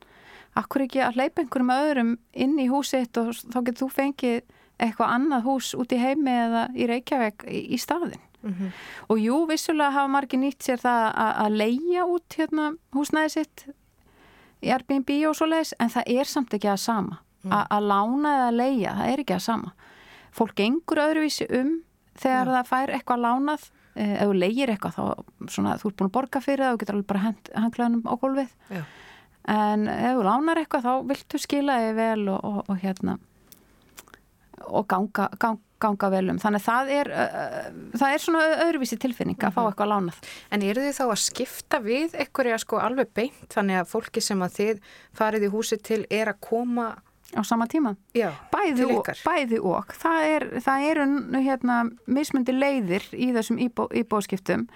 akkur 0.59 0.86
ekki 0.86 1.03
að 1.05 1.18
hleypa 1.18 1.42
einhverjum 1.42 1.74
öðrum 1.74 2.16
inn 2.32 2.59
í 2.59 2.68
húsitt 2.70 3.16
og 3.20 3.34
þá 3.36 3.59
getur 3.61 3.84
þú 3.84 3.90
fengið 3.94 4.40
eitthvað 4.80 5.14
annað 5.14 5.46
hús 5.46 5.74
út 5.78 5.92
í 5.92 6.01
heimi 6.01 6.32
eða 6.32 6.64
í 6.74 6.86
Reykjavík 6.88 7.44
í, 7.46 7.78
staðin 7.78 8.20
mm 8.42 8.53
-hmm. 8.53 8.70
og 9.09 9.18
jú, 9.20 9.46
vissulega 9.48 9.90
hafa 9.90 10.09
margir 10.09 10.40
nýtt 10.40 10.62
sér 10.62 10.80
það 10.80 11.12
að 11.16 11.57
leia 11.62 12.05
út 12.05 12.36
hérna, 12.38 12.74
húsnæði 12.92 13.28
sitt 13.28 13.66
í 14.61 14.70
Airbnb 14.72 15.11
og 15.28 15.36
svo 15.36 15.46
leiðis 15.46 15.74
en 15.78 15.88
það 15.88 16.03
er 16.07 16.24
samt 16.24 16.55
ekki 16.55 16.68
að 16.68 16.76
sama 16.76 17.20
mm. 17.42 17.53
að 17.53 17.82
lána 17.82 18.34
eða 18.36 18.51
leia, 18.51 18.94
það 18.94 19.12
er 19.12 19.18
ekki 19.20 19.34
að 19.34 19.46
sama 19.46 19.72
fólk 20.32 20.57
gengur 20.57 20.98
öðruvísi 20.98 21.46
um 21.51 21.82
þegar 22.20 22.46
ja. 22.46 22.53
það 22.55 22.70
fær 22.70 22.94
eitthvað 22.94 23.24
lánað 23.24 23.70
eh, 23.94 24.16
ef 24.22 24.26
þú 24.28 24.32
leigir 24.32 24.72
eitthvað 24.72 24.96
þá 24.96 25.05
svona, 25.48 25.76
þú 25.80 25.88
ert 25.88 25.96
búin 25.96 26.11
að 26.11 26.16
borga 26.16 26.40
fyrir 26.44 26.64
það 26.64 26.72
og 26.72 26.82
getur 26.82 26.98
alveg 26.98 27.11
bara 27.12 27.34
henglaðunum 27.64 28.05
á 28.07 28.14
gólfið 28.20 28.53
ja. 28.70 28.84
En 29.49 29.88
ef 29.88 30.18
þú 30.18 30.26
lánar 30.26 30.61
eitthvað 30.61 30.86
þá 30.86 31.11
viltu 31.11 31.41
skila 31.41 31.80
þig 31.84 31.99
vel 31.99 32.28
og, 32.28 32.41
og, 32.45 32.62
og 32.68 32.80
hérna 32.82 33.18
og 34.68 34.86
ganga, 34.88 35.28
ganga, 35.41 35.62
ganga 35.80 36.11
vel 36.12 36.32
um. 36.32 36.38
Þannig 36.41 36.64
það 36.64 36.93
er, 36.95 37.11
uh, 37.11 37.68
það 37.97 38.14
er 38.14 38.24
svona 38.24 38.47
öðruvísi 38.66 38.99
tilfinning 39.01 39.38
að 39.41 39.55
fá 39.55 39.61
mhm. 39.62 39.70
eitthvað 39.70 39.93
lánað. 39.95 40.32
En 40.53 40.64
eru 40.68 40.86
þið 40.86 40.97
þá 40.99 41.05
að 41.07 41.20
skipta 41.24 41.82
við 41.84 42.16
eitthvað 42.20 42.57
sko 42.64 42.80
alveg 42.82 43.12
beint 43.16 43.55
þannig 43.55 43.80
að 43.80 43.93
fólki 43.95 44.24
sem 44.24 44.45
að 44.45 44.59
þið 44.59 44.82
farið 45.16 45.47
í 45.49 45.55
húsi 45.55 45.80
til 45.80 46.03
er 46.11 46.34
að 46.34 46.43
koma 46.45 46.91
á 47.30 47.41
sama 47.47 47.66
tíma? 47.70 47.95
Já, 48.16 48.32
bæði 48.51 48.88
og, 48.91 49.11
bæði 49.24 49.61
og. 49.62 49.93
Það, 49.95 50.24
er, 50.34 50.47
það 50.64 50.86
eru 50.88 51.07
hérna 51.38 51.76
mismundi 52.11 52.55
leiðir 52.57 53.07
í 53.14 53.30
þessum 53.36 53.61
íbó, 53.62 53.86
íbóskiptum 53.95 54.66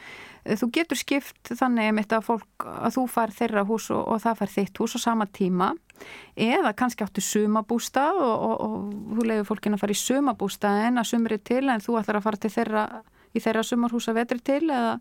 þú 0.45 0.69
getur 0.77 1.01
skipt 1.01 1.53
þannig 1.57 1.95
þetta 2.03 2.21
að 2.21 2.27
fólk 2.29 2.67
að 2.69 2.97
þú 2.99 3.07
far 3.15 3.33
þeirra 3.33 3.65
hús 3.69 3.89
og, 3.95 4.03
og 4.13 4.23
það 4.25 4.39
far 4.43 4.53
þitt 4.55 4.81
hús 4.83 4.97
á 4.97 5.01
sama 5.01 5.27
tíma 5.27 5.73
eða 6.37 6.75
kannski 6.77 7.05
áttu 7.07 7.23
sumabústað 7.25 8.21
og, 8.21 8.47
og, 8.49 8.55
og 8.65 9.19
þú 9.19 9.27
leiður 9.29 9.49
fólkin 9.49 9.77
að 9.77 9.85
fara 9.85 9.95
í 9.95 10.01
sumabústaðin 10.01 11.01
að 11.01 11.11
sumri 11.11 11.39
til 11.41 11.65
en 11.69 11.85
þú 11.85 11.99
ætlar 12.01 12.21
að 12.21 12.27
fara 12.27 12.43
til 12.43 12.53
þeirra 12.53 12.87
í 13.35 13.43
þeirra 13.43 13.67
sumarhúsa 13.67 14.15
vetri 14.17 14.41
til 14.45 14.63
eða 14.69 14.99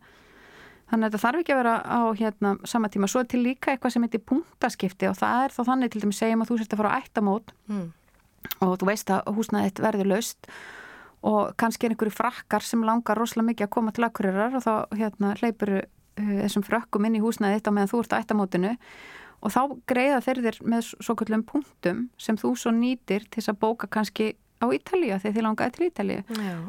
þannig 0.92 1.08
að 1.08 1.10
þetta 1.10 1.24
þarf 1.24 1.42
ekki 1.42 1.54
að 1.54 1.60
vera 1.62 1.74
á 1.82 2.02
hérna 2.20 2.54
sama 2.70 2.90
tíma. 2.94 3.10
Svo 3.10 3.24
er 3.24 3.30
til 3.32 3.42
líka 3.42 3.74
eitthvað 3.74 3.96
sem 3.96 4.06
heitir 4.06 4.24
punktaskipti 4.30 5.10
og 5.10 5.18
það 5.18 5.48
er 5.48 5.56
þá 5.56 5.62
þannig 5.72 5.94
til 5.94 6.04
dæmis 6.04 6.22
segjum 6.22 6.44
að 6.44 6.52
þú 6.52 6.58
sérst 6.60 6.76
að 6.76 6.82
fara 6.82 6.94
á 6.94 6.98
ættamót 7.02 7.54
mm. 7.72 7.86
og 8.68 8.74
þú 8.82 8.90
veist 8.92 9.14
að 9.14 9.32
húsnaðitt 9.38 9.84
verður 9.84 10.12
löst 10.14 10.50
og 11.24 11.56
kannski 11.60 11.88
er 11.88 11.96
einhverju 11.96 12.14
frakkar 12.14 12.66
sem 12.66 12.84
langar 12.84 13.20
rosalega 13.20 13.52
mikið 13.52 13.68
að 13.68 13.74
koma 13.78 13.96
til 13.96 14.06
akkurirar 14.08 14.56
og 14.60 14.64
þá 14.66 14.74
hérna, 15.00 15.34
hleypur 15.40 15.74
uh, 15.80 15.84
þessum 16.44 16.66
frakkum 16.68 17.08
inn 17.08 17.20
í 17.20 17.24
húsnaðið 17.24 17.62
þetta 17.62 17.76
meðan 17.76 17.92
þú 17.94 18.04
ert 18.04 18.16
á 18.16 18.22
ættamótinu. 18.22 18.78
Og 19.44 19.52
þá 19.52 19.62
greiða 19.92 20.22
þeir 20.24 20.40
þér 20.46 20.58
með 20.72 20.86
svo 20.94 21.16
kallum 21.20 21.44
punktum 21.48 22.08
sem 22.22 22.40
þú 22.40 22.54
svo 22.60 22.72
nýtir 22.76 23.28
til 23.32 23.44
að 23.44 23.60
bóka 23.60 23.90
kannski 23.92 24.34
á 24.64 24.66
Ítalíu 24.72 25.18
þegar 25.20 25.36
þið 25.36 25.44
langaði 25.44 25.74
til 25.76 25.88
Ítalíu. 25.90 26.22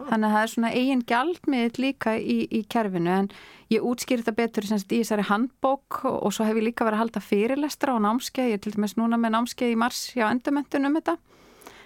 Þannig 0.08 0.26
að 0.26 0.32
það 0.34 0.40
er 0.40 0.52
svona 0.54 0.72
eigin 0.74 1.04
gjaldmiðl 1.10 1.82
líka 1.84 2.14
í, 2.18 2.38
í 2.50 2.62
kerfinu. 2.70 3.12
En 3.14 3.28
ég 3.70 3.86
útskýr 3.86 4.24
þetta 4.24 4.34
betur 4.40 4.66
í 4.66 4.72
þessari 4.72 5.26
handbók 5.28 6.00
og, 6.02 6.16
og 6.26 6.34
svo 6.34 6.48
hef 6.48 6.58
ég 6.58 6.66
líka 6.70 6.86
verið 6.86 6.98
að 6.98 7.04
halda 7.04 7.22
fyrirlestra 7.22 7.94
á 7.94 7.98
námskeið, 8.02 8.50
ég 8.50 8.58
er 8.58 8.64
til 8.64 8.74
dæmis 8.74 8.98
núna 8.98 9.20
með 9.20 9.36
námskeið 9.36 9.76
í 9.76 9.78
mars 9.84 10.02
hjá 10.16 10.26
endurmentun 10.32 10.90
um 10.90 10.98
þetta 10.98 11.16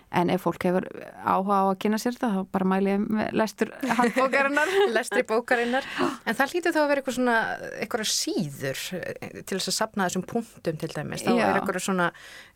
En 0.09 0.31
ef 0.33 0.41
fólk 0.41 0.65
hefur 0.65 0.87
áhuga 1.21 1.57
á 1.61 1.65
að 1.69 1.79
kynna 1.83 1.99
sér 2.01 2.15
þetta 2.17 2.29
þá 2.33 2.53
bara 2.55 2.67
mæli 2.71 2.93
ég 2.95 3.03
með 3.13 3.35
lestur 3.37 3.73
handbókarinnar. 3.99 4.71
Lestri 4.97 5.25
bókarinnar. 5.29 5.89
En 6.25 6.37
það 6.39 6.55
hlýtur 6.55 6.73
þá 6.73 6.79
að 6.81 6.87
vera 6.89 7.03
eitthvað 7.03 7.17
svona, 7.19 7.35
eitthvað 7.77 8.09
síður 8.13 8.85
eh, 8.97 9.35
til 9.43 9.59
þess 9.59 9.69
að 9.73 9.77
sapna 9.77 10.07
þessum 10.07 10.25
punktum 10.31 10.79
til 10.81 10.89
dæmis. 10.95 11.25
Þá 11.27 11.29
Já. 11.35 11.43
er 11.45 11.59
eitthvað 11.61 11.85
svona... 11.85 12.07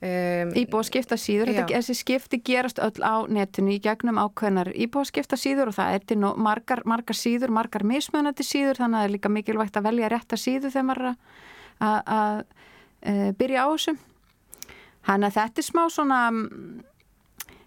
Um, 0.01 0.55
íbúaskipta 0.63 1.19
síður. 1.21 1.53
Þetta, 1.53 1.67
þessi 1.75 1.97
skipti 1.99 2.41
gerast 2.49 2.81
öll 2.81 3.05
á 3.05 3.15
netinu 3.29 3.75
í 3.75 3.83
gegnum 3.85 4.21
ákveðnar 4.23 4.73
íbúaskipta 4.73 5.37
síður 5.41 5.75
og 5.75 5.77
það 5.77 5.99
er 5.99 6.07
til 6.09 6.19
nú 6.23 6.31
margar, 6.41 6.81
margar 6.89 7.19
síður, 7.19 7.53
margar 7.53 7.85
mismunandi 7.85 8.47
síður 8.49 8.81
þannig 8.81 8.97
að 8.97 9.05
það 9.05 9.11
er 9.11 9.15
líka 9.19 9.33
mikilvægt 9.37 9.77
að 9.77 9.91
velja 9.91 10.11
rétta 10.15 10.41
síðu 10.41 10.73
þegar 10.73 10.89
maður 10.89 11.13
að 11.83 12.41
eh, 13.05 13.29
byrja 13.37 13.67
á 13.67 13.69
þessu. 13.75 13.95
Þannig 15.03 15.29
að 15.29 15.37
þetta 15.37 15.61
er 15.61 15.67
smá 15.67 15.83
svona 15.91 16.23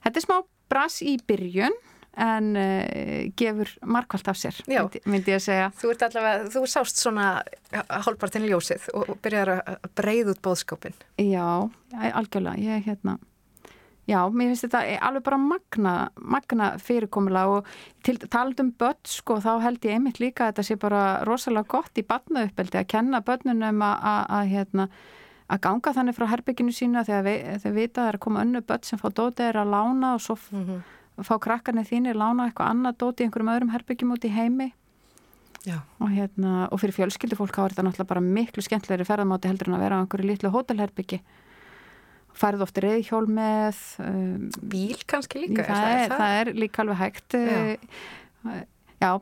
Þetta 0.05 0.21
er 0.21 0.25
smá 0.25 0.37
brass 0.71 1.01
í 1.05 1.17
byrjun 1.27 1.75
en 2.15 2.51
uh, 2.55 3.27
gefur 3.35 3.73
markvælt 3.83 4.29
af 4.31 4.39
sér, 4.39 4.61
myndi, 4.71 5.01
myndi 5.03 5.33
ég 5.33 5.41
að 5.41 5.45
segja. 5.49 5.69
Þú 5.75 5.91
ert 5.91 6.05
allavega, 6.07 6.49
þú 6.53 6.65
sást 6.71 7.01
svona 7.01 7.29
hálfpartin 7.73 8.47
ljósið 8.47 8.87
og 8.95 9.15
byrjar 9.25 9.55
að 9.57 9.89
breyða 9.99 10.35
út 10.35 10.43
bóðskapin. 10.45 10.95
Já, 11.19 11.67
algjörlega, 12.13 12.61
ég 12.61 12.77
er 12.79 12.85
hérna 12.87 13.17
Já, 14.05 14.19
mér 14.29 14.51
finnst 14.51 14.67
þetta 14.67 14.83
alveg 15.07 15.23
bara 15.25 15.37
magna, 15.41 15.91
magna 16.21 16.67
fyrirkomulega 16.81 17.57
og 17.57 17.69
til 18.05 18.19
talandum 18.21 18.69
börn 18.77 18.99
sko 19.09 19.39
þá 19.41 19.55
held 19.63 19.87
ég 19.87 19.97
einmitt 19.97 20.19
líka 20.21 20.45
að 20.45 20.51
þetta 20.51 20.65
sé 20.67 20.77
bara 20.81 21.01
rosalega 21.25 21.71
gott 21.73 21.97
í 21.97 22.05
barnauppeldi 22.05 22.77
að 22.83 22.91
kenna 22.93 23.23
börnunum 23.25 23.81
að 23.81 24.51
hérna 24.51 24.85
að 25.45 25.61
ganga 25.61 25.93
þannig 25.93 26.17
frá 26.17 26.25
herbygginu 26.31 26.73
sína 26.73 27.03
þegar 27.05 27.59
þeir 27.61 27.75
vita 27.75 28.01
að 28.01 28.03
það 28.03 28.09
er 28.09 28.17
að 28.17 28.23
koma 28.25 28.41
önnu 28.45 28.61
börn 28.65 28.87
sem 28.87 29.01
fá 29.01 29.09
dótið 29.09 29.49
er 29.49 29.59
að 29.61 29.73
lána 29.75 30.13
og 30.15 30.23
svo 30.25 30.37
mm 30.51 30.63
-hmm. 30.65 31.23
fá 31.27 31.35
krakkarnir 31.39 31.85
þínir 31.85 32.17
lána 32.17 32.47
eitthvað 32.47 32.71
annað 32.71 32.97
dótið 32.97 33.21
í 33.21 33.25
einhverjum 33.27 33.53
öðrum 33.53 33.73
herbyggjum 33.75 34.11
út 34.15 34.25
í 34.25 34.33
heimi 34.33 34.73
og, 35.99 36.09
hérna, 36.09 36.67
og 36.71 36.79
fyrir 36.81 36.93
fjölskyldu 36.93 37.37
fólk 37.37 37.55
þá 37.55 37.63
er 37.63 37.73
þetta 37.73 37.85
náttúrulega 37.87 38.11
bara 38.11 38.21
miklu 38.21 38.61
skemmtlegri 38.61 39.05
ferðamáti 39.05 39.49
heldur 39.49 39.71
en 39.71 39.77
að 39.77 39.83
vera 39.85 39.97
á 39.97 40.01
einhverju 40.03 40.29
litlu 40.29 40.51
hótelherbyggi 40.53 41.21
færið 42.35 42.65
ofta 42.65 42.83
reyðhjól 42.83 43.25
með 43.31 43.79
um, 44.03 44.49
bíl 44.61 44.99
kannski 45.07 45.45
líka 45.45 45.63
það 45.63 45.89
er, 45.89 46.09
það? 46.09 46.17
það 46.17 46.39
er 46.39 46.53
líka 46.53 46.81
alveg 46.83 46.97
hægt 46.97 47.37
Já, 47.37 47.77
uh, 48.45 48.61
Já. 49.01 49.19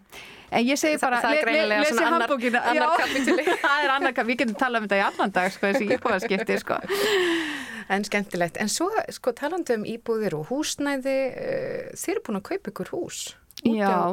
En 0.53 0.65
ég 0.67 0.77
segi 0.77 0.99
bara, 1.01 1.19
það 1.23 1.35
er 1.39 1.47
greinilega 1.47 1.85
svona 1.89 2.09
annar, 2.11 2.33
annar 2.61 2.97
kapitúli. 3.01 3.45
það 3.65 3.85
er 3.85 3.93
annar 3.95 4.13
kapitúli, 4.13 4.33
við 4.33 4.41
getum 4.43 4.57
talað 4.61 4.83
um 4.83 4.87
þetta 4.87 4.99
í 4.99 5.05
allan 5.07 5.33
dag, 5.33 5.53
sko, 5.53 5.69
þessi 5.71 5.87
íbúðarskipti, 5.97 6.57
sko. 6.63 6.81
En 7.91 8.05
skemmtilegt. 8.07 8.55
En 8.63 8.69
svo, 8.71 8.85
sko, 9.11 9.33
talandu 9.35 9.75
um 9.75 9.81
íbúðir 9.83 10.37
og 10.37 10.45
húsnæði, 10.47 11.15
uh, 11.35 11.89
þeir 11.99 12.13
eru 12.13 12.21
búin 12.29 12.39
að 12.39 12.45
kaupa 12.47 12.71
ykkur 12.71 12.91
hús. 12.93 13.17
Já. 13.67 13.89
Á, 13.91 14.03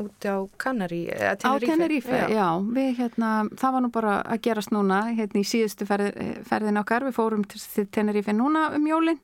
út 0.00 0.24
á 0.24 0.36
Kanari, 0.62 1.02
eða 1.12 1.34
Tenerífi. 1.42 1.68
Á 1.68 1.72
Tenerífi, 1.74 2.14
já. 2.16 2.24
já. 2.32 2.46
Við, 2.78 2.88
hérna, 3.02 3.34
það 3.60 3.76
var 3.76 3.84
nú 3.84 3.92
bara 3.92 4.14
að 4.24 4.42
gerast 4.48 4.72
núna, 4.72 5.02
hérna, 5.12 5.42
í 5.42 5.50
síðustu 5.50 5.86
ferð, 5.90 6.08
ferðin 6.48 6.80
okkar. 6.80 7.04
Við 7.10 7.18
fórum 7.18 7.44
til 7.52 7.84
Tenerífi 7.92 8.32
núna 8.38 8.70
um 8.78 8.88
jólinn 8.88 9.20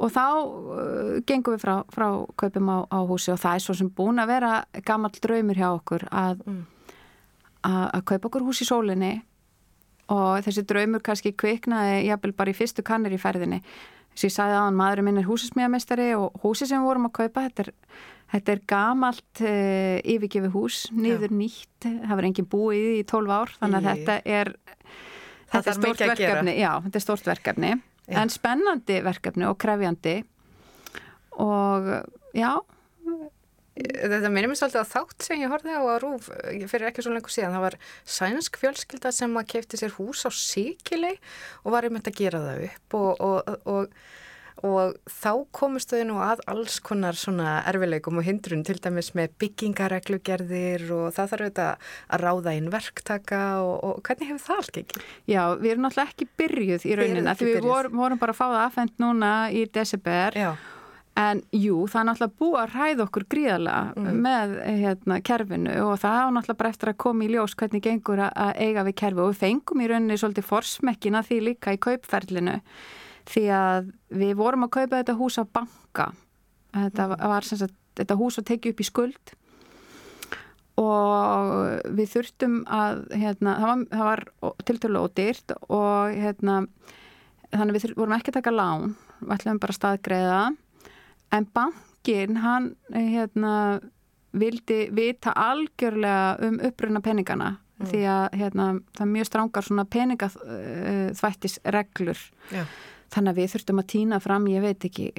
og 0.00 0.12
þá 0.14 0.26
uh, 0.40 1.14
gengum 1.28 1.56
við 1.56 1.64
frá, 1.64 1.74
frá 1.92 2.06
kaupum 2.40 2.72
á, 2.72 2.78
á 2.88 2.98
húsi 3.08 3.32
og 3.34 3.40
það 3.42 3.56
er 3.56 3.64
svo 3.64 3.76
sem 3.78 3.90
búin 3.92 4.22
að 4.22 4.32
vera 4.34 4.52
gammal 4.86 5.12
draumur 5.16 5.60
hjá 5.60 5.68
okkur 5.72 6.06
að, 6.08 6.44
mm. 6.46 6.60
að, 7.68 7.86
að 7.86 8.06
kaupa 8.12 8.30
okkur 8.30 8.46
hús 8.48 8.62
í 8.64 8.68
sólinni 8.68 9.14
og 10.10 10.42
þessi 10.46 10.66
draumur 10.66 11.04
kannski 11.06 11.34
kviknaði 11.38 12.06
jafnvel 12.08 12.34
bara 12.36 12.52
í 12.52 12.56
fyrstu 12.56 12.84
kannir 12.86 13.14
í 13.14 13.20
ferðinni 13.20 13.60
þess 13.62 14.24
að 14.24 14.26
ég 14.26 14.36
sagði 14.36 14.56
að 14.56 14.64
hann 14.64 14.80
maðurinn 14.80 15.06
minn 15.06 15.20
er 15.20 15.28
húsismíðamestari 15.28 16.08
og 16.18 16.40
húsi 16.42 16.66
sem 16.66 16.80
við 16.80 16.90
vorum 16.90 17.06
að 17.06 17.16
kaupa 17.20 17.44
þetta 17.46 17.66
er, 17.66 17.70
þetta 18.34 18.54
er 18.56 18.64
gamalt 18.72 19.44
uh, 19.44 19.96
yfirgefi 20.16 20.50
hús, 20.56 20.80
niður 20.96 21.30
Já. 21.30 21.36
nýtt 21.44 21.86
það 21.86 22.16
verður 22.16 22.30
enginn 22.32 22.50
búið 22.50 22.88
í 22.98 23.04
12 23.12 23.36
ár 23.36 23.54
þannig 23.60 23.80
að 23.80 23.90
þetta 23.90 24.18
er 24.40 24.52
þetta 25.50 25.74
er 25.74 25.80
verkefni, 26.10 26.56
já, 26.58 26.72
þetta 26.84 27.00
er 27.00 27.04
stort 27.04 27.30
verkefni. 27.30 27.72
En 28.10 28.32
spennandi 28.32 29.00
verkefni 29.06 29.46
og 29.48 29.58
krefjandi. 29.62 30.20
Og 31.40 31.90
já. 32.36 32.52
Þetta 33.80 34.28
minnum 34.28 34.52
ég 34.52 34.58
svolítið 34.60 34.82
á 34.84 34.92
þátt 34.92 35.24
sem 35.24 35.40
ég 35.40 35.52
horfið 35.52 35.78
á 35.78 35.82
að 35.86 36.00
rúf 36.02 36.26
fyrir 36.68 36.88
ekki 36.90 37.04
svo 37.06 37.14
lengur 37.14 37.32
síðan. 37.32 37.54
Það 37.56 37.64
var 37.64 37.76
sænsk 38.16 38.58
fjölskylda 38.60 39.12
sem 39.14 39.38
að 39.40 39.46
kefti 39.54 39.80
sér 39.80 39.94
hús 39.96 40.26
á 40.26 40.30
Sikilei 40.34 41.14
og 41.62 41.72
var 41.76 41.86
einmitt 41.88 42.10
að 42.10 42.18
gera 42.20 42.42
það 42.44 42.66
upp 42.66 42.98
og, 42.98 43.22
og, 43.24 43.54
og 43.70 43.94
og 44.66 44.96
þá 45.08 45.30
komist 45.56 45.92
þau 45.92 46.02
nú 46.08 46.16
að 46.22 46.42
alls 46.50 46.78
konar 46.84 47.16
svona 47.18 47.60
erfileikum 47.68 48.20
og 48.20 48.26
hindrun 48.26 48.64
til 48.66 48.76
dæmis 48.82 49.12
með 49.16 49.32
byggingareglugerðir 49.40 50.84
og 50.96 51.06
það 51.16 51.30
þarf 51.32 51.46
auðvitað 51.46 51.86
að 52.10 52.24
ráða 52.24 52.56
inn 52.58 52.72
verktaka 52.72 53.44
og, 53.64 53.72
og 53.86 54.02
hvernig 54.06 54.32
hefur 54.32 54.44
það 54.48 54.60
allt 54.62 54.82
ekki? 54.82 55.06
Já, 55.30 55.42
við 55.56 55.72
erum 55.72 55.86
náttúrulega 55.86 56.12
ekki 56.12 56.28
byrjuð 56.42 56.84
í 56.84 56.98
rauninna 57.00 57.36
því 57.38 57.48
við 57.54 57.70
vorum, 57.70 57.96
vorum 58.02 58.20
bara 58.20 58.36
að 58.36 58.42
fá 58.42 58.44
það 58.46 58.60
aðfend 58.66 59.02
núna 59.06 59.32
í 59.48 59.64
desember 59.72 60.36
Já. 60.36 60.52
en 61.24 61.42
jú, 61.56 61.80
það 61.88 62.00
er 62.02 62.08
náttúrulega 62.10 62.38
búið 62.44 62.60
að 62.60 62.76
ræða 62.76 63.06
okkur 63.08 63.28
gríðala 63.32 63.76
mm. 63.96 64.14
með 64.28 64.56
hérna, 64.68 65.20
kerfinu 65.24 65.76
og 65.88 66.00
það 66.04 66.22
er 66.22 66.32
náttúrulega 66.36 66.62
bara 66.62 66.74
eftir 66.76 66.92
að 66.92 67.02
koma 67.08 67.24
í 67.24 67.32
ljós 67.32 67.56
hvernig 67.56 67.86
gengur 67.88 68.26
að 68.28 68.56
eiga 68.60 68.88
við 68.90 68.98
kerfi 69.04 69.24
og 69.24 69.32
við 69.32 69.44
fengum 69.46 69.84
í 69.84 69.92
rauninni 69.92 70.20
svolítið 70.20 70.50
forsmekkina 70.52 71.24
því 71.24 71.44
líka 71.48 71.76
í 71.76 71.80
kaupferlinu 71.80 72.60
því 73.28 73.44
að 73.54 73.90
við 74.22 74.32
vorum 74.38 74.66
að 74.66 74.74
kaupa 74.78 75.00
þetta 75.00 75.18
hús 75.18 75.38
af 75.40 75.50
banka. 75.52 76.10
Þetta 76.74 77.10
mm. 77.10 77.26
var 77.32 77.48
sagt, 77.48 77.76
þetta 77.98 78.18
hús 78.20 78.40
var 78.40 78.46
tekið 78.48 78.74
upp 78.74 78.80
í 78.80 78.88
skuld. 78.88 79.34
Og 80.80 81.92
við 81.98 82.12
þurftum 82.14 82.56
að 82.72 83.02
hérna, 83.12 83.58
það 83.58 83.68
var, 83.68 83.84
var 84.00 84.20
tiltölu 84.64 85.02
og 85.02 85.14
dyrt 85.18 85.52
og 85.68 86.14
hérna 86.14 86.62
þannig 87.50 87.76
við 87.76 87.96
vorum 87.98 88.16
ekki 88.16 88.32
að 88.32 88.38
taka 88.38 88.54
lán, 88.54 88.94
við 89.20 89.34
ætlum 89.34 89.60
bara 89.60 89.74
að 89.74 89.80
staðgreða 89.80 90.42
en 91.36 91.46
bankin 91.54 92.38
hann 92.40 92.66
hérna, 92.94 93.80
vildi 94.30 94.86
vita 94.94 95.34
algjörlega 95.34 96.38
um 96.46 96.60
uppruna 96.70 97.00
peningana. 97.04 97.58
Mm. 97.80 97.88
því 97.88 98.00
að 98.12 98.34
hérna, 98.36 98.64
það 98.92 99.06
er 99.06 99.14
mjög 99.14 99.26
strángar 99.30 99.64
peningaþvættisreglur 99.94 102.18
þannig 103.10 103.32
að 103.32 103.40
við 103.40 103.54
þurftum 103.54 103.82
að 103.82 103.90
týna 103.94 104.20
fram, 104.22 104.46
ég 104.50 104.64
veit 104.64 104.86
ekki 104.86 105.10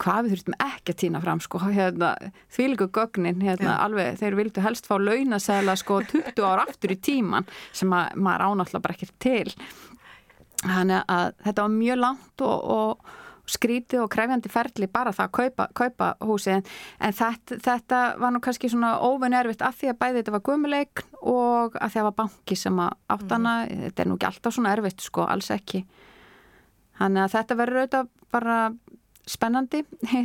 hvað 0.00 0.26
við 0.26 0.34
þurftum 0.34 0.58
ekki 0.60 0.92
að 0.92 0.98
týna 1.02 1.22
fram 1.22 1.40
sko, 1.42 1.62
hérna, 1.78 2.12
því 2.52 2.68
líka 2.72 2.90
gögnin 2.98 3.40
hérna, 3.44 3.78
alveg, 3.84 4.18
þeir 4.20 4.38
vildu 4.38 4.64
helst 4.64 4.90
fá 4.90 4.98
launasæla 5.00 5.76
sko 5.80 6.02
20 6.12 6.44
ár 6.46 6.66
aftur 6.66 6.94
í 6.94 7.00
tíman 7.00 7.48
sem 7.72 7.92
að, 7.96 8.12
maður 8.16 8.46
ánáttúrulega 8.48 8.86
bara 8.86 8.98
ekki 8.98 9.10
til. 9.22 9.56
Þannig 10.62 11.10
að 11.10 11.34
þetta 11.42 11.64
var 11.64 11.74
mjög 11.74 11.98
langt 11.98 12.44
og, 12.46 12.70
og 12.76 13.18
skrítið 13.52 14.04
og 14.04 14.10
krefjandi 14.12 14.50
ferli 14.52 14.86
bara 14.86 15.10
það 15.12 15.24
að 15.24 15.32
kaupa, 15.34 15.64
kaupa 15.74 16.10
húsi 16.22 16.52
en, 16.54 16.62
en 17.02 17.16
þetta, 17.16 17.58
þetta 17.64 18.02
var 18.22 18.30
nú 18.30 18.40
kannski 18.44 18.70
svona 18.70 18.92
óvinervitt 19.02 19.64
af 19.66 19.80
því 19.80 19.90
að 19.90 19.98
bæði 19.98 20.20
þetta 20.20 20.34
var 20.36 20.44
gumuleik 20.46 21.02
og 21.18 21.74
að 21.74 21.96
það 21.96 22.06
var 22.06 22.14
banki 22.20 22.58
sem 22.60 22.78
að 22.84 22.94
áttana, 23.16 23.56
mm. 23.66 23.82
þetta 23.88 24.04
er 24.04 24.08
nú 24.08 24.16
ekki 24.20 24.28
alltaf 24.30 24.54
svona 24.54 24.76
erfitt 24.76 25.02
sko, 25.02 25.26
alls 25.26 25.50
ekki 25.50 25.82
þannig 27.02 27.24
að 27.26 27.36
þetta 27.36 27.58
verður 27.60 27.82
auðvitað 27.82 28.10
bara 28.32 28.58
spennandi 29.28 29.82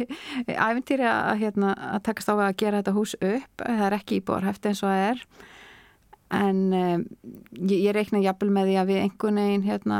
æfintýri 0.67 1.05
að, 1.05 1.35
hérna, 1.43 1.73
að 1.93 2.03
takast 2.07 2.31
á 2.33 2.35
að 2.37 2.55
gera 2.61 2.81
þetta 2.81 2.95
hús 2.95 3.13
upp. 3.19 3.63
Það 3.63 3.85
er 3.87 3.97
ekki 3.99 4.19
íbúarhæfti 4.21 4.71
eins 4.71 4.83
og 4.83 4.91
það 4.91 5.05
er. 5.11 5.23
En 6.37 6.61
um, 6.75 7.03
ég, 7.69 7.77
ég 7.85 7.95
reikna 7.95 8.23
jafnvel 8.23 8.49
með 8.55 8.71
því 8.71 8.79
að 8.81 8.89
við 8.91 9.03
einhvern 9.03 9.41
veginn 9.41 9.67
hérna, 9.67 9.99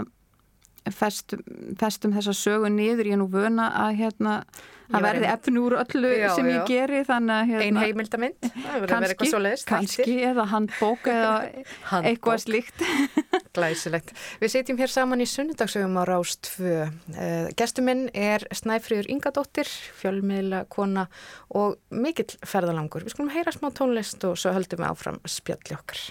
festum, 0.96 1.44
festum 1.80 2.16
þessa 2.16 2.34
sögu 2.38 2.72
niður, 2.74 3.12
ég 3.12 3.18
er 3.18 3.22
nú 3.22 3.30
vöna 3.32 3.70
að 3.86 4.02
hérna 4.02 4.42
það 4.88 5.06
verði 5.08 5.28
efn 5.32 5.60
úr 5.60 5.76
öllu 5.82 6.12
já, 6.16 6.28
sem 6.36 6.50
ég 6.50 6.58
já. 6.58 6.64
geri 6.70 7.00
þannig 7.08 7.34
að 7.36 7.50
hérna, 7.52 7.64
ein 7.66 7.80
heimildamind, 7.82 8.38
það 8.48 8.76
verður 8.76 8.94
verið 8.94 9.14
eitthvað 9.14 9.32
svo 9.32 9.42
leiðist 9.44 9.68
kannski 9.68 10.18
eða 10.30 10.46
handbók 10.52 11.10
eða 11.12 11.32
eitthvað 12.08 12.44
slíkt. 12.46 12.84
Glæsilegt. 13.58 14.14
Við 14.42 14.54
setjum 14.54 14.80
hér 14.82 14.94
saman 14.94 15.24
í 15.24 15.28
sunnudagsögum 15.30 15.98
á 16.00 16.04
Rástfö 16.08 16.76
uh, 16.86 17.50
Gestuminn 17.58 18.06
er 18.14 18.46
Snæfríður 18.56 19.10
Ingadóttir 19.12 19.72
fjölmiðla 20.00 20.64
kona 20.72 21.08
og 21.50 21.80
mikill 21.92 22.30
ferðalangur. 22.48 23.08
Við 23.08 23.18
skulum 23.18 23.34
heyra 23.36 23.56
smá 23.56 23.72
tónlist 23.76 24.24
og 24.30 24.40
svo 24.40 24.56
höldum 24.56 24.86
við 24.86 24.94
áfram 24.94 25.22
spjalli 25.28 25.78
okkar 25.78 26.08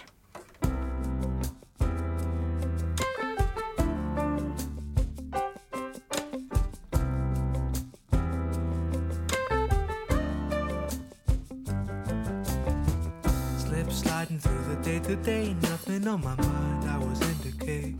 day 14.82 14.98
to 15.00 15.16
day, 15.16 15.54
nothing 15.62 16.06
on 16.06 16.22
my 16.22 16.34
mind, 16.36 16.88
I 16.88 16.98
was 16.98 17.20
in 17.20 17.36
decay. 17.42 17.94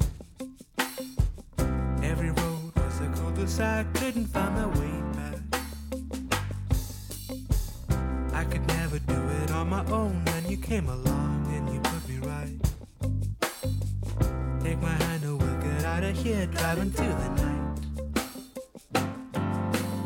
Every 2.02 2.30
road 2.30 2.72
was 2.76 3.00
a 3.00 3.08
cul-de-sac, 3.16 3.92
couldn't 3.94 4.26
find 4.26 4.54
my 4.54 4.66
way 4.66 5.02
back. 5.16 5.38
I 8.32 8.44
could 8.44 8.66
never 8.68 8.98
do 8.98 9.28
it 9.42 9.50
on 9.50 9.68
my 9.68 9.84
own, 9.86 10.22
then 10.26 10.48
you 10.48 10.56
came 10.56 10.88
along 10.88 11.46
and 11.54 11.72
you 11.72 11.80
put 11.80 12.08
me 12.08 12.18
right. 12.18 12.60
Take 14.62 14.80
my 14.82 14.90
hand 14.90 15.24
and 15.24 15.38
we'll 15.40 15.60
get 15.62 15.84
out 15.84 16.04
of 16.04 16.16
here, 16.16 16.46
driving 16.46 16.90
to 16.92 17.02
the 17.02 17.28
night. 17.42 17.65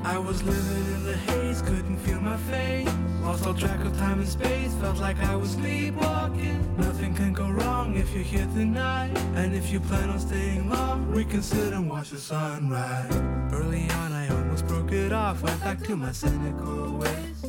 I 0.05 0.19
was 0.19 0.43
living 0.43 0.95
in 0.95 1.05
the 1.05 1.17
haze, 1.17 1.63
couldn't 1.63 1.99
feel 1.99 2.21
my 2.21 2.37
face. 2.37 2.89
Lost 3.23 3.47
all 3.47 3.55
track 3.55 3.85
of 3.85 3.97
time 3.99 4.19
and 4.19 4.29
space, 4.29 4.75
felt 4.75 4.99
like 4.99 5.19
I 5.21 5.37
was 5.37 5.51
sleepwalking. 5.51 6.77
Nothing 6.79 7.15
can 7.15 7.33
go 7.33 7.49
wrong 7.51 7.97
if 7.97 8.13
you're 8.15 8.23
here 8.23 8.49
tonight. 8.55 9.17
And 9.35 9.55
if 9.55 9.71
you 9.71 9.79
plan 9.79 10.09
on 10.09 10.19
staying 10.19 10.71
long, 10.71 11.13
we 11.13 11.25
can 11.25 11.43
sit 11.43 11.73
and 11.73 11.89
watch 11.89 12.11
the 12.11 12.19
sunrise. 12.19 13.15
Early 13.53 13.89
on, 13.91 14.13
I 14.13 14.29
almost 14.29 14.67
broke 14.67 14.93
it 14.93 15.13
off, 15.13 15.43
went 15.43 15.61
back 15.61 15.83
to 15.83 15.97
my 15.97 16.13
cynical 16.13 16.99
ways. 16.99 17.45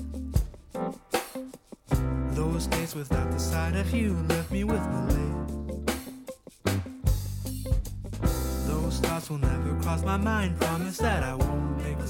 Those 2.31 2.67
days 2.67 2.95
without 2.95 3.31
the 3.31 3.39
sight 3.39 3.75
of 3.75 3.93
you 3.93 4.13
left 4.27 4.51
me 4.51 4.65
with 4.65 4.81
malaise. 4.81 5.31
Those 8.67 8.99
thoughts 8.99 9.29
will 9.29 9.37
never 9.37 9.79
cross 9.81 10.03
my 10.03 10.17
mind, 10.17 10.59
promise 10.59 10.97
that 10.97 11.23
I 11.23 11.35
won't 11.35 11.77
make 11.77 12.00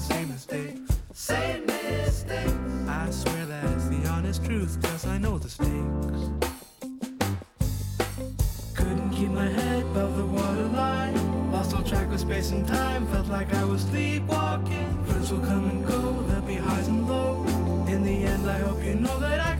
truth, 4.52 4.82
cause 4.82 5.06
I 5.06 5.16
know 5.16 5.38
the 5.38 5.48
stakes. 5.48 6.22
Couldn't 8.74 9.10
keep 9.10 9.30
my 9.30 9.48
head 9.48 9.82
above 9.82 10.16
the 10.16 10.26
waterline. 10.26 11.16
Lost 11.52 11.74
all 11.74 11.82
track 11.82 12.12
of 12.12 12.20
space 12.20 12.50
and 12.50 12.66
time, 12.68 13.06
felt 13.06 13.28
like 13.28 13.52
I 13.54 13.64
was 13.64 13.82
sleepwalking. 13.82 15.04
Friends 15.06 15.32
will 15.32 15.40
come 15.40 15.70
and 15.70 15.86
go, 15.86 16.22
there'll 16.28 16.42
be 16.42 16.56
highs 16.56 16.88
and 16.88 17.08
lows. 17.08 17.50
In 17.88 18.02
the 18.02 18.24
end, 18.24 18.50
I 18.50 18.58
hope 18.58 18.84
you 18.84 18.94
know 18.94 19.18
that 19.20 19.40
I 19.40 19.51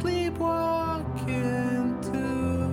sleepwalking 0.00 1.88
too. 2.02 2.68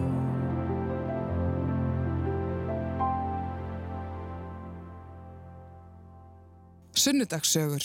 Sunnudagssögur. 6.96 7.84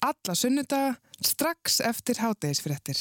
Alla 0.00 0.34
sunnudaga 0.34 0.94
strax 1.20 1.80
eftir 1.80 2.16
hátdegisfrettir. 2.22 2.98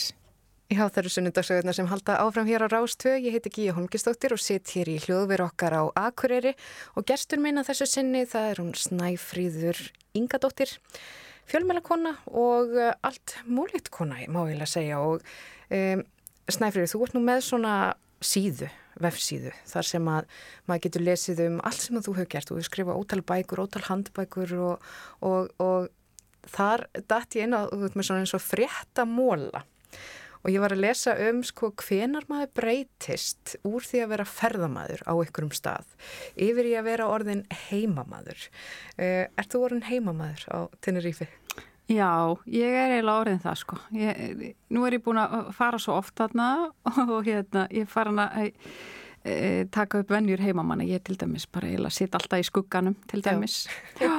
Já, 0.68 0.84
það 0.92 0.98
eru 1.00 1.10
sunnundagsögurnar 1.14 1.76
sem 1.78 1.88
halda 1.88 2.18
áfram 2.20 2.48
hér 2.50 2.66
á 2.66 2.68
Rástvö. 2.68 3.14
Ég 3.24 3.32
heiti 3.38 3.50
Gíja 3.56 3.76
Holmgistóttir 3.78 4.34
og 4.36 4.42
sitt 4.44 4.68
hér 4.76 4.90
í 4.92 4.98
hljóðveru 5.00 5.46
okkar 5.46 5.78
á 5.80 5.84
Akureyri 6.10 6.52
og 7.00 7.06
gerstur 7.08 7.40
minna 7.40 7.64
þessu 7.64 7.88
sinni 7.88 8.26
það 8.28 8.50
er 8.50 8.60
hún 8.60 8.74
Snæfríður 8.76 9.80
Ingadóttir, 10.18 10.74
fjölmælakona 11.48 12.18
og 12.34 12.76
eh, 12.76 12.92
allt 13.08 13.38
múlitt 13.48 13.88
kona, 13.94 14.20
má 14.28 14.42
ég 14.50 14.58
lega 14.58 14.68
segja. 14.68 15.00
Og 15.00 15.24
um, 15.74 16.04
Snæfríður, 16.48 16.92
þú 16.94 17.02
ert 17.04 17.16
nú 17.18 17.22
með 17.28 17.42
svona 17.44 17.74
síðu, 18.24 18.70
vefsíðu, 19.04 19.52
þar 19.68 19.88
sem 19.90 20.06
að 20.10 20.30
maður 20.70 20.84
getur 20.86 21.04
lesið 21.04 21.42
um 21.44 21.58
allt 21.68 21.84
sem 21.84 22.00
þú 22.00 22.14
hefur 22.16 22.30
gert. 22.32 22.50
Þú 22.50 22.58
hefur 22.58 22.70
skrifað 22.70 23.02
ótal 23.02 23.24
bækur, 23.32 23.64
ótal 23.66 23.84
handbækur 23.90 24.54
og, 24.70 24.86
og, 25.28 25.52
og 25.62 25.90
þar 26.48 26.88
dætt 26.98 27.38
ég 27.38 27.50
inn 27.50 27.58
á, 27.58 27.68
þú 27.68 27.82
veit 27.84 28.00
með 28.00 28.10
svona 28.10 28.24
eins 28.24 28.38
og 28.38 28.46
frétta 28.46 29.06
móla 29.10 29.66
og 30.48 30.54
ég 30.54 30.62
var 30.64 30.72
að 30.72 30.84
lesa 30.86 31.16
um 31.28 31.42
sko 31.44 31.74
hvenar 31.76 32.28
maður 32.30 32.54
breytist 32.56 33.58
úr 33.68 33.84
því 33.84 34.04
að 34.04 34.14
vera 34.14 34.28
ferðamaður 34.32 35.04
á 35.04 35.14
einhverjum 35.18 35.56
stað 35.56 35.90
yfir 36.40 36.70
í 36.70 36.76
að 36.80 36.88
vera 36.88 37.10
orðin 37.12 37.44
heimamaður. 37.68 38.48
Uh, 38.96 39.26
er 39.28 39.50
þú 39.52 39.66
orðin 39.68 39.88
heimamaður 39.90 40.48
á 40.48 40.60
Tenerife? 40.80 41.28
Já, 41.88 42.36
ég 42.52 42.74
er 42.76 42.98
eiginlega 42.98 43.22
orðin 43.22 43.44
það 43.44 43.60
sko. 43.62 43.82
Ég, 43.96 44.56
nú 44.76 44.86
er 44.88 44.98
ég 44.98 45.04
búin 45.06 45.22
að 45.22 45.52
fara 45.56 45.80
svo 45.80 45.96
oft 46.02 46.18
þarna 46.20 46.48
og 47.16 47.28
hérna 47.28 47.68
ég 47.72 47.88
fara 47.92 48.12
hana 48.12 48.28
að 48.36 48.50
e, 49.24 49.36
taka 49.72 50.04
upp 50.04 50.12
vennjur 50.12 50.44
heimamanna. 50.44 50.88
Ég 50.88 51.06
til 51.08 51.16
dæmis 51.20 51.48
bara 51.48 51.72
eiginlega 51.72 51.96
sitt 51.96 52.18
alltaf 52.18 52.44
í 52.44 52.50
skugganum 52.50 52.98
til 53.08 53.24
dæmis. 53.24 53.66
Já. 54.02 54.10
Já 54.10 54.18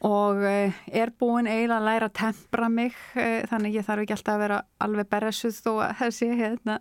og 0.00 0.44
eh, 0.48 0.72
er 0.86 1.12
búin 1.12 1.48
eiginlega 1.48 1.76
að 1.76 1.88
læra 1.88 2.08
að 2.08 2.16
tempra 2.16 2.68
mig 2.72 2.94
eh, 3.20 3.42
þannig 3.50 3.76
ég 3.76 3.86
þarf 3.86 4.04
ekki 4.04 4.16
alltaf 4.16 4.36
að 4.36 4.44
vera 4.46 4.60
alveg 4.80 5.10
berðsuð 5.12 5.58
þó 5.60 5.72
að 5.74 5.90
þessi 6.00 6.28
hérna 6.38 6.76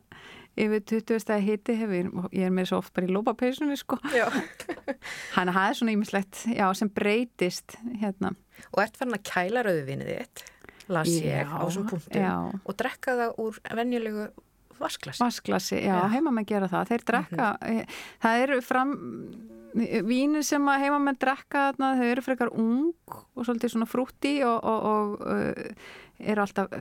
yfir 0.66 0.84
20 0.94 1.24
stæði 1.24 1.46
hiti 1.48 1.76
hefur, 1.80 2.12
ég 2.36 2.50
er 2.50 2.54
með 2.54 2.72
svo 2.72 2.82
oft 2.84 2.94
bara 2.96 3.10
í 3.10 3.14
lópapeisunni 3.16 3.78
sko 3.80 4.00
hann 5.38 5.54
hafi 5.56 5.80
svona 5.80 5.96
ímislegt 5.96 6.44
já, 6.52 6.68
sem 6.78 6.92
breytist 6.92 7.80
hérna 8.02 8.36
Og 8.74 8.82
ert 8.84 8.98
farin 9.00 9.16
að 9.16 9.24
kæla 9.30 9.64
rauðvinnið 9.64 10.10
þitt 10.12 10.46
las 10.90 11.12
ég 11.14 11.48
á 11.48 11.64
þessum 11.64 11.88
punktum 11.90 12.26
já. 12.26 12.36
og 12.50 12.80
drekka 12.80 13.16
það 13.20 13.40
úr 13.46 13.62
venjulegu 13.78 14.26
vasklasi 14.80 15.24
Vasklasi, 15.24 15.78
já, 15.84 15.94
já. 15.96 16.10
heima 16.16 16.34
með 16.34 16.52
gera 16.54 16.72
það 16.72 16.92
þeir 16.92 17.08
drekka, 17.12 17.54
mm 17.54 17.80
-hmm. 17.80 17.96
það 18.26 18.44
eru 18.48 18.60
fram 18.66 18.94
Vínir 19.70 20.42
sem 20.42 20.66
að 20.66 20.84
heima 20.84 20.98
með 21.04 21.20
drekka 21.22 21.64
þarna, 21.70 21.90
þau 22.00 22.08
eru 22.10 22.22
frekar 22.26 22.50
ung 22.58 23.18
og 23.38 23.46
svolítið 23.46 23.74
svona 23.76 23.86
frútti 23.86 24.32
og, 24.42 24.58
og, 24.66 24.88
og 24.90 25.28
uh, 25.30 26.00
eru 26.20 26.42
alltaf 26.42 26.74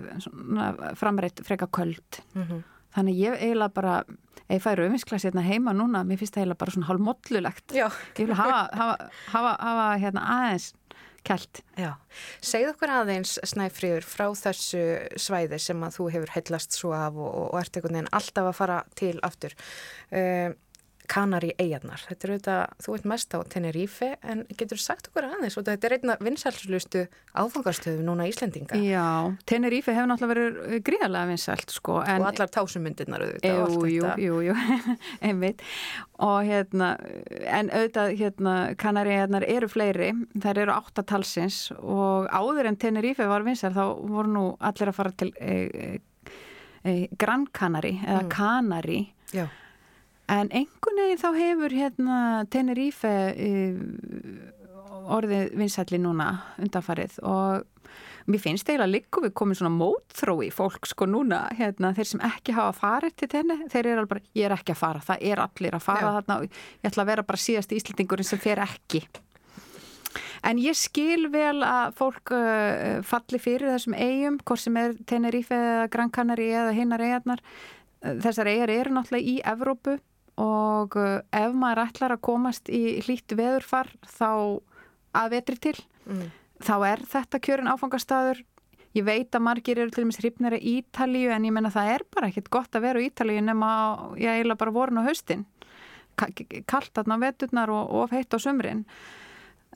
framreitt 0.97 1.43
frekar 1.45 1.69
köld. 1.69 2.23
Mm 2.33 2.43
-hmm. 2.43 2.63
Þannig 2.99 3.21
ég 3.23 3.39
eiginlega 3.39 3.75
bara, 3.77 3.95
ef 4.49 4.57
ég 4.57 4.65
færi 4.65 4.85
auðvinsklasi 4.89 5.29
hérna 5.29 5.47
heima 5.47 5.75
núna, 5.77 6.03
mér 6.07 6.19
finnst 6.19 6.35
það 6.35 6.45
eiginlega 6.45 6.63
bara 6.65 6.75
svona 6.75 6.91
hálf 6.91 7.05
mollulegt. 7.07 7.77
Ég 8.19 8.25
vil 8.25 8.35
hafa, 8.35 8.61
hafa, 8.75 9.09
hafa, 9.31 9.55
hafa 9.63 9.89
hérna 10.03 10.25
aðeins 10.35 10.73
kælt. 11.29 11.61
Já, 11.79 11.93
segð 12.45 12.73
okkur 12.73 12.93
aðeins 12.95 13.37
Snæfríður 13.47 14.07
frá 14.07 14.27
þessu 14.39 14.83
svæði 15.21 15.59
sem 15.63 15.83
að 15.85 15.99
þú 15.99 16.09
hefur 16.15 16.33
heillast 16.37 16.79
svo 16.79 16.95
af 16.97 17.19
og, 17.19 17.37
og 17.53 17.59
ert 17.61 17.79
einhvern 17.79 17.99
veginn 17.99 18.15
alltaf 18.19 18.51
að 18.51 18.59
fara 18.59 18.79
til 18.99 19.15
aftur. 19.27 19.57
Uh, 20.11 20.57
Kanari 21.09 21.51
eigarnar. 21.57 22.03
Þetta 22.05 22.27
er 22.27 22.33
auðvitað, 22.35 22.73
þú 22.85 22.95
veit 22.95 23.07
mest 23.09 23.35
á 23.35 23.39
Tenerife 23.49 24.09
en 24.21 24.43
getur 24.61 24.81
sagt 24.81 25.09
okkur 25.09 25.27
aðeins 25.29 25.57
og 25.57 25.65
þetta 25.67 25.89
er 25.89 25.95
einna 25.97 26.17
vinsælslustu 26.21 27.05
áfangarstöðu 27.33 28.05
núna 28.05 28.27
Íslendinga. 28.29 28.77
Já, 28.85 29.33
Tenerife 29.49 29.95
hefur 29.97 30.11
náttúrulega 30.11 30.35
verið 30.35 30.83
gríðarlega 30.85 31.31
vinsælt 31.31 31.73
sko. 31.73 31.99
En, 32.05 32.21
og 32.23 32.29
allar 32.33 32.53
tásumundirnar 32.53 33.25
auðvitað. 33.25 33.77
Jú, 33.79 33.93
jú, 33.95 34.11
jú, 34.21 34.41
jú, 34.49 34.57
einmitt. 35.25 35.65
Og 36.25 36.43
hérna, 36.49 36.91
en 37.47 37.73
auðvitað 37.73 38.13
hérna, 38.21 38.57
Kanari 38.81 39.15
eigarnar 39.17 39.47
eru 39.49 39.71
fleiri, 39.73 40.11
þær 40.45 40.65
eru 40.67 40.75
áttatalsins 40.77 41.63
og 41.79 42.29
áður 42.29 42.69
en 42.69 42.77
Tenerife 42.81 43.29
var 43.31 43.47
vinsælt 43.49 43.79
þá 43.79 43.87
voru 43.97 44.35
nú 44.35 44.45
allir 44.61 44.93
að 44.93 45.01
fara 45.01 45.15
til 45.17 45.33
e, 45.41 45.57
e, 45.73 46.37
e, 46.85 46.95
Gran 47.17 47.49
Kanari 47.49 47.97
eða 48.03 48.27
mm. 48.27 48.31
Kanari. 48.37 49.01
Já 49.33 49.47
En 50.29 50.51
einhvern 50.53 50.99
veginn 51.01 51.21
þá 51.23 51.29
hefur 51.39 51.73
hérna 51.73 52.21
Tenerife 52.53 53.13
uh, 53.33 54.59
orðið 55.17 55.55
vinsætli 55.57 56.01
núna 56.03 56.31
undanfarið 56.61 57.17
og 57.25 57.65
mér 58.29 58.43
finnst 58.43 58.69
eiginlega 58.69 58.93
líka 58.93 59.23
við 59.25 59.33
komum 59.41 59.57
svona 59.57 59.73
mótþrói 59.73 60.51
fólk 60.53 60.89
sko 60.91 61.07
núna 61.09 61.47
hérna 61.57 61.95
þeir 61.97 62.11
sem 62.11 62.25
ekki 62.29 62.57
hafa 62.59 62.75
farið 62.77 63.15
til 63.17 63.29
tenni 63.33 63.57
þeir 63.73 63.87
eru 63.87 64.03
alveg 64.03 64.11
bara 64.11 64.25
ég 64.37 64.49
er 64.49 64.55
ekki 64.59 64.75
að 64.75 64.83
fara, 64.83 65.01
það 65.07 65.25
er 65.31 65.43
allir 65.47 65.79
að 65.79 65.87
fara 65.87 66.03
Já. 66.03 66.11
þarna 66.19 66.37
og 66.37 66.45
ég 66.45 66.91
ætla 66.91 67.05
að 67.07 67.11
vera 67.13 67.25
bara 67.31 67.43
síðast 67.45 67.73
íslendingurinn 67.79 68.29
sem 68.29 68.43
fer 68.43 68.61
ekki. 68.67 69.03
En 70.47 70.61
ég 70.61 70.77
skil 70.79 71.31
vel 71.33 71.65
að 71.67 71.97
fólk 71.99 72.35
uh, 72.37 73.01
falli 73.07 73.41
fyrir 73.43 73.73
þessum 73.73 73.97
eigum, 73.97 74.37
hvort 74.45 74.63
sem 74.63 74.77
er 74.79 74.95
Tenerife 75.09 75.57
eða 75.57 75.89
Gran 75.93 76.13
Canaria 76.15 76.67
eða 76.67 76.77
hinnar 76.77 77.03
eigarnar. 77.03 77.43
Þessar 78.23 78.53
eigar 78.53 78.71
eru 78.71 78.95
náttúrulega 78.95 79.33
í 79.33 79.41
Evrópu 79.43 79.97
og 80.39 80.97
uh, 80.99 81.21
ef 81.35 81.57
maður 81.57 81.85
ætlar 81.87 82.15
að 82.15 82.25
komast 82.29 82.71
í 82.71 82.99
hlýtt 83.05 83.35
veðurfar 83.39 83.91
þá 84.07 84.31
að 85.19 85.33
vetri 85.35 85.59
til. 85.69 85.79
Mm. 86.09 86.31
þá 86.65 86.75
er 86.89 87.03
þetta 87.05 87.39
kjörin 87.45 87.69
áfangastæður 87.69 88.39
ég 88.97 89.05
veit 89.07 89.35
að 89.37 89.45
margir 89.45 89.81
eru 89.83 89.93
til 89.93 90.07
og 90.07 90.09
með 90.09 90.21
hrifnari 90.23 90.59
Ítalíu 90.73 91.31
en 91.35 91.47
ég 91.47 91.55
menna 91.55 91.73
það 91.75 91.93
er 91.95 92.05
bara 92.15 92.31
ekkit 92.31 92.51
gott 92.55 92.77
að 92.77 92.87
vera 92.87 93.03
í 93.03 93.09
Ítalíu 93.11 93.43
nema 93.45 93.71
ég 94.19 94.39
eiginlega 94.39 94.63
bara 94.63 94.75
vorun 94.75 95.03
á 95.03 95.09
haustin. 95.09 95.45
Kallt 96.19 96.95
þarna 96.97 97.19
veturnar 97.23 97.71
og 97.71 97.93
ofheitt 98.05 98.35
á 98.35 98.39
sumrin. 98.43 98.87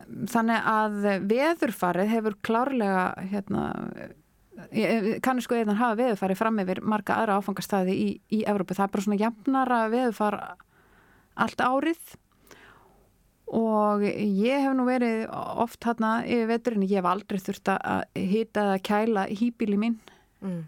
Þannig 0.02 0.64
að 0.72 0.96
veðurfarið 1.30 2.10
hefur 2.16 2.38
klárlega 2.42 3.04
hérna 3.30 3.66
kannu 5.24 5.44
sko 5.44 5.56
eðan 5.58 5.78
hafa 5.80 5.98
veðufari 6.00 6.36
fram 6.38 6.60
yfir 6.62 6.82
marga 6.84 7.18
aðra 7.20 7.38
áfangastæði 7.40 7.94
í, 7.94 8.08
í 8.32 8.42
Evrópu. 8.48 8.76
Það 8.78 8.84
er 8.86 8.92
bara 8.96 9.06
svona 9.06 9.20
jafnara 9.20 9.80
veðufar 9.92 10.38
allt 11.42 11.64
árið 11.64 12.16
og 13.52 14.04
ég 14.04 14.64
hef 14.64 14.74
nú 14.76 14.86
verið 14.88 15.26
oft 15.60 15.84
hérna 15.84 16.22
yfir 16.24 16.48
veturinn, 16.48 16.86
ég 16.88 17.02
hef 17.02 17.08
aldrei 17.10 17.40
þurft 17.42 17.72
að 17.74 18.04
hýta 18.16 18.66
eða 18.66 18.78
kæla 18.88 19.26
hýbíli 19.28 19.80
mín 19.80 19.98
mm. 20.40 20.62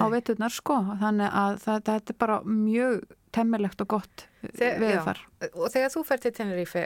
Á 0.00 0.06
veturnar 0.12 0.54
sko, 0.54 0.78
þannig 1.02 1.36
að 1.42 1.60
það, 1.64 1.80
þetta 1.88 2.14
er 2.14 2.18
bara 2.24 2.38
mjög 2.48 3.04
temmilegt 3.34 3.82
og 3.82 3.90
gott 3.96 4.26
veðufar. 4.58 5.22
Og 5.52 5.72
þegar 5.72 5.90
þú 5.94 6.04
fer 6.06 6.22
til 6.22 6.32
Tenerife, 6.36 6.84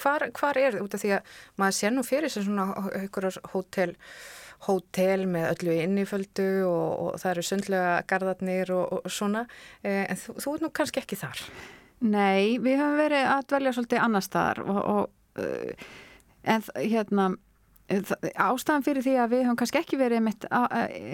hvar, 0.00 0.26
hvar 0.34 0.58
er? 0.58 0.80
Út 0.82 0.96
af 0.96 1.02
því 1.02 1.12
að 1.18 1.36
maður 1.60 1.78
sé 1.78 1.92
nú 1.92 2.04
fyrir 2.06 2.32
sem 2.32 2.46
svona 2.46 2.70
einhverjar 2.96 3.38
hótel 3.52 3.94
hótel 4.64 5.26
með 5.28 5.50
öllu 5.50 5.74
inniföldu 5.82 6.48
og, 6.64 6.92
og 7.04 7.18
það 7.20 7.32
eru 7.34 7.42
sundlega 7.44 7.90
gardarnir 8.08 8.72
og, 8.72 8.94
og 8.96 9.12
svona 9.12 9.44
eh, 9.82 10.06
en 10.06 10.16
þú, 10.20 10.36
þú 10.42 10.54
er 10.54 10.64
nú 10.64 10.70
kannski 10.78 11.02
ekki 11.02 11.18
þar 11.20 11.42
Nei, 12.06 12.56
við 12.60 12.80
höfum 12.80 12.98
verið 13.00 13.28
að 13.32 13.46
dvelja 13.52 13.72
svolítið 13.76 14.02
annar 14.04 14.24
staðar 14.24 14.58
og, 14.68 15.04
uh, 15.40 15.86
en 16.44 16.64
hérna 16.76 17.30
ástæðan 17.86 18.82
fyrir 18.82 19.04
því 19.04 19.12
að 19.22 19.28
við 19.30 19.42
höfum 19.44 19.58
kannski 19.60 19.78
ekki 19.78 19.98
verið 20.00 20.22
mitt 20.26 20.46
á, 20.50 20.66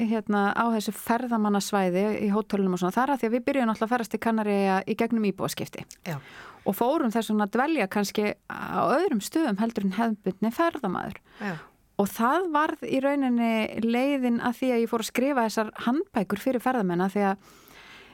hérna, 0.09 0.45
á 0.57 0.65
þessu 0.73 0.95
ferðamannasvæði 0.97 2.05
í 2.25 2.31
hótölunum 2.33 2.79
og 2.79 2.81
svona 2.81 2.97
þar 2.97 3.13
að 3.13 3.21
því 3.21 3.29
að 3.29 3.35
við 3.35 3.45
byrjum 3.49 3.73
alltaf 3.73 3.89
að 3.89 3.93
ferast 3.93 4.17
í 4.17 4.21
Kanari 4.23 4.57
í 4.89 4.97
gegnum 4.97 5.27
íbúaskipti 5.29 5.85
Já. 6.09 6.17
og 6.65 6.79
fórum 6.79 7.13
þessum 7.13 7.45
að 7.45 7.53
dvelja 7.59 7.89
kannski 7.93 8.33
á 8.49 8.83
öðrum 8.89 9.21
stöðum 9.21 9.61
heldur 9.61 9.89
en 9.89 9.99
hefðbundni 9.99 10.55
ferðamaður 10.57 11.21
Já. 11.43 11.55
Og 12.01 12.09
það 12.09 12.47
varð 12.55 12.87
í 12.89 12.99
rauninni 13.05 13.83
leiðin 13.85 14.41
að 14.43 14.57
því 14.63 14.71
að 14.73 14.81
ég 14.81 14.91
fór 14.91 15.05
að 15.05 15.11
skrifa 15.11 15.45
þessar 15.45 15.75
handbækur 15.85 16.41
fyrir 16.41 16.65
ferðamenn 16.65 17.05
að 17.05 17.13
því 17.13 17.27
að 17.29 17.51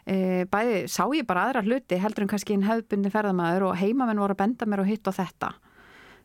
e, 0.02 0.16
bæði 0.50 0.80
sá 0.90 1.04
ég 1.14 1.28
bara 1.28 1.46
aðra 1.46 1.62
hluti 1.62 2.00
heldur 2.02 2.26
en 2.26 2.32
kannski 2.32 2.56
einn 2.56 2.66
hefðbundi 2.66 3.12
ferðamæður 3.14 3.68
og 3.70 3.78
heimamenn 3.78 4.20
voru 4.20 4.34
að 4.34 4.42
benda 4.42 4.68
mér 4.68 4.82
og 4.82 4.90
hitt 4.90 5.09
og 5.09 5.16
þetta. 5.16 5.52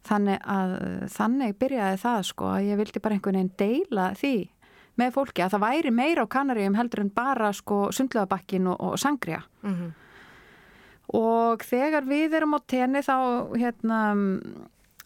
Þannig 0.04 0.42
að 0.44 0.74
þannig 1.14 1.56
byrjaði 1.62 2.00
það 2.02 2.22
sko 2.28 2.50
að 2.52 2.66
ég 2.68 2.80
vildi 2.82 3.02
bara 3.04 3.16
einhvern 3.16 3.40
veginn 3.40 3.54
deila 3.58 4.10
því 4.20 4.36
með 5.00 5.14
fólki 5.16 5.42
að 5.42 5.54
það 5.56 5.64
væri 5.64 5.92
meira 5.96 6.26
á 6.28 6.34
Kanaríum 6.34 6.76
heldur 6.78 7.02
en 7.02 7.14
bara 7.16 7.54
sko 7.56 7.88
sundlöðabakkin 7.96 8.68
og, 8.68 8.78
og 8.80 9.00
sangriða. 9.00 9.42
Mm 9.64 9.74
-hmm. 9.74 9.92
Og 11.14 11.64
þegar 11.64 12.04
við 12.04 12.34
erum 12.34 12.56
á 12.58 12.60
tenni 12.68 13.00
þá 13.00 13.18
hérna 13.58 14.00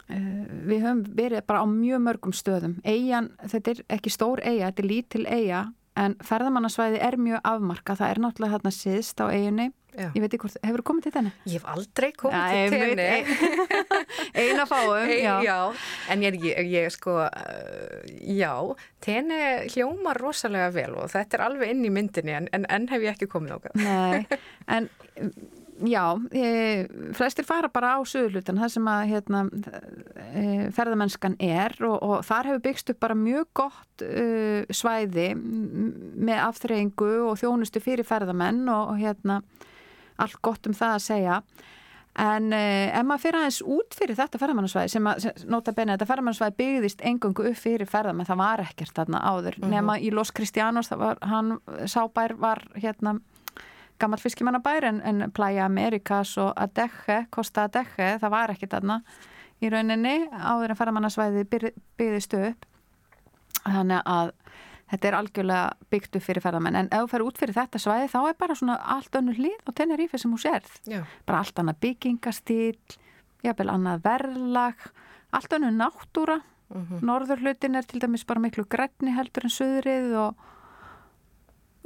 Eh, 0.07 0.43
við 0.63 0.85
höfum 0.85 1.01
verið 1.17 1.41
bara 1.49 1.59
á 1.59 1.67
mjög 1.67 1.99
mörgum 1.99 2.31
stöðum 2.31 2.77
eigin, 2.87 3.27
þetta 3.43 3.73
er 3.73 3.79
ekki 3.97 4.11
stór 4.13 4.39
eiga, 4.39 4.69
þetta 4.69 4.83
er 4.83 4.87
lítil 4.87 5.23
eiga 5.27 5.63
en 5.99 6.13
ferðamannasvæði 6.23 7.01
er 7.03 7.17
mjög 7.19 7.41
afmarka, 7.43 7.95
það 7.99 8.13
er 8.13 8.21
náttúrulega 8.23 8.55
þarna 8.55 8.71
síðst 8.71 9.19
á 9.19 9.25
eiginni, 9.27 9.65
Já. 9.97 10.11
ég 10.13 10.21
veit 10.21 10.29
ekki 10.29 10.43
hvort, 10.43 10.57
hefur 10.61 10.83
þú 10.83 10.87
komið 10.91 11.07
til 11.07 11.13
þenni? 11.15 11.31
Ég 11.49 11.57
hef 11.57 11.69
aldrei 11.73 12.09
komið 12.21 12.53
til 12.53 12.77
tenni. 12.77 13.37
Eina 14.43 14.67
fáum, 14.69 14.93
Ei, 15.01 15.19
já. 15.23 15.33
já, 15.41 15.57
en 16.13 16.25
ég, 16.27 16.39
ég, 16.45 16.71
ég 16.75 16.93
sko, 16.93 17.17
uh, 17.25 18.07
já, 18.37 18.53
tenni 19.03 19.41
hljómar 19.73 20.21
rosalega 20.21 20.69
vel 20.75 20.91
og 21.01 21.09
þetta 21.13 21.39
er 21.39 21.45
alveg 21.49 21.73
inn 21.73 21.85
í 21.87 21.93
myndinni 21.93 22.37
en, 22.37 22.49
en 22.53 22.67
enn 22.77 22.89
hef 22.93 23.07
ég 23.07 23.15
ekki 23.17 23.31
komið 23.31 23.57
okkar. 23.57 23.77
Nei, 23.81 24.39
en 24.77 24.91
já, 25.85 26.17
e, 26.31 26.87
flestir 27.13 27.45
fara 27.45 27.69
bara 27.69 27.97
á 27.97 27.99
söðulutan, 28.07 28.57
það 28.61 28.73
sem 28.73 28.89
að 28.89 29.03
hérna, 29.11 29.41
e, 30.33 30.43
ferðamennskan 30.75 31.37
er 31.43 31.75
og, 31.85 31.97
og 32.01 32.25
þar 32.25 32.51
hefur 32.51 32.63
byggst 32.65 32.93
upp 32.93 32.99
bara 33.03 33.17
mjög 33.17 33.49
gott 33.61 34.05
e, 34.05 34.65
svæði 34.73 35.31
með 35.37 36.43
afþreyingu 36.47 37.11
og 37.27 37.37
þjónustu 37.41 37.81
fyrir 37.83 38.07
ferðamenn 38.07 38.65
og, 38.65 38.93
og 38.93 39.01
hérna 39.01 39.41
allt 40.17 40.39
gott 40.45 40.69
um 40.69 40.75
það 40.77 40.95
að 40.97 41.03
segja. 41.05 41.41
En 42.17 42.49
eh, 42.55 42.89
ef 42.97 43.05
maður 43.05 43.21
fyrir 43.27 43.39
aðeins 43.43 43.59
út 43.61 43.95
fyrir 43.97 44.17
þetta 44.17 44.39
ferðamannarsvæði 44.41 44.89
sem 44.89 45.09
að 45.09 45.19
sem, 45.21 45.41
nota 45.53 45.73
benni 45.77 45.93
þetta 45.93 46.07
ferðamannarsvæði 46.09 46.55
byggðist 46.57 47.03
engungu 47.05 47.45
upp 47.51 47.59
fyrir 47.61 47.89
ferðamenn 47.89 48.25
það 48.25 48.39
var 48.41 48.63
ekkert 48.65 48.97
þarna 48.97 49.21
áður. 49.21 49.59
Nema 49.69 49.99
í 50.01 50.09
Los 50.13 50.33
Cristianos 50.33 50.89
var, 50.97 51.21
hann 51.21 51.59
sábær 51.85 52.33
var 52.41 52.63
hérna 52.73 53.19
gammal 54.01 54.21
fiskimannabær 54.21 54.89
en, 54.89 55.01
en 55.05 55.27
Playa 55.33 55.65
Americas 55.65 56.33
og 56.41 56.53
Adeje, 56.57 57.23
Costa 57.33 57.67
Adeje 57.67 58.15
það 58.21 58.33
var 58.33 58.53
ekkert 58.53 58.73
þarna 58.73 59.01
í 59.61 59.69
rauninni 59.73 60.17
áður 60.33 60.73
en 60.73 60.79
ferðamannarsvæði 60.81 61.45
byggðist 61.51 62.33
upp. 62.37 62.65
Þannig 63.67 64.01
að 64.09 64.33
þetta 64.91 65.07
er 65.07 65.17
algjörlega 65.19 65.89
byggt 65.91 66.15
upp 66.19 66.23
fyrir 66.23 66.43
ferðamenn. 66.43 66.75
En 66.79 66.89
ef 66.91 67.05
þú 67.05 67.11
fer 67.13 67.25
út 67.27 67.37
fyrir 67.41 67.57
þetta 67.57 67.81
svæði 67.81 68.11
þá 68.13 68.19
er 68.29 68.37
bara 68.39 68.55
svona 68.55 68.77
allt 68.95 69.15
önnur 69.19 69.37
hlið 69.39 69.67
og 69.67 69.75
Tenerife 69.75 70.17
sem 70.21 70.31
þú 70.31 70.41
sérð. 70.45 70.75
Já, 70.87 71.01
bara 71.25 71.41
allt 71.43 71.59
annað 71.59 71.81
byggingastíl 71.85 72.99
jafnvel 73.43 73.69
annað 73.73 74.03
verðlag 74.07 74.87
allt 75.35 75.57
önnur 75.59 75.75
náttúra. 75.75 76.41
Mhm. 76.67 76.99
norðurhlutin 76.99 77.77
er 77.79 77.85
til 77.87 78.01
dæmis 78.01 78.25
bara 78.27 78.41
miklu 78.43 78.65
grætni 78.67 79.13
heldur 79.15 79.45
en 79.47 79.53
söðrið 79.55 80.15
og 80.19 80.35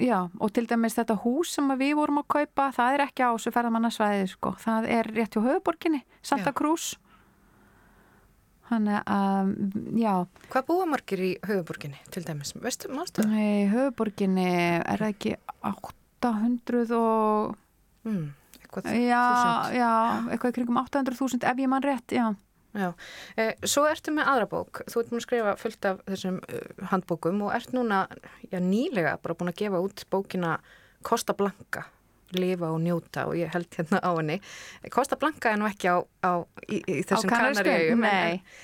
já, 0.02 0.30
og 0.40 0.54
til 0.54 0.66
dæmis 0.66 0.96
þetta 0.98 1.20
hús 1.22 1.52
sem 1.54 1.68
við 1.78 1.94
vorum 2.00 2.18
að 2.18 2.28
kaupa, 2.28 2.72
það 2.74 2.94
er 2.96 3.04
ekki 3.06 3.22
á 3.22 3.30
þessu 3.36 3.54
ferðamannasvæði 3.54 4.28
sko, 4.32 4.56
það 4.58 4.90
er 4.90 5.04
rétt 5.14 5.38
hjá 5.38 5.42
höfuborginni, 5.46 6.02
Santa 6.24 6.50
Já. 6.50 6.56
Cruz. 6.58 6.96
Þannig 6.96 7.11
að, 8.72 9.50
já, 10.00 10.14
hvað 10.54 10.68
búa 10.70 10.86
margir 10.90 11.24
í 11.26 11.32
höfuborginni 11.48 12.00
til 12.14 12.24
dæmis? 12.28 12.54
Veistu, 12.56 12.92
mannstu 12.94 13.26
það? 13.26 13.36
í 13.42 13.66
höfuborginni 13.72 14.48
er 14.80 15.04
ekki 15.12 15.36
800 15.62 16.96
og 16.98 17.58
Mm, 18.02 18.32
eitthvað 18.64 18.88
já, 18.98 19.26
já, 19.78 19.90
eitthvað 20.34 20.56
kringum 20.56 20.80
800.000 20.82 21.46
ef 21.46 21.60
ég 21.62 21.70
mann 21.70 21.84
rétt, 21.86 22.16
já. 22.16 22.32
Já, 22.72 22.94
eh, 23.36 23.54
svo 23.68 23.84
ertu 23.86 24.14
með 24.16 24.30
aðra 24.32 24.48
bók, 24.48 24.80
þú 24.88 25.02
ert 25.02 25.10
múin 25.12 25.20
að 25.20 25.26
skrifa 25.26 25.56
fullt 25.60 25.88
af 25.90 25.98
þessum 26.08 26.38
uh, 26.40 26.86
handbókum 26.88 27.42
og 27.44 27.52
ert 27.54 27.74
núna 27.76 28.06
já, 28.48 28.62
nýlega 28.64 29.18
bara 29.22 29.36
búin 29.36 29.52
að 29.52 29.60
gefa 29.60 29.82
út 29.84 30.06
bókina 30.10 30.54
Costa 31.04 31.36
Blanca, 31.36 31.84
lifa 32.38 32.70
og 32.72 32.80
njóta 32.84 33.26
og 33.28 33.36
ég 33.40 33.52
held 33.54 33.68
hérna 33.78 34.00
á 34.00 34.12
henni. 34.18 34.38
Costa 34.94 35.18
Blanca 35.20 35.52
er 35.52 35.60
nú 35.62 35.68
ekki 35.70 35.90
á, 35.92 35.98
á 36.24 36.32
í, 36.70 36.80
í 36.86 37.02
þessum 37.08 37.30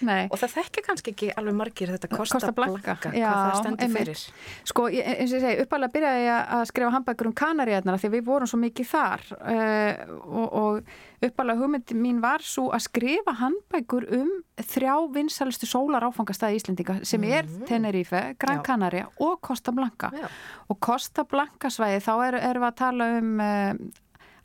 nei. 0.07 0.24
Og 0.32 0.38
það 0.41 0.53
þekkja 0.57 0.86
kannski 0.88 1.13
ekki 1.15 1.32
alveg 1.38 1.57
margir 1.59 1.91
þetta 1.95 2.11
Costa, 2.13 2.38
Costa 2.39 2.51
Blanca, 2.55 2.95
Blanca, 3.01 3.11
já, 3.18 3.28
hvað 3.28 3.49
það 3.51 3.59
stendur 3.63 3.93
fyrir. 3.97 4.24
Sko, 4.72 4.88
ég- 4.93 5.09
eins 5.18 5.34
og 5.34 5.39
ég 5.39 5.45
segi, 5.47 5.61
uppalega 5.65 5.93
byrjaði 5.97 6.24
ég 6.28 6.55
að 6.57 6.65
skrifa 6.72 6.93
handbækur 6.97 7.32
um 7.32 7.36
Kanaríarnar 7.43 7.99
því 8.01 8.13
við 8.18 8.26
vorum 8.32 8.47
svo 8.53 8.59
mikið 8.61 8.91
þar 8.93 9.28
uh, 9.38 9.93
og, 10.28 10.47
og 10.63 10.97
uppalega 11.26 11.59
hugmyndi 11.61 11.95
mín 11.97 12.20
var 12.22 12.43
svo 12.45 12.68
að 12.76 12.84
skrifa 12.88 13.34
handbækur 13.39 14.05
um 14.20 14.32
þrjá 14.61 14.95
vinsalistu 15.13 15.70
sólar 15.70 16.05
áfangastæði 16.07 16.59
Íslendinga 16.59 16.97
sem 17.07 17.24
er 17.26 17.47
Tenerife, 17.68 18.22
Gran 18.39 18.61
Já. 18.61 18.65
Canaria 18.70 19.07
og 19.20 19.39
Costa 19.41 19.74
Blanca. 19.74 20.11
Já. 20.13 20.28
og 20.70 20.80
Costa 20.80 21.26
Blanca 21.26 21.72
svæði 21.74 22.03
þá 22.05 22.13
erum 22.28 22.43
er 22.49 22.59
við 22.61 22.68
að 22.70 22.78
tala 22.84 23.09
um 23.18 23.39
uh, 23.41 23.72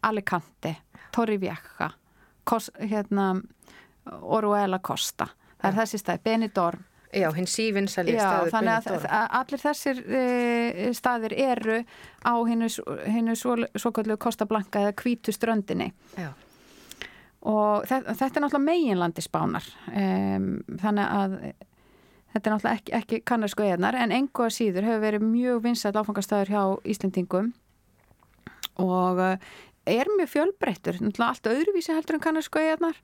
Alicante, 0.03 0.77
Torrevieja 1.13 1.59
Kos, 2.45 2.73
hérna 2.81 3.37
Oruela 4.23 4.81
Costa. 4.83 5.29
Það 5.61 5.69
er 5.69 5.77
þessi 5.79 6.01
stæði, 6.01 6.23
Benidorm. 6.25 6.89
Já, 7.13 7.29
hinn 7.37 7.47
sívinsali 7.47 8.15
Já, 8.15 8.23
staður 8.25 8.55
þannig 8.55 8.87
að, 8.89 9.03
að 9.05 9.27
allir 9.37 9.61
þessir 9.61 9.99
e, 10.01 10.87
staðir 10.97 11.35
eru 11.37 11.75
á 12.25 12.35
hinnu, 12.49 13.35
svo, 13.37 13.57
svo 13.77 13.93
kallu 13.93 14.17
Costa 14.17 14.47
Blanca 14.49 14.87
eða 14.87 14.95
hvítu 14.97 15.35
ströndinni. 15.37 15.91
Já, 16.17 16.31
og 17.43 17.87
þetta, 17.91 18.15
þetta 18.19 18.39
er 18.39 18.45
náttúrulega 18.45 18.67
meginlandi 18.69 19.25
spánar. 19.25 19.67
Um, 19.91 20.47
þannig 20.79 21.15
að 21.19 21.37
þetta 22.33 22.43
er 22.43 22.55
náttúrulega 22.55 22.77
ekki, 22.79 22.95
ekki 23.01 23.21
kannarsku 23.29 23.67
eðnar 23.67 23.99
en 23.99 24.15
engu 24.15 24.47
að 24.47 24.55
síður 24.57 24.87
hefur 24.89 25.03
verið 25.07 25.27
mjög 25.27 25.63
vinsætt 25.67 25.99
áfangastæður 25.99 26.53
hjá 26.55 26.63
Íslendingum. 26.95 27.51
Og 28.83 29.19
uh, 29.21 29.35
er 29.91 30.09
mjög 30.17 30.31
fjölbreyttur, 30.37 31.01
náttúrulega 31.03 31.33
allt 31.35 31.51
öðruvísi 31.51 31.93
heldur 31.97 32.17
en 32.19 32.25
kannarsku 32.25 32.63
eðnar 32.63 33.03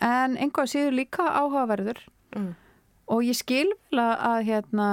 en 0.00 0.36
engu 0.40 0.62
að 0.62 0.70
síður 0.74 0.94
líka 0.96 1.26
áhugaverður. 1.28 1.98
Mm. 2.36 2.52
og 3.10 3.24
ég 3.26 3.34
skil 3.34 3.72
að, 3.98 4.44
hérna 4.46 4.84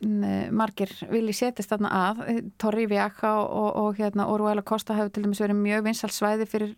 n- 0.00 0.48
margir 0.56 0.88
vilji 1.10 1.34
setjast 1.36 1.68
þarna 1.74 1.90
að. 1.92 2.22
Torri 2.56 2.86
Vjaka 2.88 3.34
og, 3.44 3.68
og 3.76 3.98
hérna 4.00 4.24
Orwell 4.32 4.62
Costa 4.64 4.96
hefur 4.96 5.12
til 5.12 5.26
dæmis 5.26 5.42
verið 5.44 5.60
mjög 5.60 5.84
vinsal 5.84 6.10
svæði 6.14 6.46
fyrir 6.48 6.72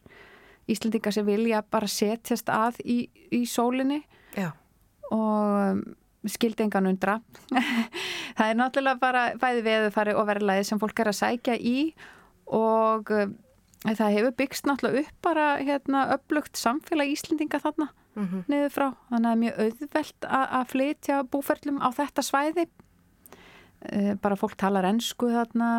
Íslendinga 0.70 1.12
sem 1.14 1.26
vilja 1.26 1.62
bara 1.66 1.88
setjast 1.90 2.50
að 2.52 2.80
í, 2.84 2.98
í 3.34 3.42
sólinni 3.48 4.00
já, 4.36 4.50
og 5.10 5.60
um, 5.74 5.84
skildi 6.28 6.66
engan 6.66 6.90
undra. 6.90 7.18
Það 8.38 8.46
er 8.46 8.58
náttúrulega 8.58 9.00
bara 9.00 9.22
bæði 9.40 9.62
veðufari 9.66 10.16
og 10.16 10.26
verðlæði 10.28 10.66
sem 10.68 10.80
fólk 10.82 11.00
er 11.02 11.12
að 11.12 11.20
sækja 11.20 11.56
í 11.56 11.78
og 12.50 13.10
um, 13.14 13.32
það 13.86 14.18
hefur 14.18 14.36
byggst 14.42 14.68
náttúrulega 14.68 15.06
upp 15.06 15.24
bara 15.24 15.46
hérna 15.60 16.04
upplugt 16.16 16.60
samfélag 16.60 17.14
Íslendinga 17.14 17.60
þarna 17.62 17.88
mhm, 18.18 18.44
niður 18.50 18.74
frá, 18.74 18.86
þannig 19.08 19.16
að 19.16 19.24
það 19.24 19.32
er 19.32 19.42
mjög 19.44 19.64
auðvelt 19.64 20.28
að, 20.28 20.46
að 20.58 20.70
flytja 20.74 21.20
búferlum 21.32 21.80
á 21.80 21.88
þetta 21.96 22.26
svæði. 22.26 22.66
Eh, 23.80 24.12
bara 24.20 24.36
fólk 24.36 24.58
talar 24.60 24.84
ennsku 24.90 25.30
þarna. 25.32 25.70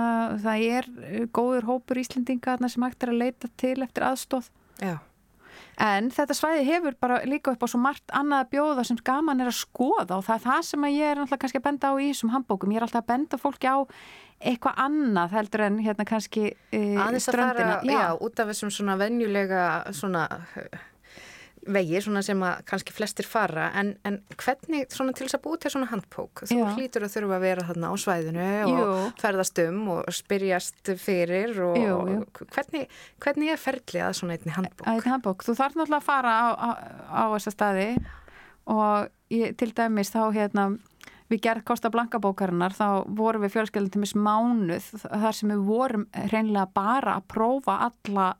Það 0.41 0.63
er 0.77 0.87
eh, 1.05 1.27
góður 1.29 1.67
hópur 1.69 2.01
Íslendinga 2.01 2.55
þarna 2.55 2.71
sem 2.73 2.87
hægt 2.87 3.05
er 3.05 3.13
að 3.13 3.21
leita 3.21 3.51
til 3.61 3.77
eftir 3.85 4.07
aðstóð 4.07 4.49
já, 4.81 4.97
en 5.81 6.09
þetta 6.13 6.37
svæði 6.37 6.65
hefur 6.67 6.97
bara 7.01 7.21
líka 7.27 7.53
upp 7.53 7.63
á 7.63 7.67
svo 7.71 7.81
margt 7.81 8.15
annað 8.17 8.45
að 8.45 8.51
bjóða 8.55 8.85
sem 8.89 8.99
gaman 9.11 9.43
er 9.43 9.51
að 9.51 9.59
skoða 9.61 10.17
og 10.17 10.25
það 10.27 10.35
er 10.35 10.45
það 10.47 10.67
sem 10.69 10.89
ég 10.89 11.05
er 11.05 11.21
náttúrulega 11.21 11.43
kannski 11.45 11.61
að 11.61 11.67
benda 11.69 11.91
á 11.91 11.93
í 11.95 12.11
þessum 12.11 12.35
handbókum, 12.35 12.73
ég 12.73 12.81
er 12.81 12.87
alltaf 12.87 13.03
að 13.03 13.11
benda 13.13 13.41
fólki 13.41 13.71
á 13.71 13.77
eitthvað 14.41 14.79
annað 14.81 15.35
heldur 15.37 15.65
en 15.67 15.81
hérna 15.85 16.05
kannski 16.09 16.47
e, 16.49 16.79
aðeins 16.97 17.29
að 17.29 17.37
fara, 17.37 17.73
já. 17.85 18.05
út 18.17 18.41
af 18.41 18.49
þessum 18.49 18.73
svona 18.73 18.97
venjulega 18.97 19.65
svona 19.93 20.25
vegir 21.69 22.01
svona 22.01 22.23
sem 22.25 22.39
að 22.41 22.63
kannski 22.65 22.93
flestir 22.95 23.27
fara 23.29 23.67
en, 23.77 23.91
en 24.07 24.15
hvernig 24.41 24.87
svona 24.89 25.13
til 25.13 25.27
þess 25.27 25.37
að 25.37 25.43
búið 25.45 25.59
til 25.61 25.71
svona 25.75 25.89
handbók 25.91 26.41
þú 26.49 26.57
hlýtur 26.77 27.05
að 27.05 27.13
þurfa 27.15 27.35
að 27.37 27.43
vera 27.45 27.65
þarna 27.67 27.91
á 27.91 27.95
svæðinu 28.01 28.47
Jú. 28.71 28.85
og 28.85 29.19
ferðast 29.21 29.61
um 29.67 29.81
og 29.93 30.09
spyrjast 30.17 30.93
fyrir 31.03 31.53
og, 31.67 31.77
Jú, 31.77 31.97
jú. 32.09 32.21
og 32.25 32.41
hvernig, 32.55 32.87
hvernig 33.21 33.53
er 33.53 33.61
ferlið 33.61 34.05
að 34.07 34.15
svona 34.17 34.37
einni 34.39 34.55
handbók? 34.55 34.87
Æ, 34.89 34.93
handbók. 35.05 35.45
Þú 35.45 35.57
þarf 35.61 35.77
náttúrulega 35.77 36.01
að 36.01 36.07
fara 36.09 36.33
á, 36.33 36.47
á, 36.57 36.69
á 37.13 37.23
þessa 37.35 37.53
staði 37.53 37.89
og 38.71 39.11
ég, 39.33 39.53
til 39.61 39.69
dæmis 39.77 40.11
þá 40.13 40.23
hérna 40.33 40.65
við 41.31 41.43
gerð 41.45 41.63
Kosta 41.69 41.91
Blanka 41.93 42.19
bókarinnar 42.19 42.73
þá 42.75 43.05
vorum 43.15 43.45
við 43.45 43.53
fjölskeldin 43.55 43.93
til 43.93 44.01
mis 44.03 44.15
mánuð 44.17 44.89
þar 45.05 45.37
sem 45.37 45.53
við 45.53 45.61
vorum 45.69 46.07
hreinlega 46.25 46.67
bara 46.75 47.19
að 47.19 47.29
prófa 47.31 47.77
alla 47.87 48.31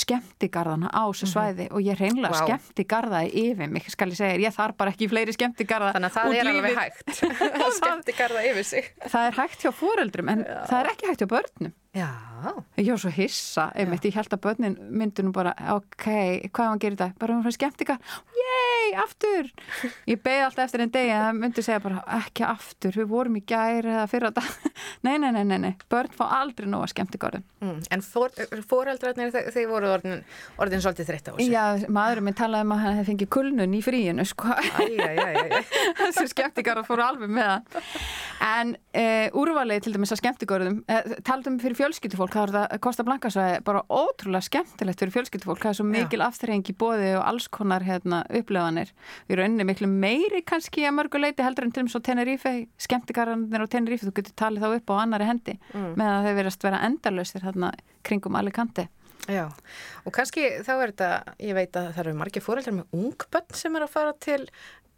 skemmtigarðana 0.00 0.90
á 0.92 1.02
þessu 1.10 1.28
svæði 1.30 1.66
og 1.72 1.80
ég 1.86 1.98
hreinlega 2.00 2.32
Vá. 2.32 2.38
wow. 2.38 2.46
skemmtigarðaði 2.50 3.30
yfir 3.46 3.72
mig, 3.72 3.86
skal 3.92 4.08
ég 4.12 4.18
segja, 4.20 4.36
ég 4.46 4.54
þarf 4.56 4.76
bara 4.80 4.92
ekki 4.94 5.08
fleiri 5.12 5.34
skemmtigarða 5.36 5.92
Þannig 5.96 6.10
að 6.10 6.16
það 6.18 6.36
er 6.36 6.50
alveg 6.52 6.62
lífið. 6.66 6.78
hægt 6.82 7.24
að 7.66 7.74
skemmti 7.80 8.16
garða 8.20 8.44
yfir 8.50 8.68
sig. 8.70 8.92
Það 9.06 9.26
er 9.30 9.38
hægt 9.40 9.64
hjá 9.66 9.70
fóreldrum 9.80 10.32
en 10.34 10.44
það 10.68 10.78
er 10.82 10.90
ekki 10.92 11.10
hægt 11.10 11.24
hjá 11.24 11.30
börnum 11.36 11.74
Já, 11.96 12.08
Ég 12.76 12.90
var 12.92 13.00
svo 13.00 13.10
hissa, 13.14 13.70
einmitt, 13.78 14.04
ég 14.04 14.16
held 14.18 14.34
að 14.34 14.42
börnin 14.44 14.74
myndu 14.92 15.24
nú 15.24 15.32
bara, 15.34 15.54
ok, 15.72 16.04
hvað 16.52 16.66
hann 16.66 16.76
að 16.76 16.82
gera 16.84 16.96
í 16.96 16.98
dag? 17.00 17.14
Bara 17.20 17.36
hún 17.36 17.44
fyrir 17.46 17.56
skemmtika, 17.56 17.96
yey, 18.36 18.90
aftur! 19.00 19.48
Ég 20.08 20.20
beði 20.24 20.42
alltaf 20.44 20.66
eftir 20.66 20.84
einn 20.84 20.92
degi 20.92 21.14
að 21.16 21.24
það 21.24 21.38
myndi 21.40 21.64
segja 21.64 21.82
bara 21.86 22.02
ekki 22.18 22.44
aftur, 22.46 22.98
við 23.00 23.08
vorum 23.10 23.38
í 23.40 23.42
gæri 23.48 23.94
eða 23.94 24.04
fyrir 24.12 24.28
að 24.28 24.42
það, 24.42 24.74
nei, 25.08 25.14
nei, 25.22 25.30
nei, 25.38 25.42
nei, 25.48 25.56
nei. 25.64 25.72
Börn 25.92 26.12
fá 26.18 26.24
aldrei 26.42 26.68
nóga 26.68 26.90
skemmt 26.92 27.16
í 27.16 27.22
gorðum 27.22 27.46
mm. 27.64 27.80
En 27.96 28.04
for, 28.04 28.36
foreldrarnir 28.68 29.32
þeir 29.32 29.70
voru 29.72 29.90
orðin, 29.96 30.22
orðin 30.60 30.84
svolítið 30.84 31.10
þreytt 31.10 31.32
á 31.32 31.32
þessu. 31.32 31.48
Já, 31.48 31.88
maðurum 31.96 32.28
minn 32.28 32.36
talaði 32.36 32.68
um 32.68 32.76
að 32.76 32.84
hann 32.84 32.98
hefði 33.00 33.08
fengið 33.14 33.32
kulnun 33.38 33.76
í 33.76 33.82
fríinu 33.84 34.28
sko. 34.28 34.52
Þessu 36.02 36.28
skemmtikar 36.30 36.84
fóru 36.86 37.06
alveg 37.06 37.32
með 37.32 37.52
það 37.54 37.90
en 38.46 38.74
e, 38.92 39.30
að 41.86 41.92
fjölskyldufólk 41.92 42.34
það 42.34 42.46
er 42.46 42.52
það 42.54 42.80
Kosta 42.82 43.04
Blankasvæði 43.06 43.58
bara 43.66 43.82
ótrúlega 43.86 44.46
skemmtilegt 44.46 45.02
fyrir 45.02 45.14
fjölskyldufólk, 45.14 45.60
það 45.62 45.70
er 45.70 45.78
svo 45.78 45.86
mikil 45.88 46.22
afturhengi 46.26 46.74
bóði 46.78 47.12
og 47.18 47.24
alls 47.26 47.46
konar 47.52 47.86
hérna, 47.86 48.22
upplöðanir 48.26 48.92
við 49.28 49.36
erum 49.36 49.46
önni 49.46 49.66
miklu 49.68 49.90
meiri 49.90 50.42
kannski 50.46 50.86
að 50.86 50.96
mörguleiti 50.98 51.46
heldur 51.46 51.68
en 51.68 51.74
til 51.74 51.84
og 51.84 51.88
með 51.88 51.94
svo 51.94 52.02
Tenerife. 52.06 52.54
Skemmtikarannir 52.82 53.66
á 53.66 53.68
Tenerife, 53.70 54.08
þú 54.08 54.16
getur 54.18 54.36
talið 54.42 54.66
þá 54.66 54.76
upp 54.80 54.92
á 54.92 54.94
annari 54.98 55.28
hendi 55.30 55.56
mm. 55.72 55.92
með 55.98 56.12
að 56.12 56.26
þau 56.26 56.36
verðast 56.40 56.66
vera 56.66 56.82
endalöstir 56.88 57.46
hérna 57.46 57.72
kringum 58.06 58.38
Alicante. 58.38 58.88
Já, 59.26 59.48
og 60.06 60.14
kannski 60.14 60.44
þá 60.62 60.72
er 60.76 60.92
þetta, 60.92 61.36
ég 61.42 61.56
veit 61.56 61.76
að 61.78 61.88
það 61.96 62.02
eru 62.04 62.18
margir 62.18 62.44
fóreldrar 62.44 62.76
með 62.76 62.98
ungbönn 62.98 63.56
sem 63.58 63.74
er 63.74 63.86
að 63.86 63.94
fara 63.96 64.12
til 64.22 64.44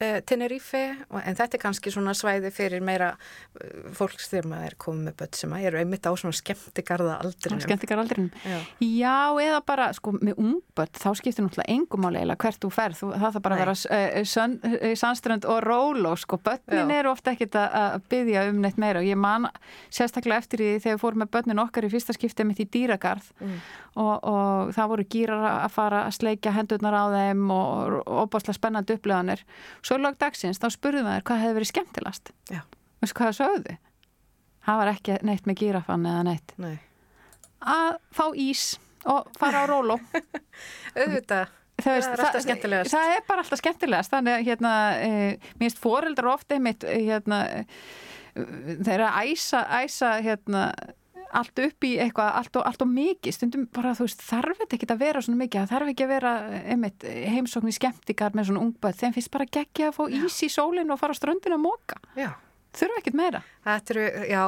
uh, 0.00 0.18
Tenerife 0.28 0.82
en 1.08 1.38
þetta 1.38 1.58
er 1.58 1.62
kannski 1.62 1.92
svona 1.94 2.14
svæði 2.16 2.52
fyrir 2.54 2.84
meira 2.84 3.12
uh, 3.14 3.88
fólks 3.96 4.30
þegar 4.32 4.50
maður 4.52 4.70
er 4.70 4.76
komið 4.84 5.08
með 5.08 5.16
börn 5.22 5.38
sem 5.40 5.56
eru 5.58 5.80
einmitt 5.82 6.08
á 6.08 6.12
svona 6.12 6.38
skemmtigarða 6.38 7.18
aldrinum. 7.24 7.62
Skemmtigarða 7.64 8.06
aldrinum. 8.06 8.30
Já. 8.44 8.58
Já, 8.84 9.18
eða 9.44 9.62
bara 9.68 9.90
sko 9.96 10.14
með 10.18 10.38
ungbönn 10.38 10.94
þá 10.98 11.08
skiptir 11.18 11.46
náttúrulega 11.46 11.74
engum 11.74 12.08
áleila 12.08 12.38
hvert 12.38 12.62
þú 12.62 12.72
ferð. 12.74 13.00
Þú, 13.02 13.10
það 13.16 13.38
þarf 13.38 13.46
bara 13.48 13.58
Nei. 13.58 13.64
að 13.64 13.84
vera 13.88 14.46
uh, 14.86 14.94
sannströnd 15.02 15.48
og 15.48 15.60
ról 15.66 16.10
og 16.12 16.18
sko 16.22 16.40
börnin 16.42 16.94
eru 16.94 17.12
ofta 17.12 17.34
ekkit 17.34 17.58
að 17.58 18.00
byggja 18.10 18.46
um 18.52 18.62
neitt 18.64 18.78
meira 18.80 19.02
og 19.02 19.08
ég 19.08 19.18
man 19.18 19.48
sérstaklega 19.94 20.42
eftir 20.42 20.62
því 20.62 20.70
þegar 20.82 20.96
við 20.96 21.02
fórum 21.02 21.22
með 21.22 21.30
börnin 21.34 21.62
okkar 21.62 21.86
í 21.86 21.92
fyrsta 21.92 22.14
skiptið 22.16 22.48
mitt 22.48 22.62
í 22.62 22.66
dýragarð 22.68 23.28
mm. 23.40 23.56
og, 24.02 24.14
og 24.16 24.72
það 24.76 24.90
voru 24.92 25.06
gýrar 25.14 25.46
að 25.50 25.74
fara 25.74 26.02
að 26.06 26.16
sleika 26.18 26.54
hendurnar 26.54 26.96
á 26.96 27.04
þeim 27.14 27.44
og 27.54 27.98
opáslega 28.24 28.58
spennandi 28.58 28.98
upplöðanir 28.98 29.44
svo 29.88 30.00
lög 30.00 30.18
dagsins 30.20 30.60
þá 30.60 30.68
spurðum 30.74 31.08
við 31.08 31.18
þér 31.18 31.28
hvað 31.30 31.44
hefði 31.44 31.58
verið 31.58 31.72
skemmtilegast 31.72 32.32
veistu 32.48 33.18
hvað 33.18 33.30
það 33.30 33.38
sögðu 33.40 33.78
það 34.68 34.82
var 34.82 34.92
ekki 34.92 35.20
neitt 35.28 35.48
með 35.48 35.60
gírafan 35.62 36.08
eða 36.10 36.24
neitt 36.28 36.56
Nei. 36.60 36.74
að 37.76 37.94
fá 38.14 38.26
ís 38.36 38.66
og 39.08 39.30
fara 39.38 39.64
á 39.64 39.70
rólo 39.70 40.00
auðvitað 40.98 41.54
Það, 41.78 41.94
veist, 41.94 42.08
það 42.18 42.34
er 42.34 42.42
skemmtilegast. 42.42 42.90
Það 42.90 43.12
er 43.14 43.20
bara 43.28 43.42
alltaf 43.44 43.60
skemmtilegast. 43.60 44.10
Þannig 44.10 44.34
að 44.34 44.48
hérna, 44.48 44.70
e, 44.98 45.50
minnst 45.60 45.78
foreldrar 45.78 46.32
ofta 46.32 46.56
einmitt 46.56 46.82
hérna, 46.82 47.38
þeir 48.34 48.94
eru 48.96 49.06
að 49.06 49.28
æsa, 49.30 49.60
æsa 49.78 50.10
hérna, 50.24 50.64
allt 51.40 51.62
upp 51.64 51.86
í 51.86 51.92
eitthvað, 52.00 52.32
allt 52.40 52.58
og, 52.58 52.66
allt 52.70 52.82
og 52.84 52.90
mikið. 52.92 53.36
Stundum 53.36 53.68
bara 53.74 53.94
þú 53.98 54.08
veist, 54.08 54.24
þarf 54.24 54.62
þetta 54.62 54.78
ekki 54.78 54.90
að 54.94 55.04
vera 55.04 55.22
svona 55.24 55.42
mikið, 55.44 55.62
það 55.62 55.72
þarf 55.74 55.92
ekki 55.94 56.06
að 56.06 56.12
vera 56.14 56.34
einmitt, 56.74 57.08
heimsókn 57.36 57.70
í 57.70 57.78
skemmtikar 57.78 58.36
með 58.36 58.50
svona 58.50 58.66
ungböð 58.66 59.00
þeim 59.02 59.16
finnst 59.16 59.32
bara 59.34 59.48
geggja 59.58 59.90
að 59.90 59.96
fá 59.98 60.04
ís 60.20 60.42
í 60.44 60.52
sólinn 60.52 60.92
og 60.94 61.00
fara 61.00 61.16
á 61.16 61.20
ströndinu 61.20 61.58
að 61.58 61.66
móka 61.66 62.02
þurfa 62.78 63.00
ekkit 63.00 63.16
meira. 63.18 63.42
Þetta, 63.64 63.94
eru, 63.94 64.04
já, 64.28 64.42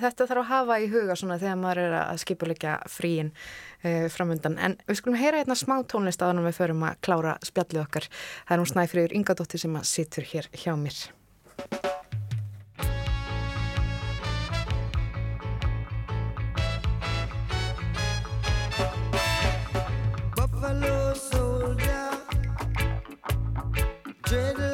þetta 0.00 0.26
þarf 0.30 0.42
að 0.42 0.48
hafa 0.50 0.78
í 0.80 0.88
huga 0.92 1.16
svona 1.18 1.38
þegar 1.40 1.60
maður 1.60 1.82
er 1.84 1.96
að 2.00 2.22
skipuleika 2.24 2.76
fríin 2.90 3.32
uh, 3.34 4.08
framundan. 4.14 4.58
En 4.62 4.78
við 4.88 5.00
skulum 5.02 5.20
heyra 5.20 5.42
hérna 5.42 5.58
smá 5.58 5.76
tónlist 5.90 6.24
að 6.24 6.42
við 6.46 6.58
förum 6.60 6.88
að 6.88 7.00
klára 7.06 7.38
spjallið 7.46 7.84
okkar. 7.84 8.10
Það 8.46 8.56
er 8.56 8.64
hún 8.64 8.74
Snæfriður 8.74 9.16
Ingadóttir 9.20 9.64
sem 9.64 9.80
að 9.80 9.88
situr 9.94 10.30
hér 10.32 10.52
hjá 10.54 10.74
mér 10.78 11.89
hlusta 24.30 24.69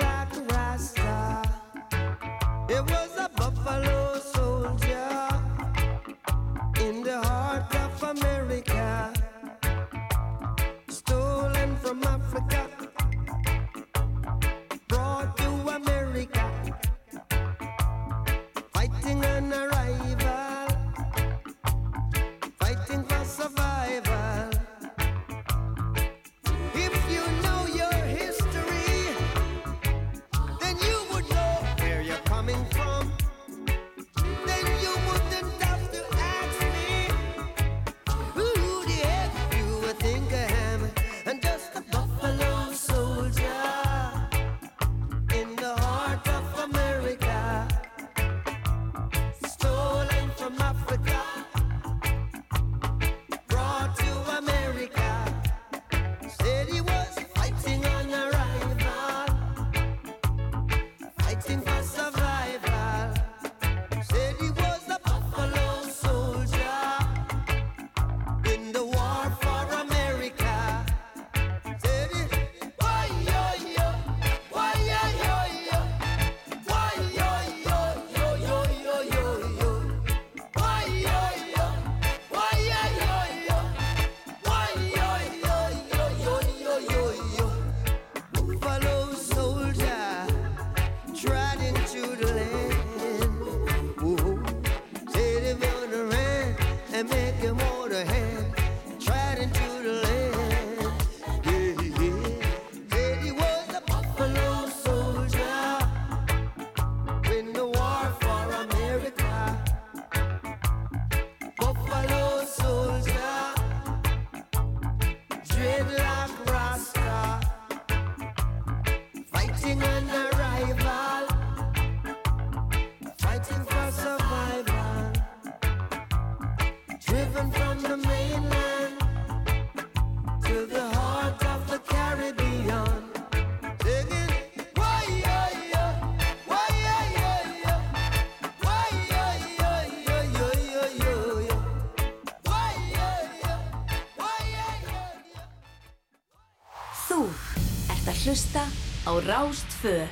á 149.17 149.25
Rástfö. 149.25 150.05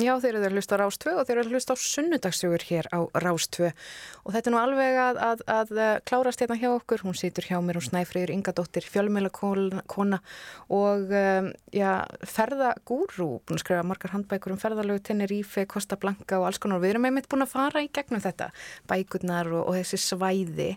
Já, 0.00 0.12
þeir 0.20 0.36
eru 0.36 0.48
að 0.48 0.54
hlusta 0.56 0.76
á 0.76 0.80
Rástvö 0.80 1.12
og 1.18 1.26
þeir 1.28 1.38
eru 1.38 1.48
að 1.48 1.54
hlusta 1.54 1.74
á 1.76 1.76
sunnudagsögur 1.80 2.64
hér 2.68 2.88
á 2.92 3.00
Rástvö 3.20 3.70
og 4.24 4.34
þetta 4.34 4.50
er 4.50 4.54
nú 4.54 4.58
alveg 4.60 4.98
að, 5.00 5.20
að, 5.24 5.42
að 5.52 5.72
klárast 6.08 6.40
hérna 6.40 6.58
hjá 6.60 6.68
okkur, 6.72 7.04
hún 7.04 7.16
situr 7.16 7.48
hjá 7.48 7.56
mér 7.64 7.78
og 7.80 7.86
Snæfriður 7.86 8.32
Ingadóttir, 8.34 8.84
fjölmjöla 8.84 9.32
og 10.68 11.14
um, 11.16 11.48
já, 11.72 11.92
ferðagúrú, 12.34 13.30
búin 13.44 13.56
að 13.56 13.62
skrifa 13.64 13.86
margar 13.88 14.14
handbækur 14.14 14.54
um 14.54 14.60
ferðalögu, 14.60 15.04
Tenerife, 15.08 15.64
Costa 15.68 15.96
Blanca 15.96 16.40
og 16.40 16.48
alls 16.48 16.60
konar 16.60 16.80
við 16.80 16.94
erum 16.94 17.08
einmitt 17.08 17.28
búin 17.30 17.46
að 17.46 17.54
fara 17.56 17.84
í 17.84 17.88
gegnum 17.92 18.24
þetta, 18.24 18.50
bækurnar 18.90 19.52
og, 19.52 19.64
og 19.64 19.80
þessi 19.80 20.00
svæði. 20.10 20.70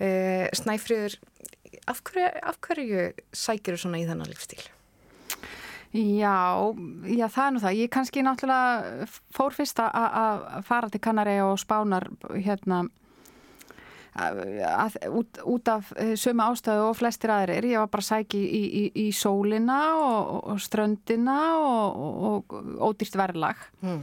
Uh, 0.00 0.50
Snæfriður, 0.58 1.18
af 1.86 2.02
hverju, 2.02 2.28
af 2.42 2.60
hverju 2.66 3.08
sækir 3.30 3.78
þú 3.78 3.86
svona 3.86 4.02
í 4.02 4.06
þennan 4.10 4.30
lífstíl? 4.30 4.62
Já, 5.90 6.70
já, 7.10 7.26
það 7.26 7.44
er 7.44 7.52
nú 7.54 7.60
það. 7.64 7.78
Ég 7.80 7.90
kannski 7.90 8.22
náttúrulega 8.22 9.06
fór 9.34 9.54
fyrst 9.56 9.80
að 9.82 10.44
fara 10.68 10.90
til 10.90 11.00
Kanari 11.02 11.40
og 11.42 11.58
Spánar 11.58 12.06
hérna 12.30 12.84
að, 14.14 14.96
út, 15.10 15.40
út 15.46 15.70
af 15.70 15.90
eh, 15.98 16.14
sömu 16.18 16.46
ástöðu 16.46 16.86
og 16.90 16.96
flestir 16.98 17.32
aðrir. 17.34 17.66
Ég 17.72 17.82
var 17.82 17.90
bara 17.90 18.06
sæki 18.06 18.38
í, 18.38 18.62
í, 18.62 18.84
í 19.02 19.08
sólina 19.14 19.80
og, 19.98 20.32
og 20.54 20.62
ströndina 20.62 21.38
og, 21.58 21.98
og, 21.98 22.54
og 22.54 22.72
ódýrt 22.90 23.18
verðlag. 23.18 23.66
Mm. 23.82 24.00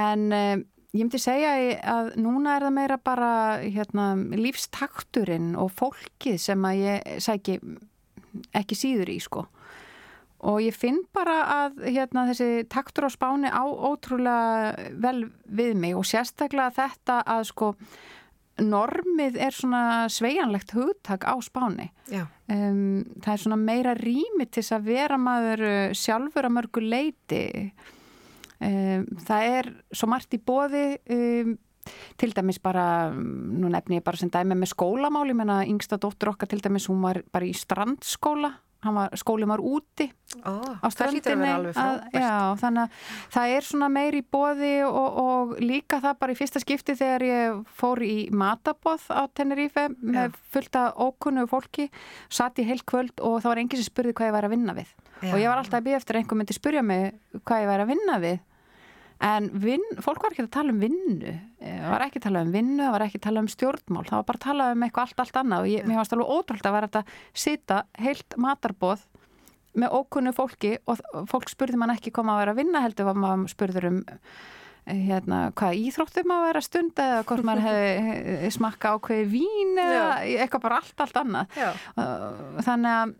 En 0.00 0.26
um, 0.32 0.66
ég 0.96 1.04
myndi 1.04 1.20
segja 1.20 1.54
að 1.98 2.12
núna 2.20 2.56
er 2.56 2.68
það 2.68 2.76
meira 2.80 3.00
bara 3.02 3.32
hérna, 3.60 4.12
lífstakturinn 4.40 5.52
og 5.60 5.72
fólkið 5.76 6.40
sem 6.40 6.68
að 6.68 6.84
ég 6.86 7.16
sæki 7.28 7.60
ekki 8.56 8.78
síður 8.78 9.10
í 9.12 9.20
sko 9.20 9.48
og 10.40 10.62
ég 10.64 10.76
finn 10.76 11.02
bara 11.12 11.36
að 11.66 11.82
hérna, 11.90 12.24
þessi 12.30 12.64
taktur 12.72 13.08
á 13.08 13.10
spáni 13.12 13.50
á 13.52 13.64
ótrúlega 13.64 14.88
vel 15.02 15.28
við 15.44 15.74
mig 15.76 15.96
og 15.98 16.06
sérstaklega 16.08 16.72
þetta 16.78 17.20
að 17.28 17.44
sko 17.50 17.70
normið 18.60 19.38
er 19.40 19.56
svona 19.56 19.82
sveianlegt 20.12 20.74
hugtak 20.76 21.24
á 21.24 21.34
spáni. 21.44 21.88
Um, 22.50 23.04
það 23.22 23.32
er 23.32 23.42
svona 23.44 23.60
meira 23.60 23.94
rými 23.96 24.46
til 24.48 24.62
þess 24.62 24.76
að 24.76 24.90
vera 24.90 25.18
maður 25.20 25.64
uh, 25.68 25.96
sjálfur 25.96 26.48
að 26.48 26.54
mörgu 26.56 26.84
leiti 26.84 27.42
um, 28.60 29.04
það 29.26 29.48
er 29.56 29.70
svo 29.92 30.10
margt 30.10 30.36
í 30.36 30.40
bóði 30.42 30.86
um, 31.14 31.54
til 32.20 32.32
dæmis 32.36 32.60
bara, 32.62 33.10
nú 33.14 33.70
nefn 33.72 33.96
ég 33.96 34.04
bara 34.04 34.20
sem 34.20 34.30
dæmi 34.32 34.58
með 34.58 34.74
skólamáli, 34.74 35.36
menna 35.36 35.62
yngsta 35.64 35.96
dóttur 36.00 36.34
okkar 36.34 36.50
til 36.50 36.60
dæmis, 36.60 36.90
hún 36.90 37.00
var 37.04 37.22
bara 37.32 37.48
í 37.48 37.54
strandskóla 37.56 38.52
var, 38.80 39.12
skólinn 39.18 39.50
var 39.50 39.60
úti 39.60 40.06
oh, 40.48 40.76
á 40.80 40.86
strandinni 40.92 41.72
þannig 42.60 42.82
að 42.84 42.94
það 43.34 43.54
er 43.56 43.66
svona 43.68 43.90
meir 43.92 44.16
í 44.16 44.22
bóði 44.24 44.72
og, 44.86 45.18
og 45.24 45.54
líka 45.62 46.00
það 46.00 46.18
bara 46.22 46.34
í 46.34 46.38
fyrsta 46.38 46.62
skipti 46.62 46.96
þegar 46.98 47.26
ég 47.28 47.60
fór 47.80 48.02
í 48.06 48.16
matabóð 48.32 49.06
á 49.12 49.22
Tenerife 49.36 49.88
með 50.00 50.38
fullta 50.54 50.90
ókunnu 50.96 51.46
fólki 51.50 51.90
satt 52.32 52.60
í 52.62 52.68
heilt 52.68 52.86
kvöld 52.88 53.20
og 53.20 53.40
það 53.42 53.52
var 53.52 53.64
enginn 53.64 53.82
sem 53.82 53.90
spurði 53.90 54.16
hvað 54.16 54.30
ég 54.30 54.38
væri 54.38 54.50
að 54.50 54.56
vinna 54.56 54.76
við. 54.80 54.94
Já. 55.20 55.34
og 55.34 55.40
ég 55.42 55.50
var 55.52 55.60
alltaf 55.60 55.76
að 55.76 55.84
byggja 55.84 56.00
eftir 56.00 56.16
að 56.16 56.22
einhver 56.22 56.38
myndi 56.40 56.56
spurja 56.56 56.82
mig 56.86 57.10
hvað 57.44 57.60
ég 57.60 57.68
væri 57.68 57.84
að 57.84 57.90
vinna 57.92 58.14
við 58.22 58.38
En 59.20 59.50
vin, 59.60 59.82
fólk 60.00 60.22
var 60.24 60.32
ekki 60.32 60.46
að 60.46 60.54
tala 60.54 60.72
um 60.72 60.78
vinnu, 60.80 61.32
það 61.60 61.90
var 61.92 62.02
ekki 62.06 62.20
að 62.22 62.24
tala 62.24 62.40
um 62.46 62.52
vinnu, 62.54 62.78
það 62.80 62.94
var 62.94 63.02
ekki 63.04 63.18
að 63.18 63.24
tala 63.26 63.40
um 63.42 63.48
stjórnmál, 63.52 64.04
það 64.06 64.16
var 64.16 64.28
bara 64.30 64.38
að 64.40 64.44
tala 64.46 64.68
um 64.72 64.84
eitthvað 64.86 65.02
allt, 65.04 65.18
allt 65.24 65.40
annað 65.42 65.64
og 65.64 65.72
ég, 65.74 65.82
mér 65.84 65.98
fannst 66.00 66.14
alveg 66.16 66.30
ótrúld 66.36 66.68
að 66.70 66.76
vera 66.78 66.88
að 67.02 67.10
sita 67.42 67.80
heilt 68.00 68.36
matarbóð 68.40 69.02
með 69.80 69.96
ókunnu 69.98 70.32
fólki 70.34 70.72
og 70.88 71.02
fólk 71.30 71.52
spurði 71.52 71.78
mann 71.78 71.92
ekki 71.92 72.14
koma 72.14 72.34
að 72.38 72.40
vera 72.42 72.54
að 72.54 72.62
vinna 72.62 72.82
heldur 72.82 73.10
hvað 73.10 73.20
maður 73.22 73.52
spurður 73.52 73.88
um 73.90 73.98
hérna, 74.88 75.40
hvað 75.58 75.80
íþróttum 75.84 76.32
að 76.34 76.46
vera 76.48 76.62
stund 76.64 77.02
eða 77.04 77.18
hvort 77.28 77.46
maður 77.46 77.66
hefði 77.68 78.52
smakka 78.56 78.94
ákveði 78.96 79.26
vín 79.30 79.74
eða 79.78 79.98
já. 80.24 80.38
eitthvað 80.44 80.64
bara 80.64 80.78
allt, 80.80 80.94
allt 81.04 81.20
annað. 81.20 81.58
Já. 81.60 81.68
Þannig 82.66 82.96
að, 82.96 83.12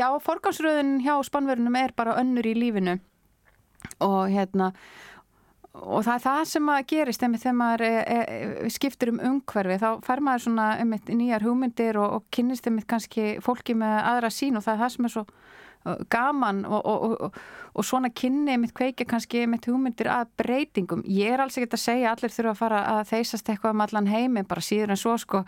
já, 0.00 0.08
forgansröðun 0.24 0.96
hjá 1.04 1.12
spannverðunum 1.28 1.78
er 1.82 1.94
bara 2.00 2.16
önnur 2.22 2.48
í 2.48 2.56
lífinu 2.56 2.96
og 4.04 4.32
hérna 4.32 4.72
og 5.76 6.04
það 6.06 6.14
er 6.14 6.22
það 6.24 6.42
sem 6.50 6.70
að 6.72 6.86
gerist 6.92 7.24
þegar 7.24 7.56
maður 7.56 7.84
e, 7.86 7.90
e, 8.00 8.70
skiptir 8.72 9.12
um 9.12 9.20
umhverfi 9.30 9.76
þá 9.82 9.88
fær 10.06 10.22
maður 10.24 10.44
svona 10.46 10.68
um 10.82 10.94
nýjar 11.20 11.44
hugmyndir 11.44 11.98
og, 12.00 12.14
og 12.16 12.24
kynnist 12.32 12.68
um 12.70 12.78
kannski 12.80 13.36
fólki 13.44 13.76
með 13.76 13.98
aðra 14.00 14.32
sín 14.32 14.56
og 14.56 14.64
það 14.64 14.74
er 14.74 14.82
það 14.84 14.94
sem 14.94 15.08
er 15.08 15.14
svo 15.16 15.26
gaman 16.12 16.64
og, 16.68 16.86
og, 16.86 17.38
og 17.76 17.86
svona 17.86 18.10
kynni 18.14 18.56
mitt 18.60 18.74
kveikja 18.76 19.06
kannski 19.08 19.44
mitt 19.50 19.68
hugmyndir 19.68 20.10
að 20.12 20.30
breytingum. 20.40 21.04
Ég 21.08 21.34
er 21.34 21.42
alls 21.44 21.58
ekkert 21.58 21.76
að 21.78 21.84
segja 21.84 22.12
allir 22.12 22.32
þurfa 22.34 22.54
að 22.54 22.60
fara 22.60 22.82
að 22.94 23.02
þeysast 23.12 23.50
eitthvað 23.52 23.76
um 23.76 23.84
allan 23.86 24.10
heimi, 24.10 24.46
bara 24.48 24.64
síður 24.64 24.94
en 24.94 25.00
svo 25.00 25.16
sko 25.20 25.42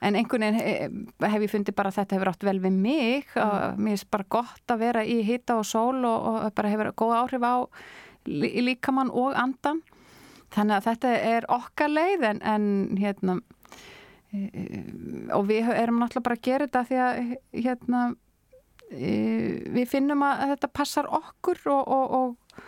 en 0.00 0.18
einhvern 0.18 0.48
veginn 0.48 1.06
eh, 1.18 1.30
hef 1.32 1.46
ég 1.46 1.52
fundið 1.52 1.78
bara 1.78 1.92
að 1.92 2.00
þetta 2.00 2.18
hefur 2.18 2.32
átt 2.32 2.48
vel 2.48 2.58
við 2.64 2.80
mig 2.88 3.30
mm. 3.34 3.44
og 3.44 3.84
mér 3.84 4.00
er 4.00 4.10
bara 4.12 4.28
gott 4.38 4.74
að 4.74 4.82
vera 4.84 5.04
í 5.04 5.20
hita 5.26 5.58
og 5.60 5.68
sól 5.68 6.02
og, 6.02 6.28
og 6.32 6.50
bara 6.56 6.72
hefur 6.72 6.92
góð 6.98 7.16
áhrif 7.22 7.46
á 7.46 7.56
líkamann 8.28 9.12
og 9.14 9.36
andan 9.38 9.82
þannig 10.54 10.78
að 10.78 10.88
þetta 10.88 11.14
er 11.30 11.46
okkar 11.52 11.92
leið 11.92 12.26
en, 12.30 12.40
en 12.42 12.66
hérna 13.00 13.36
e, 14.32 14.48
e, 14.48 14.64
og 15.36 15.48
við 15.48 15.70
erum 15.74 16.00
náttúrulega 16.02 16.26
bara 16.28 16.38
að 16.38 16.46
gera 16.48 16.68
þetta 16.68 16.84
því 16.88 17.00
að 17.04 17.20
hérna 17.66 18.04
við 18.90 19.88
finnum 19.90 20.22
að 20.24 20.44
þetta 20.54 20.70
passar 20.72 21.08
okkur 21.12 21.60
og, 21.72 21.90
og, 21.92 22.14
og, 22.18 22.62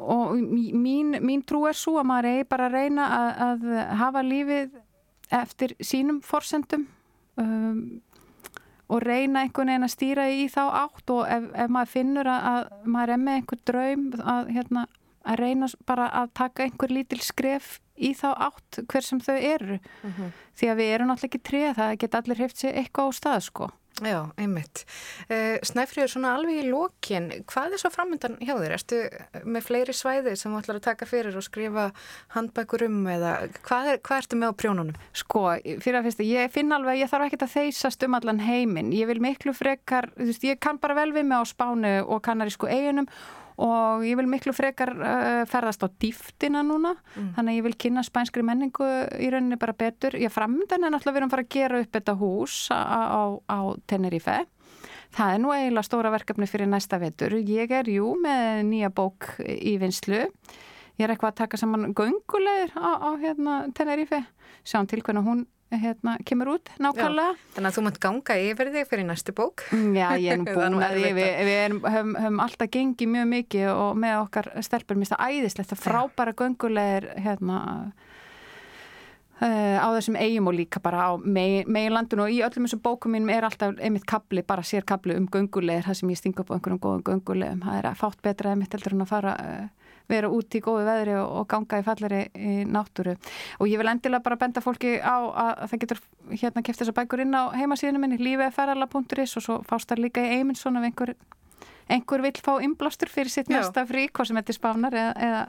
og 0.00 0.32
mín, 0.40 1.18
mín 1.20 1.44
trú 1.46 1.66
er 1.68 1.76
svo 1.76 1.98
að 2.00 2.08
maður 2.08 2.30
eigi 2.30 2.48
bara 2.48 2.70
að 2.70 2.78
reyna 2.78 3.08
að, 3.18 3.28
að 3.48 3.68
hafa 4.00 4.24
lífið 4.24 4.80
eftir 5.34 5.76
sínum 5.84 6.20
forsendum 6.24 6.86
um, 7.40 8.00
og 8.88 9.00
reyna 9.04 9.44
einhvern 9.44 9.72
veginn 9.72 9.86
að 9.86 9.94
stýra 9.94 10.26
í 10.32 10.44
þá 10.52 10.62
átt 10.84 11.12
og 11.12 11.24
ef, 11.28 11.46
ef 11.64 11.72
maður 11.72 11.92
finnur 11.92 12.30
að, 12.30 12.50
að 12.50 12.90
maður 12.96 13.14
er 13.14 13.22
með 13.22 13.38
einhver 13.40 13.62
draum 13.70 14.04
að, 14.20 14.50
hérna, 14.56 14.84
að 15.24 15.40
reyna 15.40 15.70
bara 15.88 16.10
að 16.22 16.34
taka 16.40 16.66
einhver 16.66 16.92
lítil 16.92 17.20
skref 17.24 17.78
í 17.94 18.12
þá 18.18 18.28
átt 18.48 18.82
hver 18.90 19.06
sem 19.06 19.22
þau 19.22 19.36
eru 19.36 19.78
uh 19.78 20.08
mhm. 20.08 20.12
-huh. 20.18 20.34
því 20.58 20.68
að 20.70 20.78
við 20.80 20.92
erum 20.94 21.08
náttúrulega 21.08 21.30
ekki 21.30 21.48
treð 21.48 21.74
það 21.78 21.96
geta 22.02 22.20
allir 22.20 22.40
hreift 22.42 22.60
sér 22.60 22.78
eitthvað 22.80 23.08
á 23.08 23.12
stað 23.20 23.40
sko 23.48 23.70
Já, 24.02 24.24
einmitt. 24.34 24.80
Uh, 25.28 25.60
Snæfríður, 25.62 26.10
svona 26.10 26.32
alveg 26.34 26.64
í 26.64 26.66
lókin, 26.66 27.28
hvað 27.46 27.76
er 27.76 27.82
svo 27.82 27.92
framöndan 27.94 28.40
hjá 28.40 28.56
þér? 28.56 28.72
Erstu 28.74 28.98
með 29.46 29.68
fleiri 29.68 29.94
svæði 29.94 30.32
sem 30.40 30.50
þú 30.50 30.62
ætlar 30.64 30.80
að 30.80 30.86
taka 30.88 31.06
fyrir 31.06 31.38
og 31.38 31.44
skrifa 31.46 31.84
handbækur 32.34 32.88
um 32.88 33.04
eða 33.12 33.36
hvað, 33.60 33.92
er, 33.92 34.00
hvað 34.02 34.24
ertu 34.24 34.40
með 34.40 34.50
á 34.50 34.58
prjónunum? 34.64 34.98
Sko, 35.14 35.44
fyrir 35.62 36.00
að 36.00 36.08
fyrsta, 36.08 36.26
ég 36.26 36.50
finn 36.56 36.74
alveg, 36.74 37.04
ég 37.04 37.12
þarf 37.12 37.28
ekki 37.28 37.40
að 37.44 37.54
þeysast 37.54 38.08
um 38.08 38.18
allan 38.18 38.42
heiminn. 38.42 38.90
Ég 38.98 39.06
vil 39.12 39.20
miklu 39.22 39.54
frekar, 39.54 40.10
þú 40.18 40.26
veist, 40.32 40.50
ég 40.50 40.58
kann 40.58 40.82
bara 40.82 40.98
vel 40.98 41.12
við 41.14 41.30
mig 41.30 41.38
á 41.38 41.44
Spánu 41.46 41.94
og 42.02 42.24
Kanarísku 42.26 42.66
eiginum 42.66 43.06
og 43.06 43.43
ég 44.04 44.18
vil 44.18 44.26
miklu 44.30 44.54
frekar 44.56 44.90
uh, 44.96 45.42
ferðast 45.50 45.84
á 45.84 45.88
dýftina 46.02 46.64
núna 46.66 46.94
mm. 46.96 47.28
þannig 47.36 47.52
að 47.52 47.58
ég 47.58 47.66
vil 47.68 47.76
kynna 47.84 48.02
spænskri 48.06 48.42
menningu 48.46 48.88
í 49.20 49.30
rauninni 49.30 49.60
bara 49.60 49.76
betur. 49.78 50.16
Ég 50.18 50.32
framöndan 50.34 50.86
er 50.86 50.94
náttúrulega 50.94 51.14
við 51.14 51.22
erum 51.22 51.30
að 51.30 51.36
fara 51.36 51.46
að 51.46 51.54
gera 51.54 51.82
upp 51.84 51.94
þetta 51.98 52.18
hús 52.18 52.58
á, 52.74 52.80
á, 52.80 53.22
á 53.46 53.58
Tenerife 53.86 54.42
það 55.14 55.32
er 55.32 55.42
nú 55.42 55.54
eiginlega 55.54 55.86
stóra 55.86 56.12
verkefni 56.14 56.48
fyrir 56.50 56.70
næsta 56.70 56.98
vetur. 56.98 57.36
Ég 57.38 57.70
er 57.74 57.90
jú 57.90 58.14
með 58.18 58.64
nýja 58.70 58.90
bók 58.94 59.36
í 59.44 59.76
vinslu 59.82 60.24
ég 60.98 61.06
er 61.06 61.14
eitthvað 61.14 61.32
að 61.32 61.40
taka 61.42 61.60
saman 61.60 61.94
göngulegir 61.96 62.74
á, 62.78 62.90
á 63.02 63.10
hérna, 63.20 63.58
Tenerife. 63.74 64.22
Sjáum 64.64 64.88
til 64.90 65.02
hvernig 65.02 65.26
hún 65.26 65.44
hérna, 65.74 66.16
kemur 66.26 66.54
út 66.54 66.70
nákvæmlega. 66.78 67.34
Já, 67.34 67.52
þannig 67.56 67.70
að 67.70 67.76
þú 67.76 67.84
mátt 67.86 68.00
ganga 68.04 68.38
yfir 68.38 68.70
þig 68.74 68.88
fyrir 68.90 69.06
næstu 69.08 69.34
bók. 69.36 69.64
Mm, 69.74 69.92
já, 69.98 70.06
ég 70.22 70.32
er 70.32 70.40
nú 70.40 70.48
búin 70.56 70.78
að 70.78 70.96
því 70.98 71.12
við, 71.18 71.30
við 71.48 71.60
erum, 71.64 71.84
höfum, 71.84 72.16
höfum 72.22 72.42
alltaf 72.46 72.72
gengið 72.76 73.12
mjög 73.16 73.30
mikið 73.34 73.70
og 73.74 74.00
með 74.04 74.18
okkar 74.22 74.50
stelpur. 74.66 75.00
Mista 75.00 75.18
æðislegt 75.18 75.74
að 75.74 75.84
frábæra 75.84 76.36
göngulegir 76.38 77.10
hérna 77.24 77.60
Uh, 79.42 79.82
á 79.82 79.90
þessum 79.98 80.14
eigum 80.14 80.46
og 80.46 80.54
líka 80.54 80.78
bara 80.78 81.08
á 81.10 81.18
meginlandun 81.18 82.20
og 82.22 82.30
í 82.30 82.36
öllum 82.46 82.68
þessum 82.68 82.80
bókum 82.84 83.16
mínum 83.16 83.32
er 83.34 83.42
alltaf 83.42 83.74
einmitt 83.82 84.04
kabli, 84.06 84.44
bara 84.46 84.62
sér 84.62 84.86
kabli 84.86 85.16
um 85.18 85.26
göngulegir 85.26 85.82
það 85.88 85.96
sem 85.98 86.12
ég 86.12 86.20
stinga 86.20 86.44
upp 86.44 86.52
á 86.52 86.56
einhverjum 86.56 86.80
góðum 86.84 87.02
göngulegum 87.08 87.64
það 87.66 87.80
er 87.80 87.88
að 87.90 87.98
fátt 87.98 88.22
betra 88.22 88.52
einmitt 88.54 88.76
heldur 88.76 88.94
en 88.94 89.02
að 89.02 89.10
fara 89.10 89.32
uh, 89.34 89.83
vera 90.10 90.28
út 90.28 90.54
í 90.54 90.60
góðu 90.64 90.84
veðri 90.86 91.16
og, 91.16 91.30
og 91.40 91.46
ganga 91.48 91.80
í 91.80 91.86
fallari 91.86 92.20
í 92.36 92.54
náttúru 92.68 93.16
og 93.16 93.70
ég 93.70 93.80
vil 93.80 93.88
endilega 93.88 94.24
bara 94.26 94.40
benda 94.40 94.62
fólki 94.64 94.98
á 95.00 95.16
að 95.16 95.64
það 95.70 95.82
getur 95.84 96.02
hérna 96.34 96.64
kæft 96.66 96.82
þessa 96.82 96.96
bækur 96.96 97.24
inn 97.24 97.36
á 97.36 97.52
heimasíðunum 97.56 98.04
minni 98.04 98.20
lífeferðala.is 98.20 99.38
og 99.40 99.46
svo 99.46 99.58
fástar 99.68 100.02
líka 100.02 100.24
í 100.24 100.38
Eymundsson 100.38 100.76
ef 100.80 100.88
einhver, 100.90 101.14
einhver 101.88 102.24
vil 102.26 102.36
fá 102.44 102.56
inblástur 102.60 103.12
fyrir 103.12 103.32
sitt 103.32 103.48
Já. 103.48 103.58
næsta 103.58 103.86
frí, 103.88 104.08
hvað 104.12 104.30
sem 104.30 104.40
þetta 104.42 104.54
er 104.54 104.60
spánar 104.60 104.98
eða, 105.00 105.14
eða 105.28 105.44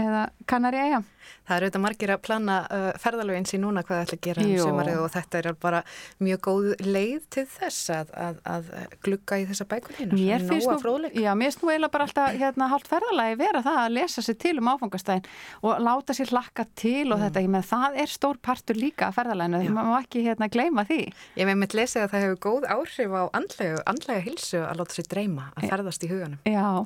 eða 0.00 0.22
kannari 0.48 0.80
eiga. 0.80 1.02
Það 1.46 1.56
eru 1.56 1.68
auðvitað 1.68 1.84
margir 1.84 2.12
að 2.14 2.20
plana 2.26 2.56
uh, 2.66 2.88
ferðalögin 3.02 3.48
sín 3.48 3.62
núna 3.64 3.82
hvað 3.86 3.98
það 3.98 4.04
ætla 4.06 4.18
að 4.18 4.26
gera 4.26 4.44
um 4.44 4.52
sumarið 4.62 5.00
og 5.02 5.08
þetta 5.16 5.40
er 5.40 5.48
bara 5.62 5.82
mjög 6.22 6.42
góð 6.46 6.68
leið 6.86 7.26
til 7.36 7.44
þess 7.56 7.92
að, 7.96 8.12
að, 8.26 8.40
að 8.52 8.70
glugga 9.06 9.38
í 9.42 9.46
þessa 9.50 9.66
bækur 9.72 9.98
hérna. 9.98 10.18
Mér 10.18 10.46
finnst 10.48 10.70
nú, 10.72 11.10
já, 11.16 11.30
mér 11.38 11.50
finnst 11.50 11.64
nú 11.64 11.72
eiginlega 11.72 11.94
bara 11.96 12.08
alltaf 12.08 12.38
hérna 12.42 12.70
hálft 12.72 12.90
ferðalagi 12.90 13.38
vera 13.42 13.64
það 13.66 13.80
að 13.82 13.96
lesa 13.98 14.24
sér 14.26 14.38
til 14.42 14.54
um 14.60 14.70
áfangastæðin 14.72 15.28
og 15.62 15.82
láta 15.88 16.16
sér 16.16 16.32
hlakka 16.32 16.66
til 16.78 17.06
og 17.12 17.22
þetta, 17.22 17.44
ég 17.44 17.52
með 17.52 17.68
það 17.70 17.98
er 18.04 18.12
stór 18.12 18.40
partur 18.42 18.78
líka 18.78 19.08
af 19.10 19.18
ferðalaginu, 19.18 19.62
maður 19.74 19.92
má 19.92 19.98
ekki 20.00 20.24
hérna 20.26 20.50
gleyma 20.52 20.86
því. 20.88 21.00
Ég 21.38 21.48
með 21.48 21.60
mitt 21.62 21.76
lesið 21.76 22.06
að 22.06 22.14
það 22.14 22.26
hefur 22.26 22.40
góð 22.46 22.68
áhrif 22.76 23.16
á 23.18 23.22
andlega, 23.38 23.82
andlega 23.90 24.24
hilsu 24.26 24.62
að 24.62 24.82
láta 24.82 24.96
sér 24.96 25.10
dreyma, 25.12 25.48
að 25.56 25.68
ferðast 25.72 26.06
í 26.06 26.10
huganum. 26.12 26.40
Já, 26.48 26.82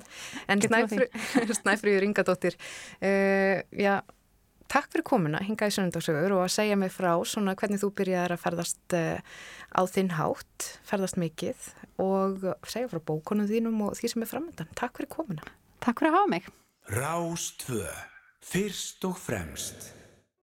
En 0.48 0.62
Snæfríður 1.60 2.06
Ingadóttir, 2.06 2.56
uh, 3.00 3.62
já, 3.72 4.00
takk 4.72 4.90
fyrir 4.92 5.06
komuna 5.06 5.42
hinga 5.44 5.68
í 5.68 5.74
sunnundagsögur 5.74 6.36
og 6.36 6.44
að 6.44 6.54
segja 6.56 6.78
mig 6.80 6.92
frá 6.94 7.12
svona 7.28 7.56
hvernig 7.58 7.82
þú 7.82 7.92
byrjaðir 8.00 8.36
að 8.36 8.42
ferðast 8.44 8.96
uh, 8.98 9.18
á 9.72 9.82
þinn 9.90 10.12
hátt, 10.16 10.70
ferðast 10.88 11.20
mikið 11.20 11.68
og 12.02 12.46
segja 12.68 12.90
frá 12.92 13.02
bókunum 13.12 13.48
þínum 13.50 13.86
og 13.88 13.96
því 13.98 14.12
sem 14.12 14.26
er 14.26 14.32
framöndan. 14.32 14.72
Takk 14.78 15.00
fyrir 15.00 15.12
komuna. 15.12 15.46
takk 15.80 16.00
fyrir 16.00 16.12
að 16.12 16.18
hafa 16.20 16.32
mig. 16.32 16.50
Rástvö, 16.96 17.86
fyrst 18.42 19.04
og 19.06 19.16
fremst. 19.18 19.92